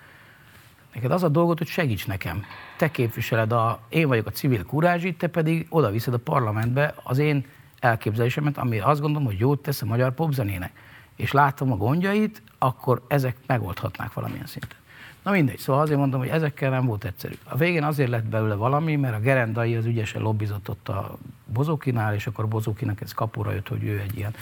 [0.94, 2.44] Neked az a dolgot, hogy segíts nekem.
[2.76, 7.18] Te képviseled a, én vagyok a civil kurázsit, te pedig oda viszed a parlamentbe az
[7.18, 7.46] én
[7.80, 10.72] elképzelésemet, ami azt gondolom, hogy jót tesz a magyar popzenének.
[11.16, 14.81] És látom a gondjait, akkor ezek megoldhatnák valamilyen szinten.
[15.22, 17.34] Na mindegy, szóval azért mondom, hogy ezekkel nem volt egyszerű.
[17.44, 22.14] A végén azért lett belőle valami, mert a gerendai az ügyesen lobbizott ott a Bozókinál,
[22.14, 24.34] és akkor Bozókinak ez kapura jött, hogy ő egy ilyen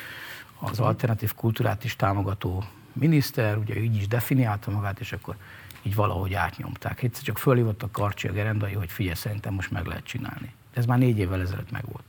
[0.59, 5.37] az alternatív kultúrát is támogató miniszter, ugye így is definiálta magát, és akkor
[5.83, 7.03] így valahogy átnyomták.
[7.03, 10.55] Egyszer csak fölhívott a Karcsi a gerendai, hogy figyelj, szerintem most meg lehet csinálni.
[10.75, 12.05] Ez már négy évvel ezelőtt megvolt.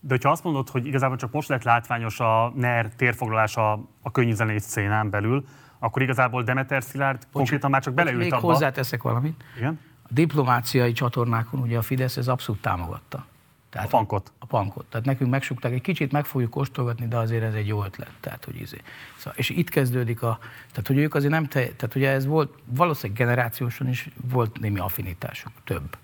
[0.00, 3.72] De hogyha azt mondod, hogy igazából csak most lett látványos a NER térfoglalása
[4.02, 5.44] a könnyű zenét szénán belül,
[5.78, 8.46] akkor igazából Demeter Szilárd Bocs, konkrétan már csak beleült még abba.
[8.46, 9.44] hozzáteszek valamit.
[9.56, 9.80] Igen?
[10.02, 13.26] A diplomáciai csatornákon ugye a Fidesz ez abszolút támogatta.
[13.70, 14.32] Tehát a pankot.
[14.38, 14.84] A pankot.
[14.86, 18.10] Tehát nekünk megsukták, egy kicsit meg fogjuk kóstolgatni, de azért ez egy jó ötlet.
[18.20, 18.80] Tehát, hogy izé.
[19.16, 20.38] szóval, és itt kezdődik a,
[20.70, 24.78] tehát hogy ők azért nem, te, tehát ugye ez volt, valószínűleg generációsan is volt némi
[24.78, 25.96] affinitásuk, több.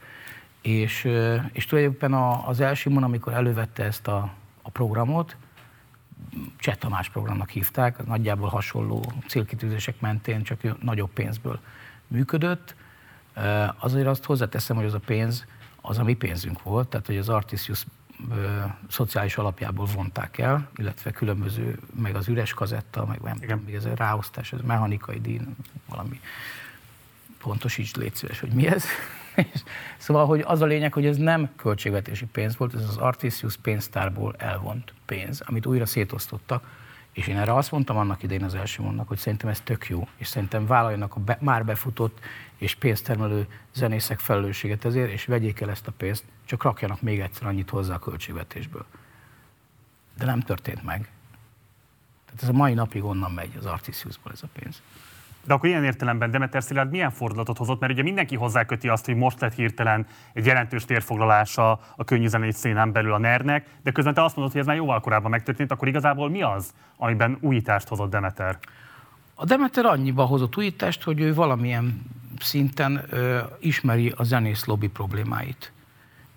[0.63, 1.09] És,
[1.53, 2.13] és tulajdonképpen
[2.47, 4.33] az első mon, amikor elővette ezt a,
[4.63, 5.37] a programot,
[6.57, 11.61] Cseh Tamás programnak hívták, nagyjából hasonló célkitűzések mentén, csak nagyobb pénzből
[12.07, 12.75] működött.
[13.79, 15.45] Azért azt hozzáteszem, hogy az a pénz,
[15.81, 17.87] az a mi pénzünk volt, tehát hogy az Artisius
[18.89, 23.95] szociális alapjából vonták el, illetve különböző, meg az üres kazetta, meg nem tudom, ez a
[23.95, 25.41] ráosztás, ez mechanikai díj,
[25.89, 26.21] valami
[27.39, 28.85] pontosíts, légy szíves, hogy mi ez.
[29.99, 34.35] Szóval, hogy az a lényeg, hogy ez nem költségvetési pénz volt, ez az Artisius pénztárból
[34.39, 36.81] elvont pénz, amit újra szétosztottak,
[37.13, 40.09] és én erre azt mondtam annak idején az első mondnak, hogy szerintem ez tök jó,
[40.17, 42.19] és szerintem vállaljanak a be, már befutott
[42.57, 47.47] és pénztermelő zenészek felelősséget ezért, és vegyék el ezt a pénzt, csak rakjanak még egyszer
[47.47, 48.85] annyit hozzá a költségvetésből.
[50.19, 51.11] De nem történt meg.
[52.25, 54.83] Tehát ez a mai napig onnan megy az Artisiusból ez a pénz.
[55.45, 57.81] De akkor ilyen értelemben Demeter Szilárd milyen fordulatot hozott?
[57.81, 62.53] Mert ugye mindenki hozzáköti azt, hogy most lett hirtelen egy jelentős térfoglalása a könnyű zenei
[62.53, 65.73] szénán belül a NER-nek, de közben te azt mondod, hogy ez már jóval korábban megtörtént,
[65.73, 68.59] akkor igazából mi az, amiben újítást hozott Demeter?
[69.35, 72.03] A Demeter annyiba hozott újítást, hogy ő valamilyen
[72.41, 75.73] szinten ö, ismeri a zenész lobby problémáit,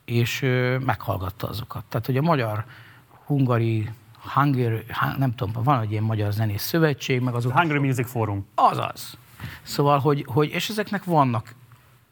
[0.06, 1.86] és ö, meghallgatta azokat.
[1.86, 2.64] Tehát, hogy a magyar,
[3.26, 3.90] hungari,
[4.34, 4.84] Hungary,
[5.18, 7.52] nem tudom, van egy ilyen magyar zenész szövetség, meg azok...
[7.52, 8.46] Hungary Music Forum.
[8.56, 9.18] Azaz.
[9.62, 11.56] Szóval, hogy, hogy, és ezeknek vannak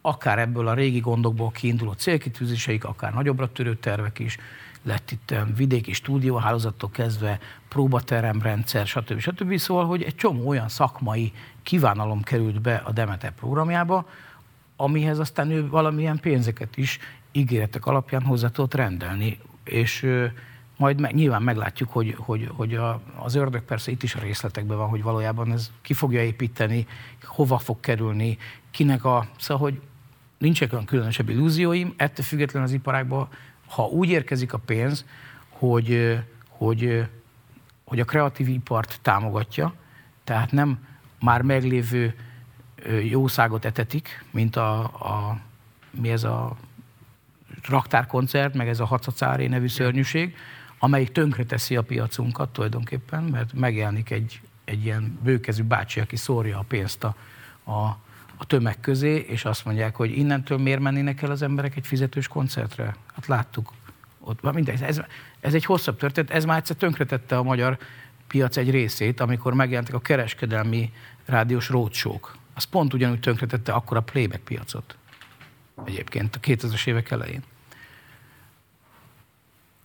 [0.01, 4.37] akár ebből a régi gondokból kiinduló célkitűzéseik, akár nagyobbra törő tervek is,
[4.83, 9.19] lett itt vidéki stúdióhálózattól kezdve próbateremrendszer, stb.
[9.19, 9.57] stb.
[9.57, 11.31] Szóval, hogy egy csomó olyan szakmai
[11.63, 14.07] kívánalom került be a Demeter programjába,
[14.75, 16.99] amihez aztán ő valamilyen pénzeket is
[17.31, 19.39] ígéretek alapján hozzá tudott rendelni.
[19.63, 20.07] És
[20.77, 24.77] majd meg, nyilván meglátjuk, hogy, hogy, hogy a, az ördög persze itt is a részletekben
[24.77, 26.87] van, hogy valójában ez ki fogja építeni,
[27.23, 28.37] hova fog kerülni,
[28.71, 29.27] kinek a...
[29.37, 29.81] Szóval, hogy
[30.37, 33.27] nincsenek olyan különösebb illúzióim, ettől függetlenül az iparágban,
[33.67, 35.05] ha úgy érkezik a pénz,
[35.49, 37.05] hogy, hogy,
[37.83, 39.73] hogy a kreatív ipart támogatja,
[40.23, 40.87] tehát nem
[41.19, 42.15] már meglévő
[43.03, 45.39] jószágot etetik, mint a, a
[45.91, 46.55] mi ez a
[47.69, 50.35] raktárkoncert, meg ez a Hacacáré nevű szörnyűség,
[50.83, 56.65] amelyik tönkreteszi a piacunkat tulajdonképpen, mert megjelenik egy, egy ilyen bőkezű bácsi, aki szórja a
[56.67, 57.15] pénzt a,
[57.63, 57.79] a,
[58.35, 62.27] a tömeg közé, és azt mondják, hogy innentől miért mennének el az emberek egy fizetős
[62.27, 62.95] koncertre?
[63.13, 63.73] Hát láttuk.
[64.19, 65.01] Ott, mindegy, ez,
[65.39, 67.77] ez egy hosszabb történet, ez már egyszer tönkretette a magyar
[68.27, 70.91] piac egy részét, amikor megjelentek a kereskedelmi
[71.25, 72.37] rádiós rócsók.
[72.53, 74.95] Az pont ugyanúgy tönkretette akkor a playback piacot.
[75.85, 77.43] Egyébként a 2000-es évek elején.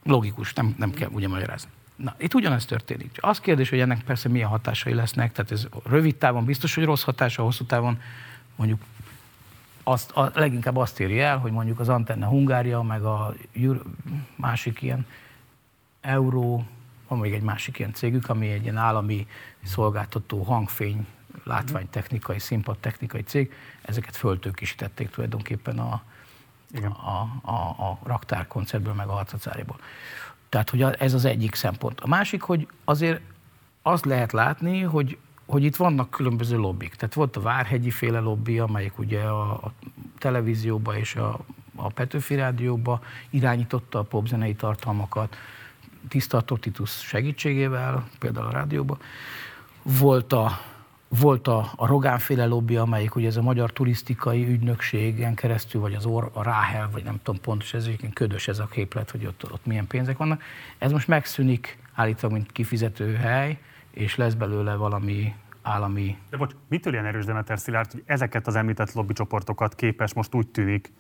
[0.03, 1.71] Logikus, nem, nem kell ugye magyarázni.
[1.97, 3.19] Na, itt ugyanez történik.
[3.21, 7.03] Az kérdés, hogy ennek persze milyen hatásai lesznek, tehát ez rövid távon biztos, hogy rossz
[7.03, 8.01] hatása, hosszú távon
[8.57, 8.81] mondjuk
[9.83, 13.35] azt, a, leginkább azt éri el, hogy mondjuk az Antenna Hungária, meg a
[14.37, 15.07] másik ilyen
[16.01, 16.67] Euró,
[17.09, 19.27] van még egy másik ilyen cégük, ami egy ilyen állami
[19.63, 21.07] szolgáltató hangfény,
[21.45, 23.53] látványtechnikai, színpadtechnikai cég,
[23.83, 26.03] ezeket föltőkisítették tulajdonképpen a,
[26.71, 26.91] igen.
[26.91, 29.77] A, a, a raktárkoncertből, meg a harcacáriból.
[30.49, 32.01] Tehát, hogy ez az egyik szempont.
[32.01, 33.21] A másik, hogy azért
[33.83, 36.95] azt lehet látni, hogy hogy itt vannak különböző lobbik.
[36.95, 39.73] Tehát volt a Várhegyi féle lobby, amelyik ugye a, a
[40.19, 41.39] televízióba és a,
[41.75, 45.37] a Petőfi rádióba irányította a popzenei tartalmakat,
[46.09, 48.99] Tiszta Totitus segítségével, például a rádióba.
[49.83, 50.61] Volt a,
[51.09, 56.07] volt a, a Rogánféle lobby, amelyik ugye ez a Magyar Turisztikai Ügynökségen keresztül, vagy az
[56.07, 59.53] Or, a Ráhel, vagy nem tudom pontos, ez egyébként ködös ez a képlet, hogy ott,
[59.53, 60.43] ott milyen pénzek vannak.
[60.79, 63.59] Ez most megszűnik állítólag, mint kifizető hely,
[63.91, 66.19] és lesz belőle valami állami...
[66.31, 70.49] De bocs, mitől ilyen erős Demeter Szilárd, hogy ezeket az említett lobbycsoportokat képes most úgy
[70.49, 70.93] tűnik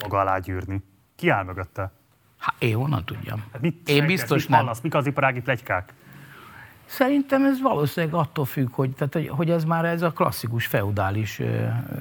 [0.00, 0.82] maga alá gyűrni?
[1.16, 1.92] Ki áll mögötte?
[2.38, 3.44] Hát én honnan tudjam.
[3.52, 4.58] Hát mit én biztos nem.
[4.58, 4.80] Hallasz?
[4.80, 5.92] Mik az iparági plegykák?
[6.94, 11.40] Szerintem ez valószínűleg attól függ, hogy, tehát, hogy, hogy ez már ez a klasszikus feudális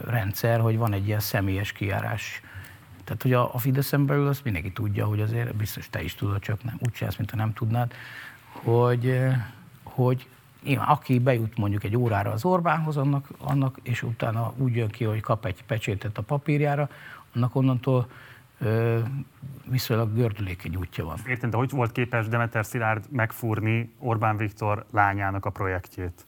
[0.06, 2.42] rendszer, hogy van egy ilyen személyes kijárás.
[3.04, 6.40] Tehát, hogy a, a Fideszen belül azt mindenki tudja, hogy azért biztos te is tudod,
[6.40, 7.94] csak nem, úgy csinálsz, mintha nem tudnád,
[8.52, 9.20] hogy,
[9.84, 10.28] hogy
[10.64, 15.04] nyilván, aki bejut mondjuk egy órára az Orbánhoz, annak, annak, és utána úgy jön ki,
[15.04, 16.90] hogy kap egy pecsétet a papírjára,
[17.36, 18.10] annak onnantól
[19.66, 21.18] viszonylag gördülékeny útja van.
[21.28, 26.26] Értem, de hogy volt képes Demeter Szilárd megfúrni Orbán Viktor lányának a projektjét?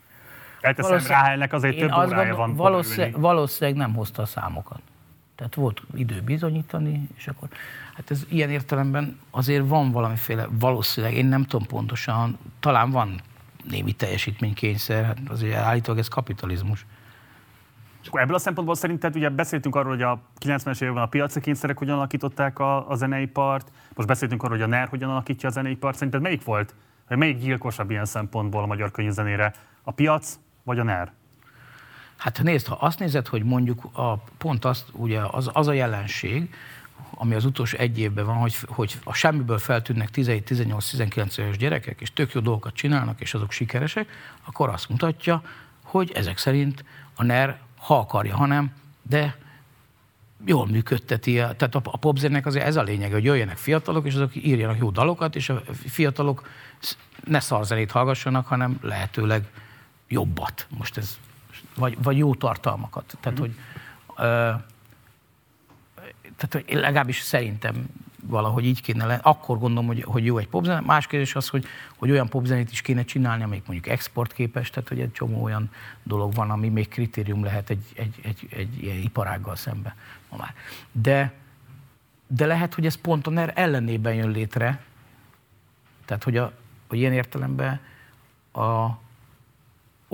[0.61, 2.55] Elteszem, Ráhelnek azért több órája van.
[2.55, 4.81] Valószínűleg, valószínűleg nem hozta a számokat.
[5.35, 7.47] Tehát volt idő bizonyítani, és akkor
[7.93, 13.21] hát ez ilyen értelemben azért van valamiféle, valószínűleg, én nem tudom pontosan, talán van
[13.69, 16.85] némi teljesítménykényszer, hát azért állítólag ez kapitalizmus.
[18.05, 21.39] És akkor ebből a szempontból szerinted ugye beszéltünk arról, hogy a 90-es években a piaci
[21.39, 25.51] kényszerek hogyan alakították a, a zeneipart, most beszéltünk arról, hogy a NER hogyan alakítja a
[25.51, 25.95] zeneipart.
[25.95, 26.75] Szerinted melyik volt,
[27.07, 29.53] vagy melyik gyilkosabb ilyen szempontból a magyar könyvzenére?
[29.83, 31.11] A piac vagy a NER?
[32.17, 36.53] Hát nézd, ha azt nézed, hogy mondjuk a, pont azt, ugye az, az a jelenség,
[37.09, 42.13] ami az utolsó egy évben van, hogy, hogy a semmiből feltűnnek 17-18-19 éves gyerekek, és
[42.13, 44.07] tök jó dolgokat csinálnak, és azok sikeresek,
[44.43, 45.41] akkor azt mutatja,
[45.83, 46.83] hogy ezek szerint
[47.15, 49.37] a NER, ha akarja, hanem, de
[50.45, 51.33] jól működteti.
[51.33, 54.89] Tehát a, a popzenek azért ez a lényeg, hogy jöjjenek fiatalok, és azok írjanak jó
[54.89, 56.47] dalokat, és a fiatalok
[57.23, 59.51] ne szarzenét hallgassanak, hanem lehetőleg
[60.07, 60.67] jobbat.
[60.69, 61.17] Most ez,
[61.75, 63.17] vagy, vagy jó tartalmakat.
[63.19, 63.41] Tehát, mm.
[63.41, 63.55] hogy
[64.17, 64.51] ö,
[66.35, 67.85] tehát hogy legalábbis szerintem
[68.27, 69.19] valahogy így kéne lenni.
[69.23, 70.79] Akkor gondolom, hogy, hogy jó egy popzene.
[70.79, 74.99] Más kérdés az, hogy, hogy olyan popzenét is kéne csinálni, amelyik mondjuk exportképes, tehát hogy
[74.99, 75.69] egy csomó olyan
[76.03, 79.95] dolog van, ami még kritérium lehet egy, egy, egy, egy ilyen iparággal szembe
[80.29, 80.53] ma már.
[80.91, 81.33] De,
[82.27, 84.83] de lehet, hogy ez pont a NER ellenében jön létre,
[86.05, 86.51] tehát hogy, a,
[86.87, 87.79] hogy ilyen értelemben
[88.51, 89.03] a,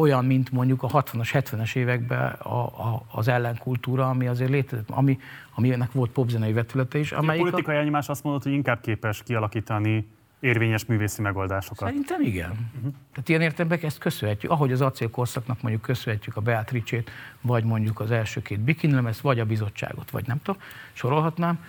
[0.01, 5.19] olyan, mint mondjuk a 60-as, 70-es években a, a, az ellenkultúra, ami azért létezett, ami,
[5.55, 7.11] aminek volt popzenei vetülete is.
[7.11, 7.77] A politikai a...
[7.77, 10.07] elnyomás azt mondott, hogy inkább képes kialakítani
[10.39, 11.87] érvényes művészi megoldásokat.
[11.87, 12.49] Szerintem igen.
[12.49, 12.93] Uh-huh.
[13.11, 18.11] Tehát ilyen értelemben ezt köszönhetjük, ahogy az acélkorszaknak mondjuk köszönhetjük a Beatrice-t, vagy mondjuk az
[18.11, 20.61] első két bikinilemezt, vagy a bizottságot, vagy nem tudom,
[20.93, 21.65] sorolhatnám,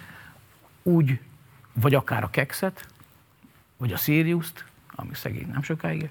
[0.82, 1.20] úgy,
[1.72, 2.86] vagy akár a Kexet,
[3.76, 6.10] vagy a Sirius-t, ami szegény nem sokáig,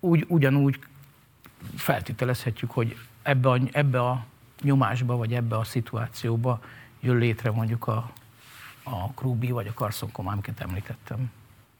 [0.00, 0.78] úgy, ugyanúgy
[1.76, 4.24] feltételezhetjük, hogy ebbe a, ebbe a
[4.62, 6.60] nyomásba, vagy ebbe a szituációba
[7.00, 8.10] jön létre mondjuk a,
[8.82, 11.30] a Krubi vagy a Carson Koma, amiket említettem.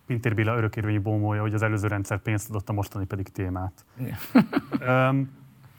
[0.06, 3.84] Pintér Béla örökérvényi bómolja, hogy az előző rendszer pénzt adott, a mostani pedig témát.
[3.96, 4.16] Igen.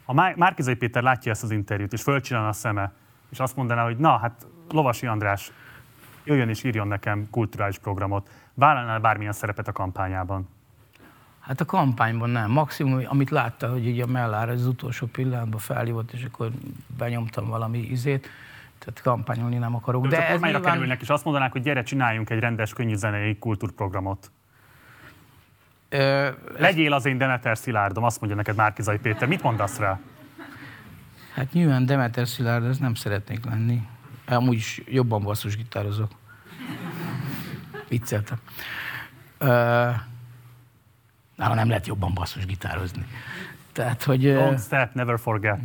[0.04, 2.92] ha Márkizai Péter látja ezt az interjút, és fölcsinálna a szeme,
[3.28, 5.52] és azt mondaná, hogy na, hát Lovasi András,
[6.24, 10.48] jöjjön és írjon nekem kulturális programot, vállalnál bármilyen szerepet a kampányában?
[11.46, 12.50] Hát a kampányban nem.
[12.50, 16.50] Maximum, amit látta, hogy így a Mellár az utolsó pillanatban felhívott, és akkor
[16.98, 18.28] benyomtam valami izét,
[18.78, 20.06] tehát kampányolni nem akarok.
[20.06, 20.62] De, de ez nyilván...
[20.62, 24.30] kerülnek, és azt mondanák, hogy gyere, csináljunk egy rendes zenei kultúrprogramot.
[25.88, 29.28] Ö, Legyél az én Demeter Szilárdom, azt mondja neked Márkizai Péter.
[29.28, 30.00] Mit mondasz rá?
[31.34, 33.88] Hát nyilván Demeter Szilárd, ez nem szeretnék lenni.
[34.26, 36.10] Amúgy is jobban basszusgitározok.
[37.88, 38.38] Vicceltem.
[39.38, 39.90] Ö,
[41.36, 43.06] nála nem lehet jobban basszus gitározni.
[43.72, 44.22] Tehát, hogy...
[44.22, 45.58] Don't step, never forget.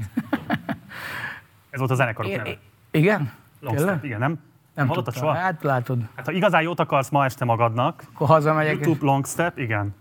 [1.70, 2.58] Ez volt a zenekarok neve.
[2.92, 3.32] Igen?
[3.60, 4.40] Long step, igen, nem?
[4.74, 5.14] Nem tudtam.
[5.14, 5.34] Soha?
[5.34, 6.00] Hát látod.
[6.16, 8.74] Hát ha igazán jót akarsz ma este magadnak, akkor hazamegyek.
[8.74, 9.02] YouTube és...
[9.02, 9.96] Long Step, igen.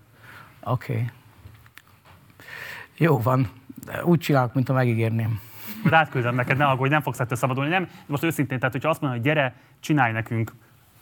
[0.62, 0.92] Oké.
[0.92, 1.10] Okay.
[2.96, 3.50] Jó van.
[4.02, 5.40] Úgy csinálok, mint a megígérném.
[5.84, 7.70] Rád küldöm neked, ne aggódj, nem fogsz ettől szabadulni.
[7.70, 10.52] Nem, most őszintén, tehát hogyha azt mondod, hogy gyere, csinálj nekünk,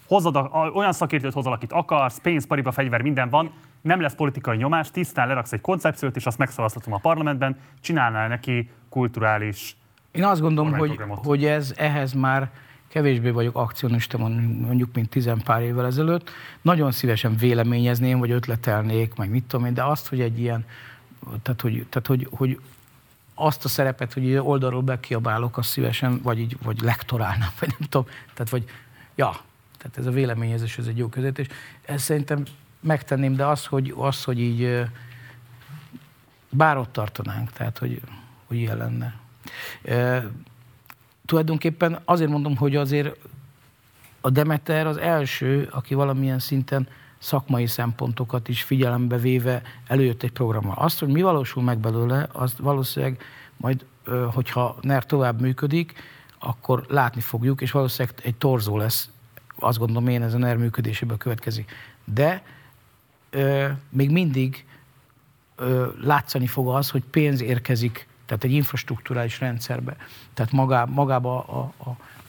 [0.09, 4.15] hozod a, a, olyan szakértőt hozol, akit akarsz, pénz, pariba, fegyver, minden van, nem lesz
[4.15, 9.77] politikai nyomás, tisztán leraksz egy koncepciót, és azt megszavazhatom a parlamentben, csinálnál neki kulturális
[10.11, 12.51] Én azt gondolom, hogy, hogy ez ehhez már
[12.89, 16.31] kevésbé vagyok akcionista, mondjuk, mint tizen pár évvel ezelőtt.
[16.63, 20.65] Nagyon szívesen véleményezném, vagy ötletelnék, meg mit tudom én, de azt, hogy egy ilyen
[21.43, 22.61] tehát, hogy, tehát hogy, hogy
[23.35, 28.07] azt a szerepet, hogy oldalról bekiabálok, azt szívesen, vagy így, vagy lektorálnám, vagy nem tudom.
[28.35, 28.65] Tehát, vagy,
[29.15, 29.37] ja,
[29.79, 31.47] tehát ez a véleményezés, ez egy jó közvetés.
[31.85, 32.43] Ezt szerintem
[32.81, 34.85] megtenném, de az, hogy, az, hogy így
[36.51, 38.01] bár ott tartanánk, tehát, hogy,
[38.47, 39.15] hogy ilyen lenne.
[39.85, 40.27] E,
[41.27, 43.17] tulajdonképpen azért mondom, hogy azért
[44.21, 50.77] a Demeter az első, aki valamilyen szinten szakmai szempontokat is figyelembe véve előjött egy programmal.
[50.79, 53.23] Azt, hogy mi valósul meg belőle, az valószínűleg
[53.57, 53.85] majd,
[54.33, 55.93] hogyha NER tovább működik,
[56.39, 59.11] akkor látni fogjuk, és valószínűleg egy torzó lesz,
[59.59, 61.73] azt gondolom én, ez a NER működéséből következik.
[62.05, 62.43] De
[63.31, 64.65] ö, még mindig
[65.57, 69.97] ö, látszani fog az, hogy pénz érkezik, tehát egy infrastruktúrális rendszerbe,
[70.35, 71.89] tehát magá, magába a, a,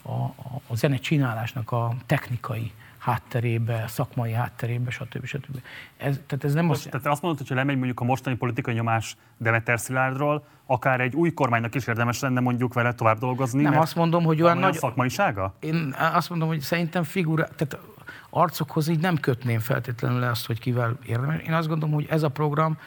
[0.09, 0.33] a,
[0.67, 5.26] a zene csinálásnak a technikai hátterébe, szakmai hátterébe, stb.
[5.26, 5.61] stb.
[5.98, 6.92] Ez, tehát ez nem Most, az...
[6.92, 11.34] Tehát azt mondod, hogy lemegy mondjuk a mostani politikai nyomás Demeter Szilárdról, akár egy új
[11.34, 13.64] kormánynak is érdemes lenne mondjuk vele tovább dolgozni?
[13.64, 14.74] Nem, azt mondom, hogy olyan nagy...
[14.74, 15.53] szakmaisága?
[15.60, 17.86] Én azt mondom, hogy szerintem figura, tehát
[18.30, 21.42] arcokhoz így nem kötném feltétlenül le azt, hogy kivel érdemes.
[21.42, 22.78] Én azt gondolom, hogy ez a program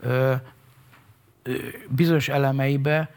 [0.00, 0.34] ö,
[1.42, 1.54] ö,
[1.88, 3.10] bizonyos elemeibe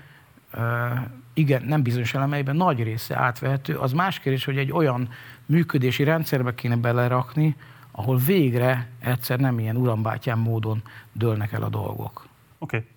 [0.52, 0.88] ö,
[1.36, 3.78] igen, nem bizonyos elemeiben nagy része átvehető.
[3.78, 5.10] Az más kérdés, hogy egy olyan
[5.46, 7.56] működési rendszerbe kéne belerakni,
[7.92, 12.28] ahol végre egyszer nem ilyen urambátyám módon dőlnek el a dolgok.
[12.58, 12.78] Oké.
[12.78, 12.90] Okay.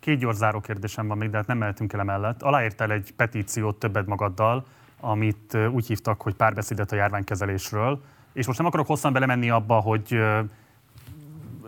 [0.00, 2.42] Két gyors záró kérdésem van még, de hát nem mehetünk el emellett.
[2.42, 4.64] Aláírtál egy petíciót többed magaddal,
[5.00, 8.02] amit úgy hívtak, hogy párbeszédet a járványkezelésről,
[8.32, 10.18] és most nem akarok hosszan belemenni abba, hogy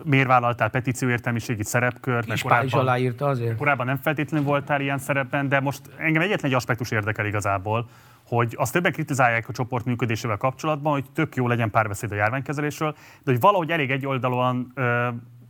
[0.05, 2.25] miért vállaltál petíció értelmiségi szerepkört?
[2.25, 3.57] Kis korábban, is aláírta azért.
[3.57, 7.89] Korábban nem feltétlenül voltál ilyen szerepben, de most engem egyetlen egy aspektus érdekel igazából,
[8.27, 12.91] hogy azt többen kritizálják a csoport működésével kapcsolatban, hogy tök jó legyen párbeszéd a járványkezelésről,
[13.23, 14.73] de hogy valahogy elég egyoldalúan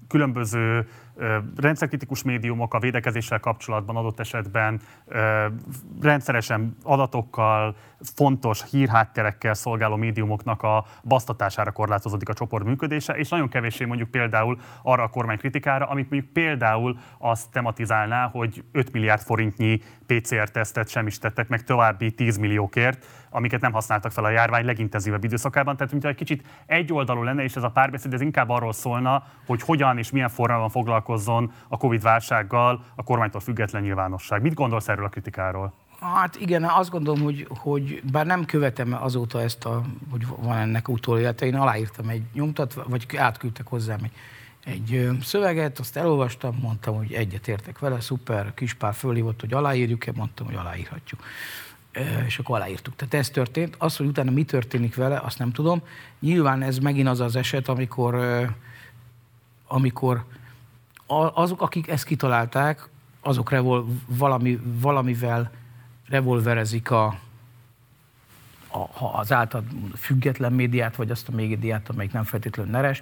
[0.07, 0.87] különböző
[1.55, 4.81] rendszerkritikus médiumok a védekezéssel kapcsolatban adott esetben
[6.01, 13.85] rendszeresen adatokkal, fontos hírhátterekkel szolgáló médiumoknak a basztatására korlátozódik a csoport működése, és nagyon kevéssé
[13.85, 19.81] mondjuk például arra a kormány kritikára, amit mondjuk például azt tematizálná, hogy 5 milliárd forintnyi
[20.05, 23.05] PCR-tesztet sem is tettek meg további 10 milliókért,
[23.35, 25.77] amiket nem használtak fel a járvány legintenzívebb időszakában.
[25.77, 29.23] Tehát, mintha egy kicsit egy oldalú lenne, és ez a párbeszéd, ez inkább arról szólna,
[29.45, 34.41] hogy hogyan és milyen formában foglalkozzon a Covid-válsággal a kormánytól független nyilvánosság.
[34.41, 35.73] Mit gondolsz erről a kritikáról?
[35.99, 39.81] Hát igen, azt gondolom, hogy, hogy bár nem követem azóta ezt, a,
[40.11, 44.11] hogy van ennek utólélete, én aláírtam egy nyomtat, vagy átküldtek hozzám egy,
[44.65, 50.45] egy szöveget, azt elolvastam, mondtam, hogy egyet értek vele, szuper, Kispár fölhívott, hogy aláírjuk-e, mondtam,
[50.45, 51.21] hogy aláírhatjuk.
[52.25, 52.95] És akkor aláírtuk.
[52.95, 53.75] Tehát ez történt.
[53.77, 55.81] Az, hogy utána mi történik vele, azt nem tudom.
[56.19, 58.45] Nyilván ez megint az az eset, amikor,
[59.67, 60.25] amikor
[61.33, 62.87] azok, akik ezt kitalálták,
[63.21, 65.51] azok revol, valami, valamivel
[66.07, 67.05] revolverezik a,
[68.67, 69.63] a, az által
[69.95, 73.01] független médiát, vagy azt a médiát, amelyik nem feltétlenül neres.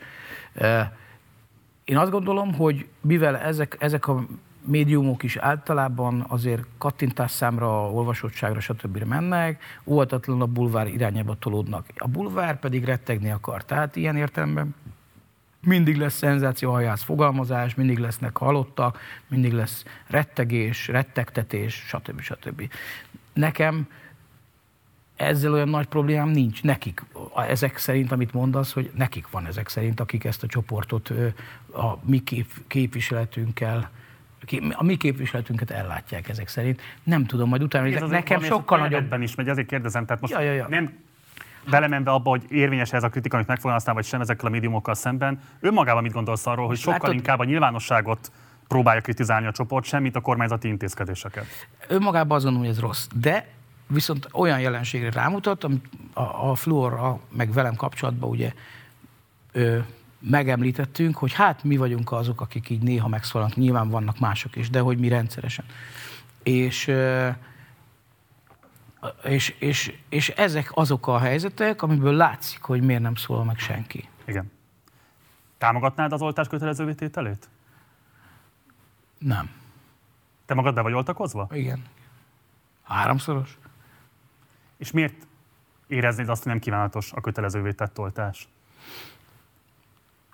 [1.83, 4.25] Én azt gondolom, hogy mivel ezek, ezek a
[4.65, 8.97] médiumok is általában azért kattintásszámra, olvasottságra, stb.
[8.97, 11.85] mennek, óvatatlanul a bulvár irányába tolódnak.
[11.97, 13.65] A bulvár pedig rettegni akar.
[13.65, 14.75] Tehát ilyen értelemben
[15.65, 22.21] mindig lesz szenzációhajász fogalmazás, mindig lesznek halottak, mindig lesz rettegés, rettegtetés, stb.
[22.21, 22.69] stb.
[23.33, 23.87] Nekem
[25.15, 26.63] ezzel olyan nagy problémám nincs.
[26.63, 27.03] Nekik,
[27.47, 31.09] ezek szerint, amit mondasz, hogy nekik van ezek szerint, akik ezt a csoportot
[31.73, 33.91] a mi kép, képviseletünkkel
[34.71, 36.81] a mi képviseletünket ellátják ezek szerint.
[37.03, 39.21] Nem tudom, majd utána, hogy nekem sokkal nagyobb...
[39.21, 40.67] is megy, azért kérdezem, tehát most ja, ja, ja.
[40.69, 40.97] nem
[41.69, 45.41] belemenve abba, hogy érvényes ez a kritika, amit megfogalmaztál, vagy sem ezekkel a médiumokkal szemben.
[45.59, 48.31] Önmagában mit gondolsz arról, hogy sokkal látod, inkább a nyilvánosságot
[48.67, 51.45] próbálja kritizálni a csoport, semmit a kormányzati intézkedéseket?
[51.87, 53.07] Önmagában azon, hogy ez rossz.
[53.15, 53.47] De
[53.87, 58.53] viszont olyan jelenségre rámutat, amit a, a fluorra, meg velem kapcsolatban ugye
[59.51, 59.77] ö,
[60.29, 64.79] megemlítettünk, hogy hát mi vagyunk azok, akik így néha megszólalnak, nyilván vannak mások is, de
[64.79, 65.65] hogy mi rendszeresen.
[66.43, 66.91] És
[69.23, 74.09] és, és, és ezek azok a helyzetek, amiből látszik, hogy miért nem szól meg senki.
[74.25, 74.51] Igen.
[75.57, 77.49] Támogatnád az oltás kötelezővé tételét?
[79.17, 79.49] Nem.
[80.45, 81.47] Te magad be vagy oltakozva?
[81.51, 81.83] Igen.
[82.83, 83.57] Háromszoros.
[84.77, 85.27] És miért
[85.87, 88.47] éreznéd azt, hogy nem kívánatos a kötelezővé tett oltás?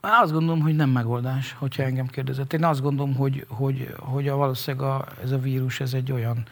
[0.02, 2.54] Azt gondolom, hogy nem megoldás, hogyha engem kérdezett.
[2.54, 6.44] Én azt gondolom, hogy, hogy, hogy a valószínűleg a, ez a vírus, ez egy olyan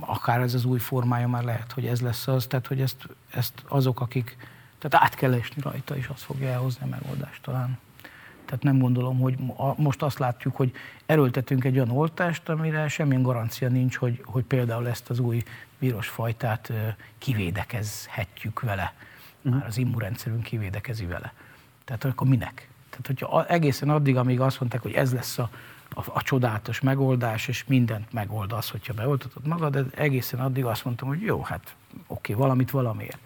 [0.00, 3.52] akár ez az új formája már lehet, hogy ez lesz az, tehát hogy ezt, ezt
[3.68, 4.36] azok, akik,
[4.78, 7.78] tehát át kell esni rajta, és azt fogja elhozni a megoldást talán.
[8.44, 9.36] Tehát nem gondolom, hogy
[9.76, 10.72] most azt látjuk, hogy
[11.06, 15.42] erőltetünk egy olyan oltást, amire semmilyen garancia nincs, hogy, hogy például ezt az új
[15.78, 16.72] vírusfajtát
[17.18, 18.94] kivédekezhetjük vele.
[19.42, 19.54] Mhm.
[19.54, 21.32] Már az immunrendszerünk kivédekezi vele.
[21.84, 22.68] Tehát akkor minek?
[22.90, 25.50] Tehát, hogyha egészen addig, amíg azt mondták, hogy ez lesz a,
[25.94, 31.08] a, a csodálatos megoldás, és mindent megoldasz, hogyha beoltatod magad, de egészen addig azt mondtam,
[31.08, 31.74] hogy jó, hát
[32.06, 33.18] oké, valamit valamiért.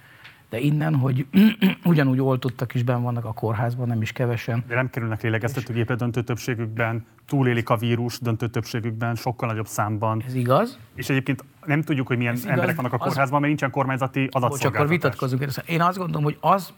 [0.48, 1.26] De innen, hogy
[1.84, 4.64] ugyanúgy oltottak is ben vannak a kórházban, nem is kevesen.
[4.68, 10.22] De nem kerülnek lélegeztetőgépre döntő többségükben, túlélik a vírus döntő többségükben, sokkal nagyobb számban.
[10.26, 10.78] Ez igaz.
[10.94, 13.30] És egyébként nem tudjuk, hogy milyen Ez emberek igaz, vannak a kórházban, az...
[13.30, 14.60] mert nincsen kormányzati adatszolgáltatás.
[14.60, 15.68] Csak akkor vitatkozunk.
[15.68, 16.72] Én azt gondolom, hogy az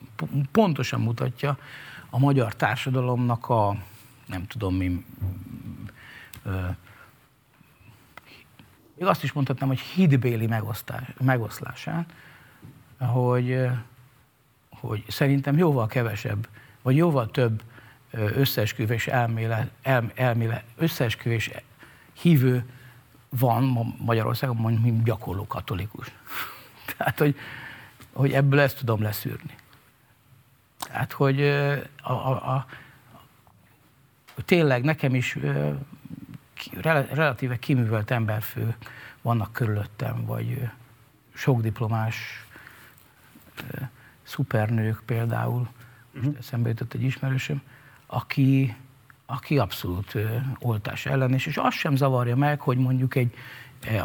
[0.52, 1.58] pontosan mutatja
[2.10, 3.76] a magyar társadalomnak a,
[4.26, 5.04] nem tudom mi,
[6.44, 6.50] ö,
[8.94, 11.04] még azt is mondhatnám, hogy hídbéli megosztás,
[12.98, 13.66] hogy,
[14.70, 16.48] hogy szerintem jóval kevesebb,
[16.82, 17.62] vagy jóval több
[18.10, 21.50] összeesküvés elmélet, el, elmélet, összeesküvés
[22.12, 22.64] hívő
[23.28, 26.12] van Magyarországon, mondjuk, gyakorló katolikus.
[26.96, 27.36] Tehát, hogy,
[28.12, 29.54] hogy ebből ezt tudom leszűrni.
[30.78, 31.42] Tehát, hogy
[32.02, 32.66] a, a, a,
[34.44, 35.38] tényleg nekem is
[37.10, 38.76] relatíve kiművelt emberfő
[39.22, 40.68] vannak körülöttem, vagy
[41.34, 42.46] sok diplomás
[44.22, 45.68] szupernők például,
[46.14, 46.34] uh-huh.
[46.38, 47.62] eszembe jutott egy ismerősöm,
[48.06, 48.76] aki,
[49.30, 50.18] aki abszolút
[50.58, 53.34] oltás ellenes, és azt sem zavarja meg, hogy mondjuk egy,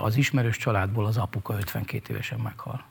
[0.01, 2.83] az ismerős családból az apuka 52 évesen meghal.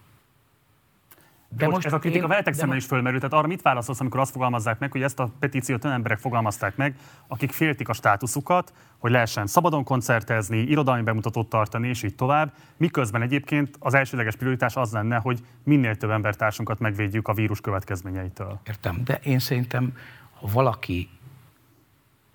[1.56, 4.20] De most, most ez a kritika veletek szemben is fölmerült, tehát arra mit válaszolsz, amikor
[4.20, 6.96] azt fogalmazzák meg, hogy ezt a petíciót olyan emberek fogalmazták meg,
[7.26, 13.22] akik féltik a státuszukat, hogy lehessen szabadon koncertezni, irodalmi bemutatót tartani, és így tovább, miközben
[13.22, 18.60] egyébként az elsődleges prioritás az lenne, hogy minél több embertársunkat megvédjük a vírus következményeitől.
[18.66, 19.96] Értem, de én szerintem,
[20.40, 21.08] ha valaki,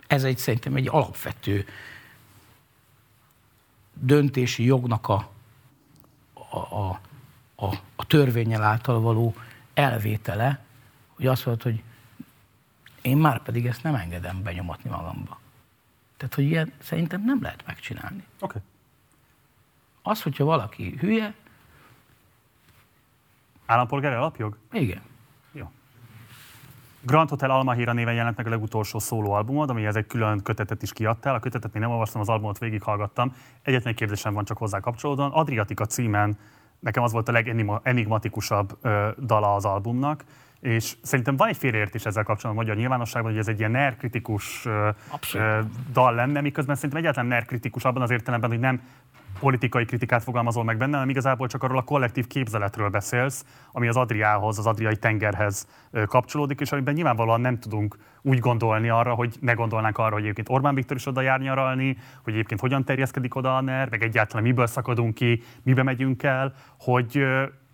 [0.07, 1.65] ez egy szerintem egy alapvető
[3.93, 5.29] döntési jognak a,
[6.49, 6.99] a, a
[7.57, 9.35] a, a törvényel által való
[9.73, 10.59] elvétele,
[11.15, 11.83] hogy azt mondod, hogy
[13.01, 15.39] én már pedig ezt nem engedem benyomatni magamba.
[16.17, 18.23] Tehát, hogy ilyen szerintem nem lehet megcsinálni.
[18.39, 18.57] Oké.
[18.57, 18.61] Okay.
[20.01, 21.33] Az, hogyha valaki hülye...
[23.65, 24.57] Állampolgári alapjog?
[24.71, 25.01] Igen.
[27.07, 30.93] Grand Hotel Almahíra néven jelent meg a legutolsó szólóalbumod, ami ez egy külön kötetet is
[30.93, 31.35] kiadtál.
[31.35, 33.33] A kötetet még nem olvastam, az albumot végighallgattam.
[33.61, 35.31] Egyetlen kérdésem van csak hozzá kapcsolódóan.
[35.31, 36.37] Adriatika címen
[36.79, 38.77] nekem az volt a legenigmatikusabb
[39.19, 40.23] dala az albumnak,
[40.59, 44.67] és szerintem van egy félreértés ezzel kapcsolatban a magyar nyilvánosságban, hogy ez egy ilyen nerkritikus
[45.91, 48.81] dal lenne, miközben szerintem egyáltalán nerkritikus abban az értelemben, hogy nem
[49.39, 53.95] politikai kritikát fogalmazol meg benne, hanem igazából csak arról a kollektív képzeletről beszélsz, ami az
[53.95, 55.67] Adriához, az Adriai tengerhez
[56.05, 60.49] kapcsolódik, és amiben nyilvánvalóan nem tudunk úgy gondolni arra, hogy ne gondolnánk arra, hogy egyébként
[60.49, 64.43] Orbán Viktor is oda jár nyaralni, hogy egyébként hogyan terjeszkedik oda a NER, meg egyáltalán
[64.43, 67.25] miből szakadunk ki, mibe megyünk el, hogy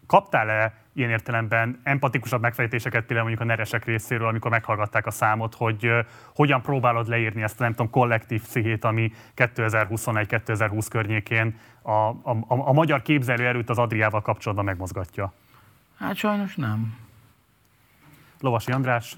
[0.08, 5.86] kaptál-e ilyen értelemben empatikusabb megfejtéseket például mondjuk a neresek részéről, amikor meghallgatták a számot, hogy
[5.86, 6.00] uh,
[6.36, 12.46] hogyan próbálod leírni ezt a nem tudom, kollektív pszichét, ami 2021-2020 környékén a, a, a,
[12.48, 15.34] a magyar képzelőerőt az Adriával kapcsolatban megmozgatja?
[16.00, 16.98] Hát sajnos nem.
[18.40, 19.18] Lovasi András,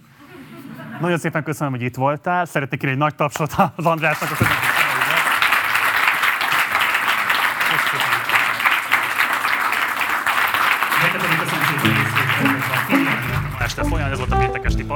[0.99, 2.45] nagyon szépen köszönöm, hogy itt voltál.
[2.45, 4.35] Szeretnék kérni egy nagy tapsot az Andrásnak a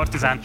[0.09, 0.39] partizán.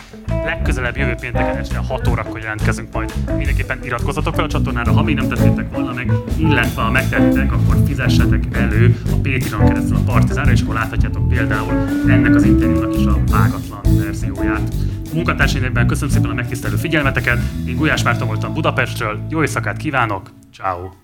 [0.44, 3.12] Legközelebb jövő pénteken este 6 órakor jelentkezünk majd.
[3.36, 7.76] Mindenképpen iratkozzatok fel a csatornára, ha még nem tettétek volna meg, illetve ha megtettétek, akkor
[7.86, 11.72] fizessetek elő a Patreon keresztül a partizánra, és akkor láthatjátok például
[12.08, 14.74] ennek az interjúnak is a vágatlan verzióját.
[15.12, 17.38] Munkatársaimban köszönöm szépen a megtisztelő figyelmeteket.
[17.66, 19.26] Én Gulyás Márton voltam Budapestről.
[19.28, 20.30] Jó éjszakát kívánok!
[20.52, 21.03] Ciao.